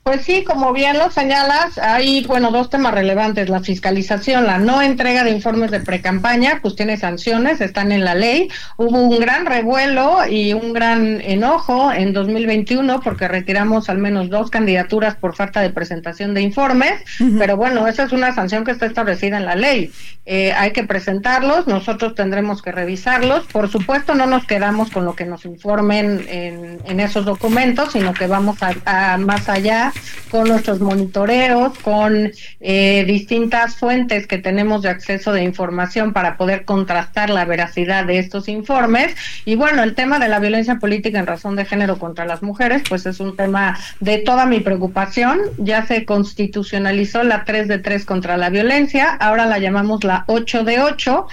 Pues 0.03 0.23
sí, 0.23 0.45
como 0.45 0.73
bien 0.73 0.99
lo 0.99 1.11
señalas, 1.11 1.77
hay, 1.77 2.25
bueno, 2.25 2.51
dos 2.51 2.71
temas 2.71 2.95
relevantes. 2.95 3.51
La 3.51 3.61
fiscalización, 3.61 4.47
la 4.47 4.59
no 4.59 4.81
entrega 4.81 5.25
de 5.25 5.31
informes 5.31 5.71
de 5.71 5.81
precampaña, 5.81 6.61
pues 6.63 6.75
tiene 6.75 6.97
sanciones, 6.97 7.61
están 7.61 7.93
en 7.93 8.05
la 8.07 8.15
ley. 8.15 8.49
Hubo 8.79 8.99
un 8.99 9.21
gran 9.21 9.45
revuelo 9.45 10.27
y 10.27 10.55
un 10.55 10.73
gran 10.73 11.21
enojo 11.21 11.93
en 11.93 12.15
2021 12.15 13.01
porque 13.03 13.29
retiramos 13.29 13.91
al 13.91 13.99
menos 13.99 14.31
dos 14.31 14.51
candidaturas 14.51 15.17
por 15.17 15.37
falta 15.37 15.61
de 15.61 15.69
presentación 15.69 16.33
de 16.33 16.41
informes, 16.41 17.03
pero 17.39 17.59
bueno, 17.59 17.87
esa 17.87 18.05
es 18.05 18.13
una 18.13 18.35
sanción 18.35 18.65
que 18.65 18.71
está 18.71 18.87
establecida 18.87 19.37
en 19.37 19.45
la 19.45 19.55
ley. 19.55 19.93
Eh, 20.25 20.53
hay 20.53 20.73
que 20.73 20.85
presentarlos, 20.85 21.67
nosotros 21.67 22.15
tendremos 22.15 22.63
que 22.63 22.73
revisarlos. 22.73 23.47
Por 23.47 23.71
supuesto, 23.71 24.15
no 24.15 24.27
nos 24.27 24.47
quedamos 24.47 24.91
con 24.91 25.05
lo 25.05 25.15
que 25.15 25.27
nos 25.27 25.45
informen 25.45 26.25
en, 26.29 27.01
esos 27.01 27.25
documentos, 27.25 27.93
sino 27.93 28.13
que 28.13 28.27
vamos 28.27 28.59
a 28.63 29.17
más 29.19 29.49
allá 29.49 29.90
con 30.31 30.49
nuestros 30.49 30.81
monitoreos, 30.81 31.79
con 31.79 32.31
eh, 32.61 33.05
distintas 33.07 33.77
fuentes 33.77 34.27
que 34.27 34.39
tenemos 34.39 34.83
de 34.83 34.89
acceso 34.89 35.33
de 35.33 35.43
información 35.43 36.13
para 36.13 36.37
poder 36.37 36.65
contrastar 36.65 37.31
la 37.31 37.45
veracidad 37.45 38.05
de 38.05 38.19
estos 38.19 38.49
informes. 38.49 39.15
Y 39.45 39.57
bueno, 39.57 39.83
el 39.83 39.95
tema 39.95 40.19
de 40.19 40.29
la 40.29 40.39
violencia 40.39 40.77
política 40.77 41.19
en 41.19 41.27
razón 41.27 41.57
de 41.57 41.65
género 41.65 41.99
contra 41.99 42.25
las 42.25 42.43
mujeres, 42.43 42.83
pues 42.89 43.07
es 43.07 43.21
un 43.21 43.37
tema 43.37 43.79
de 44.01 44.19
toda 44.19 44.47
mi 44.47 44.61
preocupación. 44.61 45.41
Ya 45.59 45.87
se 45.87 46.05
constitucionalizó 46.05 47.23
la 47.23 47.45
3 47.45 47.69
de 47.69 47.79
3 47.79 48.05
contra 48.05 48.37
la 48.37 48.51
violencia, 48.51 49.15
ahora 49.15 49.47
la 49.47 49.59
llamamos 49.59 50.05
la 50.05 50.25
8 50.27 50.65
de 50.65 50.81
8 50.81 51.27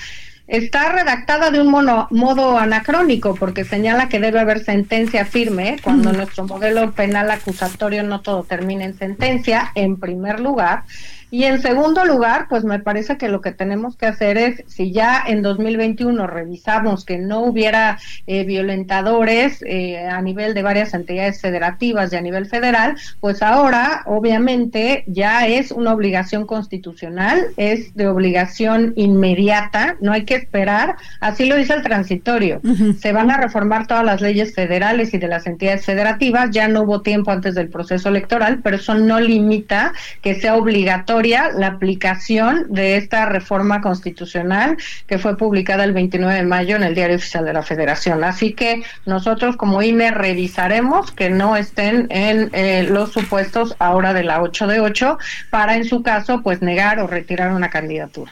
está 0.47 0.89
redactada 0.89 1.51
de 1.51 1.59
un 1.59 1.69
modo 1.69 2.57
anacrónico 2.57 3.35
porque 3.35 3.65
señala 3.65 4.09
que 4.09 4.19
debe 4.19 4.39
haber 4.39 4.63
sentencia 4.63 5.25
firme 5.25 5.77
cuando 5.83 6.13
nuestro 6.13 6.45
modelo 6.45 6.91
penal 6.93 7.29
acusatorio 7.31 8.03
no 8.03 8.21
todo 8.21 8.43
termina 8.43 8.85
en 8.85 8.97
sentencia, 8.97 9.71
en 9.75 9.99
primer 9.99 10.39
lugar. 10.39 10.83
Y 11.29 11.43
en 11.43 11.61
segundo 11.61 12.05
lugar, 12.05 12.47
pues 12.47 12.63
me 12.63 12.79
parece 12.79 13.17
que 13.17 13.27
lo 13.27 13.41
que 13.41 13.51
tenemos 13.51 13.97
que 13.97 14.05
hacer 14.05 14.37
es, 14.37 14.63
si 14.67 14.93
ya 14.93 15.21
en 15.27 15.41
2021 15.41 16.25
revisamos 16.25 17.03
que 17.03 17.17
no 17.17 17.41
hubiera 17.41 17.99
eh, 18.27 18.45
violentadores 18.45 19.61
eh, 19.67 20.07
a 20.07 20.21
nivel 20.21 20.53
de 20.53 20.63
varias 20.63 20.93
entidades 20.93 21.41
federativas 21.41 22.13
y 22.13 22.15
a 22.15 22.21
nivel 22.21 22.45
federal, 22.45 22.95
pues 23.19 23.41
ahora 23.41 24.03
obviamente 24.05 25.03
ya 25.07 25.47
es 25.47 25.71
una 25.71 25.93
obligación 25.93 26.45
constitucional, 26.45 27.47
es 27.57 27.93
de 27.93 28.07
obligación 28.07 28.93
inmediata, 28.95 29.97
no 29.99 30.13
hay 30.13 30.23
que 30.23 30.35
esperar, 30.35 30.95
así 31.19 31.45
lo 31.45 31.57
dice 31.57 31.73
el 31.73 31.83
transitorio. 31.83 32.61
Se 32.99 33.11
van 33.11 33.31
a 33.31 33.37
reformar 33.37 33.85
todas 33.85 34.05
las 34.05 34.21
leyes 34.21 34.55
federales 34.55 35.13
y 35.13 35.17
de 35.17 35.27
las 35.27 35.45
entidades 35.45 35.83
federativas, 35.83 36.51
ya 36.51 36.69
no 36.69 36.83
hubo 36.83 37.01
tiempo 37.01 37.31
antes 37.31 37.53
del 37.53 37.67
proceso 37.67 38.07
electoral, 38.07 38.61
pero 38.63 38.77
eso 38.77 38.95
no 38.95 39.19
limita 39.19 39.91
que 40.21 40.35
sea 40.35 40.55
obligatorio 40.55 41.16
la 41.23 41.67
aplicación 41.67 42.67
de 42.69 42.97
esta 42.97 43.25
reforma 43.25 43.81
constitucional 43.81 44.77
que 45.07 45.17
fue 45.17 45.35
publicada 45.35 45.83
el 45.83 45.93
29 45.93 46.35
de 46.35 46.43
mayo 46.43 46.75
en 46.75 46.83
el 46.83 46.93
Diario 46.95 47.15
Oficial 47.15 47.45
de 47.45 47.53
la 47.53 47.63
Federación. 47.63 48.23
Así 48.23 48.53
que 48.53 48.83
nosotros 49.05 49.57
como 49.57 49.81
INE 49.81 50.11
revisaremos 50.11 51.11
que 51.11 51.29
no 51.29 51.55
estén 51.55 52.07
en 52.09 52.49
eh, 52.53 52.87
los 52.89 53.13
supuestos 53.13 53.75
ahora 53.79 54.13
de 54.13 54.23
la 54.23 54.41
8 54.41 54.67
de 54.67 54.79
8 54.79 55.17
para 55.49 55.75
en 55.75 55.85
su 55.85 56.03
caso 56.03 56.41
pues 56.43 56.61
negar 56.61 56.99
o 56.99 57.07
retirar 57.07 57.51
una 57.51 57.69
candidatura. 57.69 58.31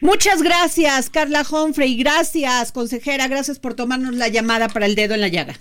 Muchas 0.00 0.42
gracias, 0.42 1.10
Carla 1.10 1.44
Humphrey. 1.50 1.96
Gracias, 1.96 2.72
consejera. 2.72 3.28
Gracias 3.28 3.58
por 3.58 3.74
tomarnos 3.74 4.14
la 4.14 4.28
llamada 4.28 4.68
para 4.68 4.86
el 4.86 4.94
dedo 4.94 5.14
en 5.14 5.20
la 5.20 5.28
llaga. 5.28 5.54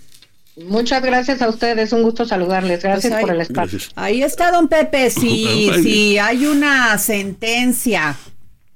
Muchas 0.67 1.01
gracias 1.01 1.41
a 1.41 1.49
ustedes, 1.49 1.93
un 1.93 2.03
gusto 2.03 2.25
saludarles. 2.25 2.83
Gracias 2.83 3.13
pues 3.13 3.21
por 3.21 3.33
el 3.33 3.41
espacio. 3.41 3.79
Ahí 3.95 4.23
está, 4.23 4.51
don 4.51 4.67
Pepe. 4.67 5.09
Si, 5.19 5.69
si 5.83 6.17
hay 6.17 6.45
una 6.45 6.97
sentencia, 6.97 8.15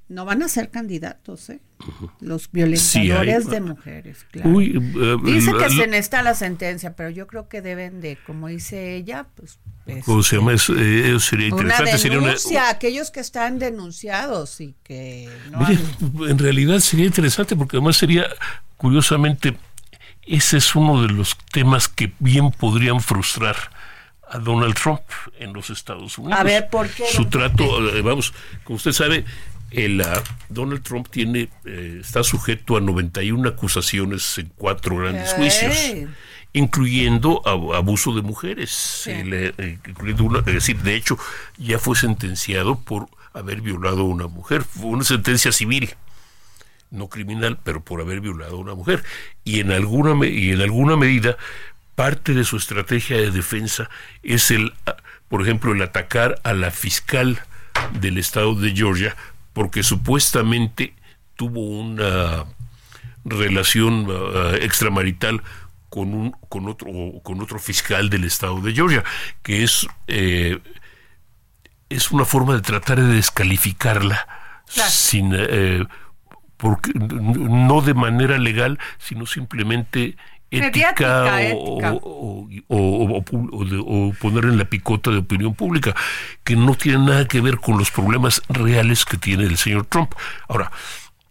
no 0.08 0.24
van 0.24 0.42
a 0.42 0.48
ser 0.48 0.70
candidatos, 0.70 1.48
¿eh? 1.50 1.60
Los 2.20 2.50
violentadores 2.50 3.46
de 3.48 3.60
mujeres, 3.60 4.26
claro. 4.30 4.60
Eh, 4.60 5.16
dice 5.24 5.52
que 5.52 5.70
se 5.70 5.86
necesita 5.86 6.22
la 6.22 6.34
sentencia, 6.34 6.94
pero 6.94 7.10
yo 7.10 7.26
creo 7.26 7.48
que 7.48 7.62
deben 7.62 8.00
de, 8.00 8.18
como 8.26 8.48
dice 8.48 8.96
ella, 8.96 9.26
pues. 9.34 9.58
¿Cómo 10.04 10.22
se 10.22 10.36
llama? 10.36 10.52
Eh, 10.52 11.16
sería 11.20 11.48
interesante. 11.48 12.08
Una 12.08 12.20
denuncia, 12.20 12.70
aquellos 12.70 13.10
que 13.10 13.20
están 13.20 13.58
denunciados 13.58 14.60
y 14.60 14.74
que. 14.82 15.28
en 16.28 16.38
realidad 16.38 16.78
sería 16.80 17.06
interesante 17.06 17.56
porque 17.56 17.76
además 17.76 17.96
sería, 17.96 18.26
curiosamente, 18.76 19.56
ese 20.26 20.58
es 20.58 20.74
uno 20.74 21.02
de 21.02 21.08
los 21.08 21.36
temas 21.52 21.88
que 21.88 22.12
bien 22.18 22.50
podrían 22.50 23.00
frustrar 23.00 23.56
a 24.28 24.38
Donald 24.38 24.74
Trump 24.74 25.02
en 25.38 25.52
los 25.52 25.70
Estados 25.70 26.18
Unidos. 26.18 26.38
A 26.38 26.42
ver, 26.42 26.68
¿por 26.68 26.88
qué? 26.88 27.06
Su 27.06 27.26
trato, 27.26 27.88
eh, 27.90 28.02
vamos, 28.02 28.32
como 28.64 28.76
usted 28.76 28.92
sabe, 28.92 29.24
el, 29.70 30.00
uh, 30.00 30.04
Donald 30.48 30.82
Trump 30.82 31.08
tiene 31.10 31.48
eh, 31.64 31.98
está 32.00 32.22
sujeto 32.22 32.76
a 32.76 32.80
91 32.80 33.48
acusaciones 33.48 34.38
en 34.38 34.50
cuatro 34.56 34.96
grandes 34.96 35.32
juicios, 35.34 35.76
incluyendo 36.52 37.42
abuso 37.46 38.14
de 38.14 38.22
mujeres. 38.22 39.04
Eh, 39.06 39.78
incluyendo 39.86 40.38
es 40.40 40.44
decir, 40.46 40.78
de 40.78 40.94
hecho, 40.94 41.18
ya 41.58 41.78
fue 41.78 41.96
sentenciado 41.96 42.78
por 42.78 43.08
haber 43.32 43.60
violado 43.60 44.02
a 44.02 44.04
una 44.04 44.28
mujer. 44.28 44.62
Fue 44.62 44.86
una 44.86 45.04
sentencia 45.04 45.50
civil 45.52 45.94
no 46.94 47.08
criminal, 47.08 47.58
pero 47.62 47.82
por 47.82 48.00
haber 48.00 48.20
violado 48.20 48.56
a 48.56 48.60
una 48.60 48.74
mujer. 48.74 49.04
Y 49.44 49.60
en 49.60 49.72
alguna, 49.72 50.26
y 50.26 50.52
en 50.52 50.60
alguna 50.60 50.96
medida, 50.96 51.36
parte 51.94 52.34
de 52.34 52.44
su 52.44 52.56
estrategia 52.56 53.16
de 53.16 53.30
defensa 53.30 53.90
es 54.22 54.50
el, 54.50 54.72
por 55.28 55.42
ejemplo, 55.42 55.72
el 55.72 55.82
atacar 55.82 56.40
a 56.44 56.52
la 56.52 56.70
fiscal 56.70 57.40
del 58.00 58.18
estado 58.18 58.54
de 58.54 58.74
Georgia, 58.74 59.16
porque 59.52 59.82
supuestamente 59.82 60.94
tuvo 61.36 61.60
una 61.80 62.44
relación 63.24 64.08
uh, 64.08 64.54
extramarital 64.54 65.42
con 65.88 66.12
un 66.12 66.32
con 66.48 66.68
otro 66.68 66.88
con 67.22 67.40
otro 67.40 67.58
fiscal 67.58 68.10
del 68.10 68.24
estado 68.24 68.60
de 68.60 68.74
Georgia 68.74 69.02
que 69.42 69.62
es 69.62 69.86
eh, 70.08 70.58
es 71.88 72.10
una 72.10 72.24
forma 72.24 72.54
de 72.54 72.60
tratar 72.60 73.00
de 73.00 73.14
descalificarla 73.14 74.26
sin 74.66 75.32
eh, 75.34 75.86
porque 76.56 76.92
no 76.94 77.80
de 77.80 77.94
manera 77.94 78.38
legal, 78.38 78.78
sino 78.98 79.26
simplemente 79.26 80.16
ética, 80.50 81.40
o, 81.52 82.48
o, 82.68 84.12
poner 84.20 84.44
en 84.44 84.58
la 84.58 84.64
picota 84.64 85.10
de 85.10 85.18
opinión 85.18 85.54
pública, 85.54 85.94
que 86.44 86.56
no 86.56 86.74
tiene 86.74 87.04
nada 87.04 87.26
que 87.26 87.40
ver 87.40 87.58
con 87.58 87.78
los 87.78 87.90
problemas 87.90 88.42
reales 88.48 89.04
que 89.04 89.16
tiene 89.16 89.44
el 89.44 89.56
señor 89.56 89.86
Trump. 89.86 90.14
Ahora. 90.48 90.70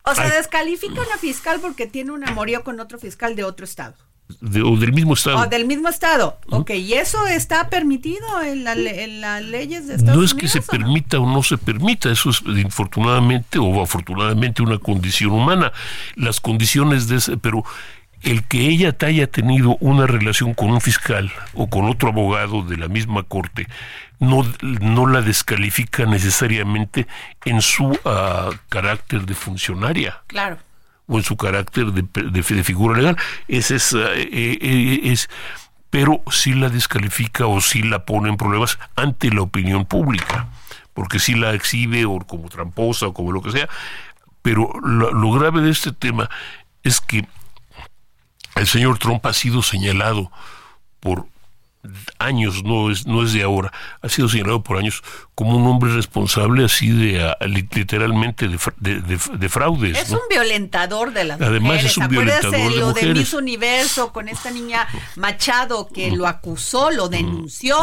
O 0.06 0.14
sea, 0.14 0.30
descalifica 0.30 1.02
a 1.02 1.18
fiscal 1.18 1.60
porque 1.62 1.88
tiene 1.88 2.12
un 2.12 2.28
amorío 2.28 2.66
con 2.66 2.80
otro 2.82 3.00
fiscal 3.00 3.38
de 3.38 3.46
otro 3.46 3.64
estado 3.64 3.96
o 4.42 4.78
del 4.78 4.94
mismo 4.94 5.14
estado. 5.14 5.38
O 5.38 5.48
del 5.48 5.66
mismo 5.66 5.90
estado. 5.90 6.38
Ok, 6.50 6.72
¿y 6.72 6.94
eso 6.94 7.26
está 7.28 7.70
permitido 7.70 8.42
en, 8.42 8.64
la, 8.64 8.74
en 8.74 9.22
las 9.22 9.44
leyes 9.44 9.88
de 9.88 9.96
Estados 9.96 10.16
Unidos? 10.16 10.18
No 10.18 10.24
es 10.24 10.34
que 10.34 10.48
se 10.48 10.62
permita 10.62 11.20
o 11.20 11.26
no 11.26 11.44
se 11.44 11.58
permita, 11.58 12.12
eso 12.12 12.30
es 12.30 12.42
infortunadamente 12.46 13.60
o 13.60 13.82
afortunadamente 13.82 14.62
una 14.62 14.78
condición 14.78 15.32
humana. 15.32 15.72
Las 16.16 16.40
condiciones 16.40 17.08
de 17.08 17.18
ese, 17.18 17.38
pero 17.38 17.64
el 18.22 18.44
que 18.44 18.68
ella 18.68 18.96
haya 19.02 19.28
tenido 19.28 19.78
una 19.80 20.08
relación 20.08 20.54
con 20.54 20.72
un 20.72 20.82
fiscal 20.82 21.32
o 21.54 21.68
con 21.68 21.86
otro 21.86 22.10
abogado 22.10 22.64
de 22.64 22.78
la 22.78 22.88
misma 22.88 23.24
corte 23.24 23.68
no, 24.20 24.46
no 24.62 25.08
la 25.08 25.22
descalifica 25.22 26.06
necesariamente 26.06 27.08
en 27.44 27.62
su 27.62 27.98
ah, 28.06 28.50
carácter 28.70 29.26
de 29.26 29.34
funcionaria. 29.34 30.22
Claro 30.28 30.58
o 31.08 31.18
en 31.18 31.24
su 31.24 31.38
carácter 31.38 31.88
de, 31.88 32.04
de, 32.30 32.64
figura 32.64 32.98
legal. 32.98 33.18
Es, 33.48 33.72
eh, 33.72 33.80
eh, 34.16 35.00
es, 35.04 35.30
pero 35.90 36.22
sí 36.32 36.54
la 36.54 36.70
descalifica 36.70 37.46
o 37.46 37.62
sí 37.62 37.84
la 37.84 38.06
pone 38.06 38.30
en 38.30 38.38
problemas 38.38 38.80
ante 38.96 39.30
la 39.32 39.42
opinión 39.42 39.86
pública, 39.86 40.50
porque 40.94 41.20
sí 41.20 41.36
la 41.36 41.54
exhibe 41.54 42.06
o 42.06 42.20
como 42.20 42.50
tramposa 42.50 43.08
o 43.08 43.14
como 43.14 43.32
lo 43.32 43.42
que 43.42 43.52
sea. 43.52 43.70
Pero 44.42 44.74
lo 44.82 45.32
grave 45.32 45.62
de 45.62 45.72
este 45.72 45.92
tema 45.92 46.30
es 46.84 47.00
que 47.00 47.26
el 48.56 48.68
señor 48.68 48.98
Trump 49.00 49.26
ha 49.26 49.34
sido 49.34 49.62
señalado 49.62 50.32
por 51.00 51.28
años, 52.18 52.64
no 52.64 52.90
es, 52.90 53.06
no 53.06 53.24
es 53.24 53.34
de 53.34 53.44
ahora, 53.44 53.72
ha 54.02 54.10
sido 54.10 54.30
señalado 54.30 54.64
por 54.64 54.78
años 54.78 55.04
como 55.36 55.58
un 55.58 55.68
hombre 55.68 55.94
responsable 55.94 56.64
así 56.64 56.90
de 56.90 57.34
literalmente 57.48 58.48
de, 58.48 59.02
de, 59.02 59.50
fraudes. 59.50 59.98
Es 59.98 60.12
un 60.12 60.22
violentador 60.30 61.12
de 61.12 61.26
las 61.26 61.42
Además 61.42 61.84
es 61.84 61.98
un 61.98 62.08
violentador 62.08 62.74
de 62.74 62.80
lo 62.80 62.94
de 62.94 63.14
Miss 63.14 63.34
Universo 63.34 64.14
con 64.14 64.30
esta 64.30 64.52
niña 64.52 64.88
Machado 65.16 65.88
que 65.88 66.12
lo 66.12 66.28
acusó, 66.28 66.92
lo 66.92 67.10
denunció, 67.10 67.76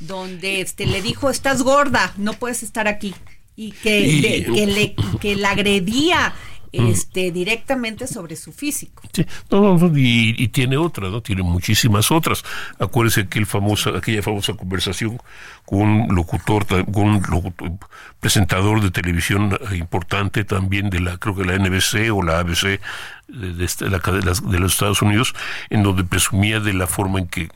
donde 0.00 0.60
este 0.60 0.86
le 0.86 1.00
dijo 1.00 1.30
estás 1.30 1.62
gorda, 1.62 2.12
no 2.16 2.34
puedes 2.34 2.62
estar 2.62 2.88
aquí 2.88 3.14
y 3.56 3.72
que, 3.72 4.44
que, 4.54 4.66
le, 4.66 4.94
que 5.18 5.34
la 5.34 5.50
agredía 5.50 6.34
este, 6.72 7.30
directamente 7.30 8.06
sobre 8.06 8.36
su 8.36 8.52
físico. 8.52 9.02
Sí, 9.12 9.26
no, 9.50 9.78
no, 9.78 9.92
y, 9.96 10.48
tiene 10.48 10.76
otras, 10.76 11.10
¿no? 11.10 11.20
Tiene 11.22 11.42
muchísimas 11.42 12.10
otras. 12.10 12.44
Acuérdese 12.78 13.28
que 13.28 13.38
el 13.38 13.46
famoso, 13.46 13.96
aquella 13.96 14.22
famosa 14.22 14.54
conversación 14.54 15.18
con 15.64 15.80
un 15.80 16.14
locutor, 16.14 16.66
con 16.66 17.04
un 17.04 17.78
presentador 18.20 18.80
de 18.80 18.90
televisión 18.90 19.58
importante 19.74 20.44
también 20.44 20.90
de 20.90 21.00
la, 21.00 21.18
creo 21.18 21.34
que 21.34 21.44
la 21.44 21.58
NBC 21.58 22.12
o 22.12 22.22
la 22.22 22.38
ABC 22.38 22.80
de, 23.28 23.64
este, 23.64 23.88
la, 23.88 23.98
de, 23.98 24.58
los 24.58 24.72
Estados 24.72 25.02
Unidos, 25.02 25.34
en 25.70 25.82
donde 25.82 26.04
presumía 26.04 26.60
de 26.60 26.72
la 26.72 26.86
forma 26.86 27.20
en 27.20 27.28
que 27.28 27.48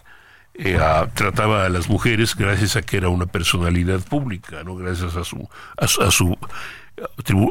eh, 0.54 0.78
trataba 1.14 1.64
a 1.64 1.68
las 1.68 1.88
mujeres 1.88 2.34
gracias 2.34 2.76
a 2.76 2.82
que 2.82 2.96
era 2.96 3.08
una 3.08 3.26
personalidad 3.26 4.00
pública, 4.00 4.62
no 4.64 4.74
gracias 4.74 5.16
a 5.16 5.24
su 5.24 5.48
a 5.78 5.86
su 5.86 6.36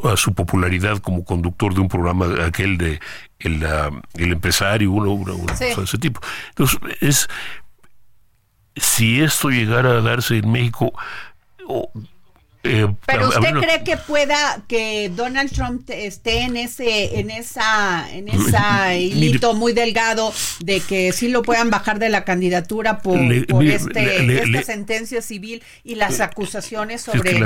a 0.03 0.17
su 0.17 0.33
popularidad 0.33 0.99
como 0.99 1.23
conductor 1.23 1.73
de 1.73 1.81
un 1.81 1.87
programa 1.87 2.45
aquel 2.45 2.77
de 2.77 2.99
el, 3.39 3.63
el 4.15 4.31
empresario 4.31 4.91
uno, 4.91 5.11
uno, 5.11 5.35
ese 5.59 5.97
tipo. 5.97 6.21
Entonces 6.49 6.79
es 7.01 7.29
si 8.75 9.21
esto 9.21 9.49
llegara 9.49 9.91
a 9.91 10.01
darse 10.01 10.37
en 10.37 10.51
México, 10.51 10.93
eh, 12.63 12.87
Pero 13.05 13.29
usted 13.29 13.53
cree 13.53 13.83
que 13.85 13.95
pueda 13.95 14.61
que 14.67 15.09
Donald 15.15 15.49
Trump 15.49 15.89
esté 15.89 16.41
en 16.41 16.57
ese 16.57 17.19
en 17.19 17.31
esa 17.31 18.05
en 18.11 18.27
esa 18.27 18.95
hilito 18.95 19.53
muy 19.53 19.71
delgado 19.71 20.33
de 20.59 20.81
que 20.81 21.13
sí 21.13 21.29
lo 21.29 21.41
puedan 21.41 21.69
bajar 21.69 21.99
de 21.99 22.09
la 22.09 22.25
candidatura 22.25 22.99
por, 22.99 23.17
este, 23.17 24.43
esta 24.43 24.63
sentencia 24.63 25.21
civil 25.21 25.63
y 25.85 25.95
las 25.95 26.19
acusaciones 26.19 27.01
sobre, 27.01 27.39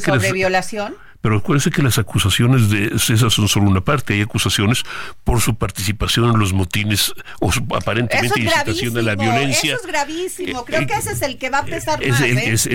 sobre 0.00 0.32
violación? 0.32 0.96
Pero 1.22 1.36
acuérdense 1.36 1.70
que 1.70 1.82
las 1.82 1.98
acusaciones 1.98 2.68
de 2.68 2.88
esas 2.96 3.32
son 3.32 3.48
solo 3.48 3.70
una 3.70 3.80
parte. 3.80 4.14
Hay 4.14 4.22
acusaciones 4.22 4.82
por 5.22 5.40
su 5.40 5.54
participación 5.54 6.30
en 6.30 6.38
los 6.40 6.52
motines 6.52 7.14
o 7.40 7.52
su 7.52 7.64
aparentemente 7.74 8.40
incitación 8.40 8.92
de 8.92 9.02
la 9.02 9.14
violencia. 9.14 9.74
Eso 9.74 9.82
es 9.82 9.86
gravísimo. 9.86 10.64
Creo 10.64 10.84
que 10.84 10.94
ese 10.94 11.12
es 11.12 11.22
el 11.22 11.38
que 11.38 11.48
va 11.48 11.58
a 11.58 11.64
pesar 11.64 12.04
más. 12.04 12.20
El, 12.20 12.38
¿eh? 12.38 12.52
ese, 12.52 12.70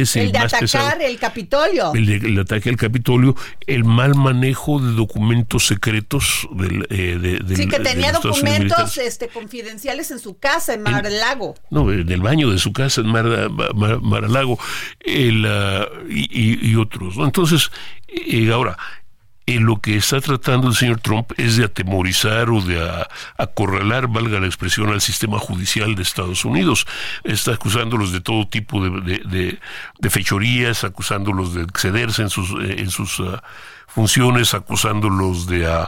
es 0.00 0.16
el, 0.16 0.32
de 0.32 0.38
atacar 0.38 1.00
el 1.00 1.18
Capitolio. 1.20 1.94
El, 1.94 2.36
ataque 2.40 2.68
al 2.68 2.76
Capitolio, 2.76 3.36
el 3.68 3.84
mal 3.84 4.16
manejo 4.16 4.80
de 4.80 4.92
documentos 4.94 5.68
secretos 5.68 6.48
del, 6.50 6.84
eh, 6.90 7.38
sí, 7.54 7.68
que 7.68 7.78
tenía 7.78 8.10
documentos 8.10 8.98
este, 8.98 9.28
confidenciales 9.28 10.10
en 10.10 10.18
su 10.18 10.36
casa 10.36 10.74
en 10.74 10.82
Mar 10.82 11.04
del 11.04 11.20
Lago. 11.20 11.54
No, 11.70 11.92
en 11.92 12.10
el 12.10 12.20
baño 12.20 12.50
de 12.50 12.58
su 12.58 12.72
casa 12.72 13.02
en 13.02 13.06
Mar, 13.06 13.50
Mar, 14.02 14.28
Lago 14.28 14.58
el, 14.98 15.46
ah, 15.46 15.86
y, 16.10 16.70
y 16.70 16.74
otros. 16.74 17.14
Entonces 17.18 17.67
ahora, 18.52 18.76
en 19.48 19.64
lo 19.64 19.80
que 19.80 19.96
está 19.96 20.20
tratando 20.20 20.68
el 20.68 20.74
señor 20.74 21.00
Trump 21.00 21.32
es 21.38 21.56
de 21.56 21.64
atemorizar 21.64 22.50
o 22.50 22.60
de 22.60 23.06
acorralar, 23.38 24.06
valga 24.06 24.40
la 24.40 24.46
expresión, 24.46 24.90
al 24.90 25.00
sistema 25.00 25.38
judicial 25.38 25.94
de 25.94 26.02
Estados 26.02 26.44
Unidos. 26.44 26.86
Está 27.24 27.52
acusándolos 27.52 28.12
de 28.12 28.20
todo 28.20 28.46
tipo 28.46 28.82
de, 28.82 29.58
fechorías, 30.10 30.84
acusándolos 30.84 31.54
de 31.54 31.62
excederse 31.62 32.22
en 32.22 32.30
sus, 32.30 32.50
eh, 32.62 32.76
en 32.78 32.90
sus 32.90 33.20
ah, 33.20 33.42
funciones, 33.86 34.54
acusándolos 34.54 35.46
de... 35.46 35.66
Uh, 35.66 35.86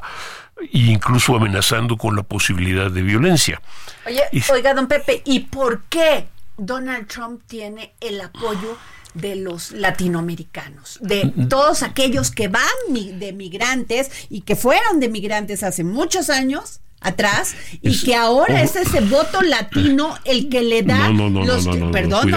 incluso 0.72 1.36
amenazando 1.36 1.96
con 1.96 2.16
la 2.16 2.22
posibilidad 2.22 2.90
de 2.90 3.02
violencia. 3.02 3.60
Oye, 4.06 4.22
oiga, 4.52 4.74
don 4.74 4.88
Pepe, 4.88 5.22
¿y 5.24 5.40
por 5.40 5.84
qué 5.84 6.28
Donald 6.56 7.06
Trump 7.06 7.42
tiene 7.46 7.94
el 8.00 8.20
apoyo 8.20 8.76
de 9.14 9.36
los 9.36 9.72
latinoamericanos, 9.72 10.98
de 11.02 11.24
mm, 11.24 11.42
mm. 11.42 11.48
todos 11.48 11.82
aquellos 11.82 12.30
que 12.30 12.48
van 12.48 12.64
de 12.90 13.32
migrantes 13.32 14.10
y 14.28 14.42
que 14.42 14.56
fueron 14.56 15.00
de 15.00 15.08
migrantes 15.08 15.62
hace 15.62 15.84
muchos 15.84 16.30
años 16.30 16.80
atrás 17.00 17.56
y 17.80 17.98
que 18.02 18.14
ahora 18.14 18.62
es 18.62 18.76
ese 18.76 19.00
voto 19.00 19.40
latino 19.40 20.14
el 20.24 20.50
que 20.50 20.62
le 20.62 20.82
da 20.82 21.10
no, 21.10 21.30
no, 21.30 21.44
los 21.44 21.66
no, 21.66 21.90
perdón 21.90 22.30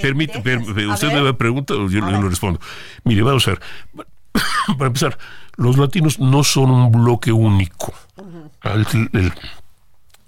permite 0.00 0.38
usted 0.38 1.12
me 1.22 1.34
pregunta 1.34 1.74
yo, 1.74 1.88
yo 1.88 2.00
lo 2.00 2.28
respondo. 2.28 2.60
Mire 3.04 3.22
vamos 3.22 3.46
a 3.46 3.52
ver. 3.52 3.60
Para 4.76 4.86
empezar 4.86 5.18
los 5.56 5.76
latinos 5.76 6.18
no 6.18 6.42
son 6.42 6.70
un 6.70 6.90
bloque 6.90 7.32
único. 7.32 7.92
El, 8.62 9.32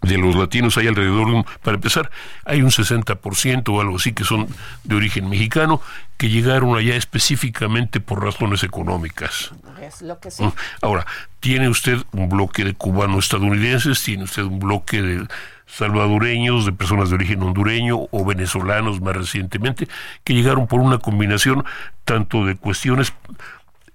de 0.03 0.19
los 0.19 0.35
latinos 0.35 0.77
hay 0.77 0.89
alrededor 0.89 1.29
de 1.29 1.35
un, 1.37 1.47
para 1.63 1.77
empezar, 1.77 2.11
hay 2.45 2.63
un 2.63 2.71
60% 2.71 3.69
o 3.69 3.81
algo 3.81 3.97
así 3.97 4.13
que 4.13 4.25
son 4.25 4.49
de 4.85 4.97
origen 4.97 5.29
mexicano 5.29 5.81
que 6.17 6.29
llegaron 6.29 6.77
allá 6.77 6.97
específicamente 6.97 8.01
por 8.01 8.23
razones 8.23 8.63
económicas. 8.65 9.53
Es 9.81 10.03
lo 10.03 10.19
que 10.21 10.31
sí. 10.31 10.45
Ahora, 10.81 11.07
tiene 11.41 11.69
usted 11.69 11.99
un 12.13 12.29
bloque 12.29 12.65
de 12.65 12.75
cubanos 12.75 13.25
estadounidenses, 13.25 14.03
tiene 14.03 14.25
usted 14.25 14.43
un 14.43 14.59
bloque 14.59 15.03
de 15.03 15.27
salvadoreños, 15.67 16.67
de 16.67 16.73
personas 16.73 17.09
de 17.09 17.15
origen 17.15 17.43
hondureño 17.43 18.09
o 18.11 18.25
venezolanos 18.25 19.01
más 19.01 19.17
recientemente, 19.17 19.89
que 20.25 20.35
llegaron 20.35 20.67
por 20.67 20.81
una 20.81 20.99
combinación 20.99 21.65
tanto 22.05 22.45
de 22.45 22.57
cuestiones 22.57 23.15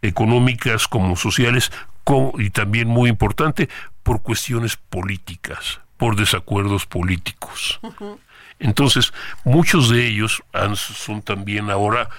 económicas 0.01 0.87
como 0.87 1.15
sociales 1.15 1.71
y 2.37 2.49
también 2.51 2.87
muy 2.87 3.09
importante 3.09 3.67
por 4.03 4.21
cuestiones 4.21 4.77
políticas 4.77 5.81
por 5.97 6.15
desacuerdos 6.15 6.85
políticos. 6.85 7.79
Entonces, 8.59 9.13
muchos 9.43 9.89
de 9.89 10.07
ellos 10.07 10.43
son 10.75 11.21
también 11.21 11.69
ahora 11.69 12.09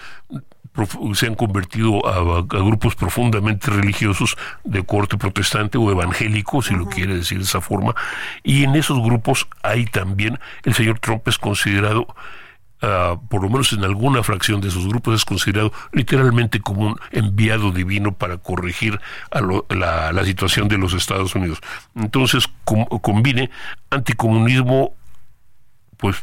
se 1.14 1.26
han 1.26 1.34
convertido 1.34 2.06
a, 2.06 2.42
grupos 2.42 2.94
profundamente 2.94 3.70
religiosos 3.70 4.36
de 4.64 4.84
corte 4.84 5.16
protestante 5.16 5.78
o 5.78 5.90
evangélico, 5.90 6.62
si 6.62 6.74
lo 6.74 6.86
quiere 6.86 7.16
decir 7.16 7.38
de 7.38 7.44
esa 7.44 7.60
forma, 7.60 7.94
y 8.42 8.64
en 8.64 8.76
esos 8.76 9.00
grupos 9.02 9.48
hay 9.62 9.86
también, 9.86 10.38
el 10.62 10.74
señor 10.74 11.00
Trump 11.00 11.26
es 11.26 11.38
considerado 11.38 12.06
Uh, 12.80 13.18
por 13.28 13.42
lo 13.42 13.50
menos 13.50 13.72
en 13.72 13.82
alguna 13.82 14.22
fracción 14.22 14.60
de 14.60 14.68
esos 14.68 14.86
grupos, 14.86 15.16
es 15.16 15.24
considerado 15.24 15.72
literalmente 15.92 16.60
como 16.60 16.86
un 16.86 17.00
enviado 17.10 17.72
divino 17.72 18.12
para 18.12 18.38
corregir 18.38 19.00
a 19.32 19.40
la, 19.40 20.24
situación 20.24 20.68
de 20.68 20.78
los 20.78 20.92
Estados 20.92 21.34
Unidos. 21.34 21.58
Entonces, 21.96 22.48
combine 22.64 23.50
anticomunismo, 23.90 24.94
pues 25.96 26.22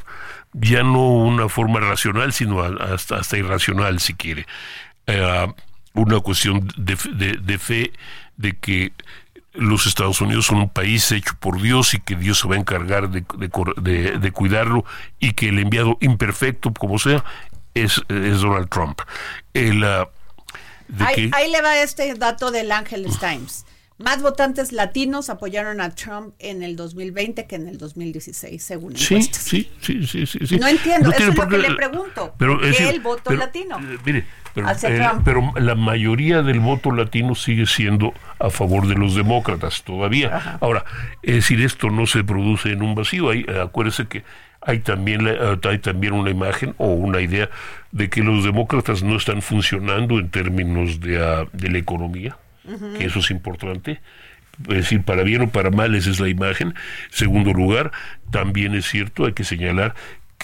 ya 0.53 0.83
no 0.83 1.09
una 1.09 1.49
forma 1.49 1.81
racional, 1.81 2.31
sino 2.31 2.61
hasta, 2.61 3.17
hasta 3.17 3.37
irracional, 3.37 3.99
si 3.99 4.13
quiere. 4.13 4.45
Uh, 5.07 5.51
una 5.93 6.21
cuestión 6.21 6.69
de 6.77 7.57
fe 7.57 7.91
de 8.37 8.53
que 8.57 8.93
los 9.57 9.87
Estados 9.87 10.21
Unidos 10.21 10.45
son 10.45 10.59
un 10.59 10.69
país 10.69 11.11
hecho 11.11 11.33
por 11.39 11.61
Dios 11.61 11.93
y 11.93 11.99
que 11.99 12.15
Dios 12.15 12.39
se 12.39 12.47
va 12.47 12.55
a 12.55 12.59
encargar 12.59 13.09
de, 13.09 13.25
de, 13.37 14.31
cuidarlo 14.31 14.85
y 15.19 15.33
que 15.33 15.49
el 15.49 15.59
enviado 15.59 15.97
imperfecto, 16.01 16.73
como 16.73 16.99
sea, 16.99 17.23
es, 17.73 18.01
es 18.09 18.41
Donald 18.41 18.69
Trump. 18.69 19.01
El, 19.53 19.83
ah, 19.83 20.09
ahí, 20.99 21.51
le 21.51 21.61
va 21.61 21.77
este 21.79 22.13
dato 22.15 22.51
del 22.51 22.71
Angeles 22.71 23.19
Times. 23.19 23.65
Más 23.97 24.21
votantes 24.21 24.73
latinos 24.73 25.29
apoyaron 25.29 25.79
a 25.79 25.89
Trump 25.95 26.33
en 26.39 26.63
el 26.63 26.75
2020 26.75 27.45
que 27.45 27.55
en 27.55 27.67
el 27.69 27.77
2016, 27.77 28.61
según 28.61 28.97
sí, 28.97 29.23
sí, 29.23 29.71
sí, 29.79 30.05
sí, 30.05 30.25
sí, 30.25 30.59
No 30.59 30.67
entiendo, 30.67 31.11
eso 31.11 31.29
es 31.29 31.37
lo 31.37 31.47
que 31.47 31.57
le 31.57 31.75
pregunto. 31.75 32.35
Pero, 32.37 32.59
¿Qué 32.59 32.89
el 32.89 32.99
voto 32.99 33.31
latino? 33.31 33.77
Eh, 33.79 33.97
mire, 34.05 34.25
pero, 35.23 35.53
la 35.55 35.75
mayoría 35.75 36.41
del 36.41 36.59
voto 36.59 36.91
latino 36.91 37.35
sigue 37.35 37.65
siendo 37.65 38.13
a 38.39 38.49
favor 38.49 38.87
de 38.87 38.95
los 38.95 39.15
demócratas 39.15 39.83
todavía. 39.83 40.57
Ahora, 40.59 40.83
es 41.21 41.35
decir, 41.35 41.61
esto 41.61 41.89
no 41.89 42.05
se 42.05 42.23
produce 42.23 42.71
en 42.71 42.81
un 42.81 42.95
vacío. 42.95 43.29
Hay, 43.29 43.45
acuérdese 43.61 44.07
que 44.07 44.23
hay 44.61 44.79
también, 44.79 45.25
hay 45.27 45.79
también 45.79 46.13
una 46.13 46.31
imagen 46.31 46.73
o 46.77 46.87
una 46.87 47.21
idea 47.21 47.49
de 47.91 48.09
que 48.09 48.23
los 48.23 48.43
demócratas 48.43 49.03
no 49.03 49.15
están 49.15 49.41
funcionando 49.41 50.19
en 50.19 50.29
términos 50.29 50.99
de, 50.99 51.23
ah, 51.23 51.45
de 51.53 51.69
la 51.69 51.77
economía, 51.77 52.37
que 52.97 53.05
eso 53.05 53.19
es 53.19 53.31
importante 53.31 53.99
es 54.69 54.75
decir, 54.75 55.03
para 55.03 55.23
bien 55.23 55.41
o 55.41 55.49
para 55.49 55.69
mal, 55.69 55.95
esa 55.95 56.09
es 56.09 56.19
la 56.19 56.29
imagen. 56.29 56.73
Segundo 57.09 57.53
lugar, 57.53 57.91
también 58.31 58.73
es 58.73 58.85
cierto, 58.85 59.25
hay 59.25 59.33
que 59.33 59.43
señalar 59.43 59.95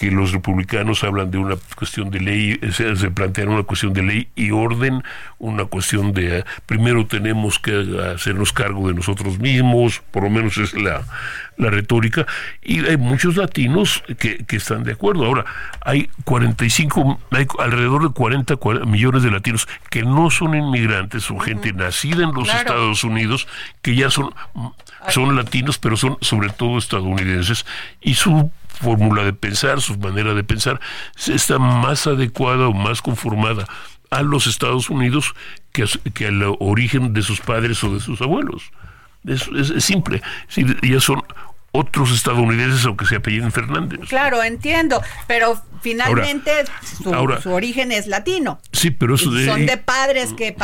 que 0.02 0.10
los 0.10 0.32
republicanos 0.32 1.04
hablan 1.04 1.30
de 1.30 1.38
una 1.38 1.54
cuestión 1.76 2.10
de 2.10 2.18
ley, 2.18 2.58
se, 2.72 2.96
se 2.96 3.10
plantean 3.12 3.50
una 3.50 3.62
cuestión 3.62 3.92
de 3.92 4.02
ley 4.02 4.28
y 4.34 4.50
orden, 4.50 5.04
una 5.38 5.66
cuestión 5.66 6.12
de 6.12 6.40
eh, 6.40 6.44
primero 6.66 7.06
tenemos 7.06 7.60
que 7.60 7.86
hacernos 8.12 8.52
cargo 8.52 8.88
de 8.88 8.94
nosotros 8.94 9.38
mismos, 9.38 10.02
por 10.10 10.24
lo 10.24 10.30
menos 10.30 10.58
es 10.58 10.74
la, 10.74 11.02
la 11.56 11.70
retórica, 11.70 12.26
y 12.64 12.84
hay 12.84 12.96
muchos 12.96 13.36
latinos 13.36 14.02
que, 14.18 14.38
que, 14.44 14.56
están 14.56 14.82
de 14.82 14.90
acuerdo. 14.90 15.24
Ahora, 15.24 15.44
hay 15.82 16.10
45, 16.24 17.20
hay 17.30 17.46
alrededor 17.60 18.02
de 18.08 18.12
40, 18.12 18.56
millones 18.84 19.22
de 19.22 19.30
latinos 19.30 19.68
que 19.88 20.02
no 20.02 20.30
son 20.30 20.56
inmigrantes, 20.56 21.22
son 21.22 21.40
gente 21.40 21.72
nacida 21.72 22.24
en 22.24 22.34
los 22.34 22.52
Estados 22.52 23.04
Unidos, 23.04 23.46
que 23.82 23.94
ya 23.94 24.10
son, 24.10 24.34
son 25.10 25.36
latinos, 25.36 25.78
pero 25.78 25.96
son 25.96 26.18
sobre 26.20 26.48
todo 26.48 26.76
estadounidenses, 26.76 27.64
y 28.00 28.14
su 28.14 28.50
fórmula 28.82 29.24
de 29.24 29.32
pensar, 29.32 29.80
su 29.80 29.96
manera 29.98 30.34
de 30.34 30.44
pensar, 30.44 30.80
está 31.16 31.58
más 31.58 32.06
adecuada 32.06 32.68
o 32.68 32.72
más 32.72 33.00
conformada 33.00 33.66
a 34.10 34.22
los 34.22 34.46
Estados 34.46 34.90
Unidos 34.90 35.34
que, 35.72 35.86
que 36.12 36.26
al 36.26 36.42
origen 36.58 37.14
de 37.14 37.22
sus 37.22 37.40
padres 37.40 37.82
o 37.84 37.94
de 37.94 38.00
sus 38.00 38.20
abuelos. 38.20 38.70
Es, 39.24 39.48
es, 39.48 39.84
simple. 39.84 40.20
ya 40.82 41.00
son 41.00 41.22
otros 41.72 42.12
estadounidenses, 42.12 42.84
aunque 42.84 43.06
se 43.06 43.16
apelliden 43.16 43.50
Fernández. 43.50 44.00
Claro, 44.08 44.42
entiendo, 44.42 45.02
pero 45.26 45.60
finalmente 45.82 46.52
su, 47.02 47.50
origen 47.50 47.92
es 47.92 48.06
latino. 48.06 48.60
Sí, 48.72 48.90
pero 48.90 49.16
eso 49.16 49.30
de, 49.30 49.46
Son 49.46 49.66
de 49.66 49.76
padres 49.78 50.32
que 50.32 50.54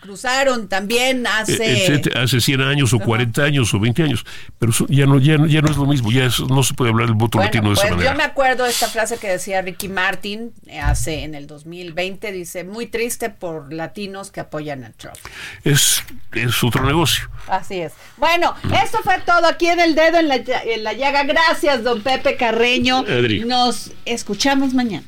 cruzaron 0.00 0.68
también 0.68 1.26
hace... 1.26 1.94
Eh, 1.94 2.02
hace 2.14 2.40
100 2.40 2.60
años 2.60 2.92
o 2.92 3.00
40 3.00 3.42
años 3.42 3.72
o 3.74 3.80
20 3.80 4.02
años, 4.02 4.24
pero 4.58 4.72
ya, 4.88 5.06
no, 5.06 5.18
ya, 5.18 5.36
ya 5.46 5.60
no 5.60 5.70
es 5.70 5.76
lo 5.76 5.86
mismo, 5.86 6.12
ya 6.12 6.28
no 6.48 6.62
se 6.62 6.74
puede 6.74 6.90
hablar 6.90 7.08
del 7.08 7.16
voto 7.16 7.38
latino 7.38 7.68
de 7.68 7.74
esa 7.74 7.82
pues 7.82 7.92
manera. 7.92 8.12
Yo 8.12 8.16
me 8.16 8.24
acuerdo 8.24 8.64
de 8.64 8.70
esta 8.70 8.88
frase 8.88 9.18
que 9.18 9.28
decía 9.28 9.62
Ricky 9.62 9.88
Martin 9.88 10.52
eh, 10.66 10.78
hace 10.78 11.24
en 11.24 11.34
el 11.34 11.46
2020, 11.46 12.32
dice, 12.32 12.64
muy 12.64 12.86
triste 12.86 13.30
por 13.30 13.72
latinos 13.72 14.30
que 14.30 14.40
apoyan 14.40 14.84
a 14.84 14.92
Trump. 14.92 15.16
Es, 15.64 16.04
es 16.32 16.62
otro 16.62 16.84
negocio. 16.84 17.28
Así 17.48 17.80
es. 17.80 17.92
Bueno, 18.16 18.54
eso 18.84 18.98
fue 19.02 19.18
todo 19.26 19.46
aquí 19.46 19.66
en 19.66 19.80
el 19.80 19.94
dedo 19.94 20.18
en 20.18 20.28
la, 20.46 20.62
en 20.62 20.84
la 20.84 20.92
llaga. 20.92 21.24
Gracias, 21.24 21.82
don 21.84 22.02
Pepe 22.02 22.36
Carreño. 22.36 22.98
Adri. 22.98 23.44
Nos 23.44 23.92
escuchamos 24.04 24.74
mañana. 24.74 25.06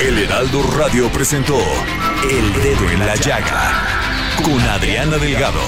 El 0.00 0.16
Heraldo 0.18 0.62
Radio 0.78 1.08
presentó 1.10 1.58
El 2.22 2.62
Dedo 2.62 2.90
en 2.90 3.00
la 3.00 3.14
Llaga 3.16 4.00
con 4.42 4.58
Adriana 4.60 5.18
Delgado. 5.18 5.60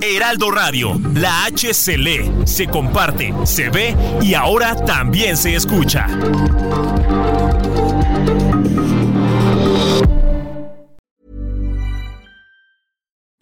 Heraldo 0.00 0.50
Radio, 0.52 1.00
la 1.14 1.44
H 1.46 1.74
se 1.74 1.98
lee, 1.98 2.30
se 2.44 2.68
comparte, 2.68 3.34
se 3.44 3.68
ve 3.68 3.96
y 4.22 4.34
ahora 4.34 4.76
también 4.84 5.36
se 5.36 5.56
escucha. 5.56 6.06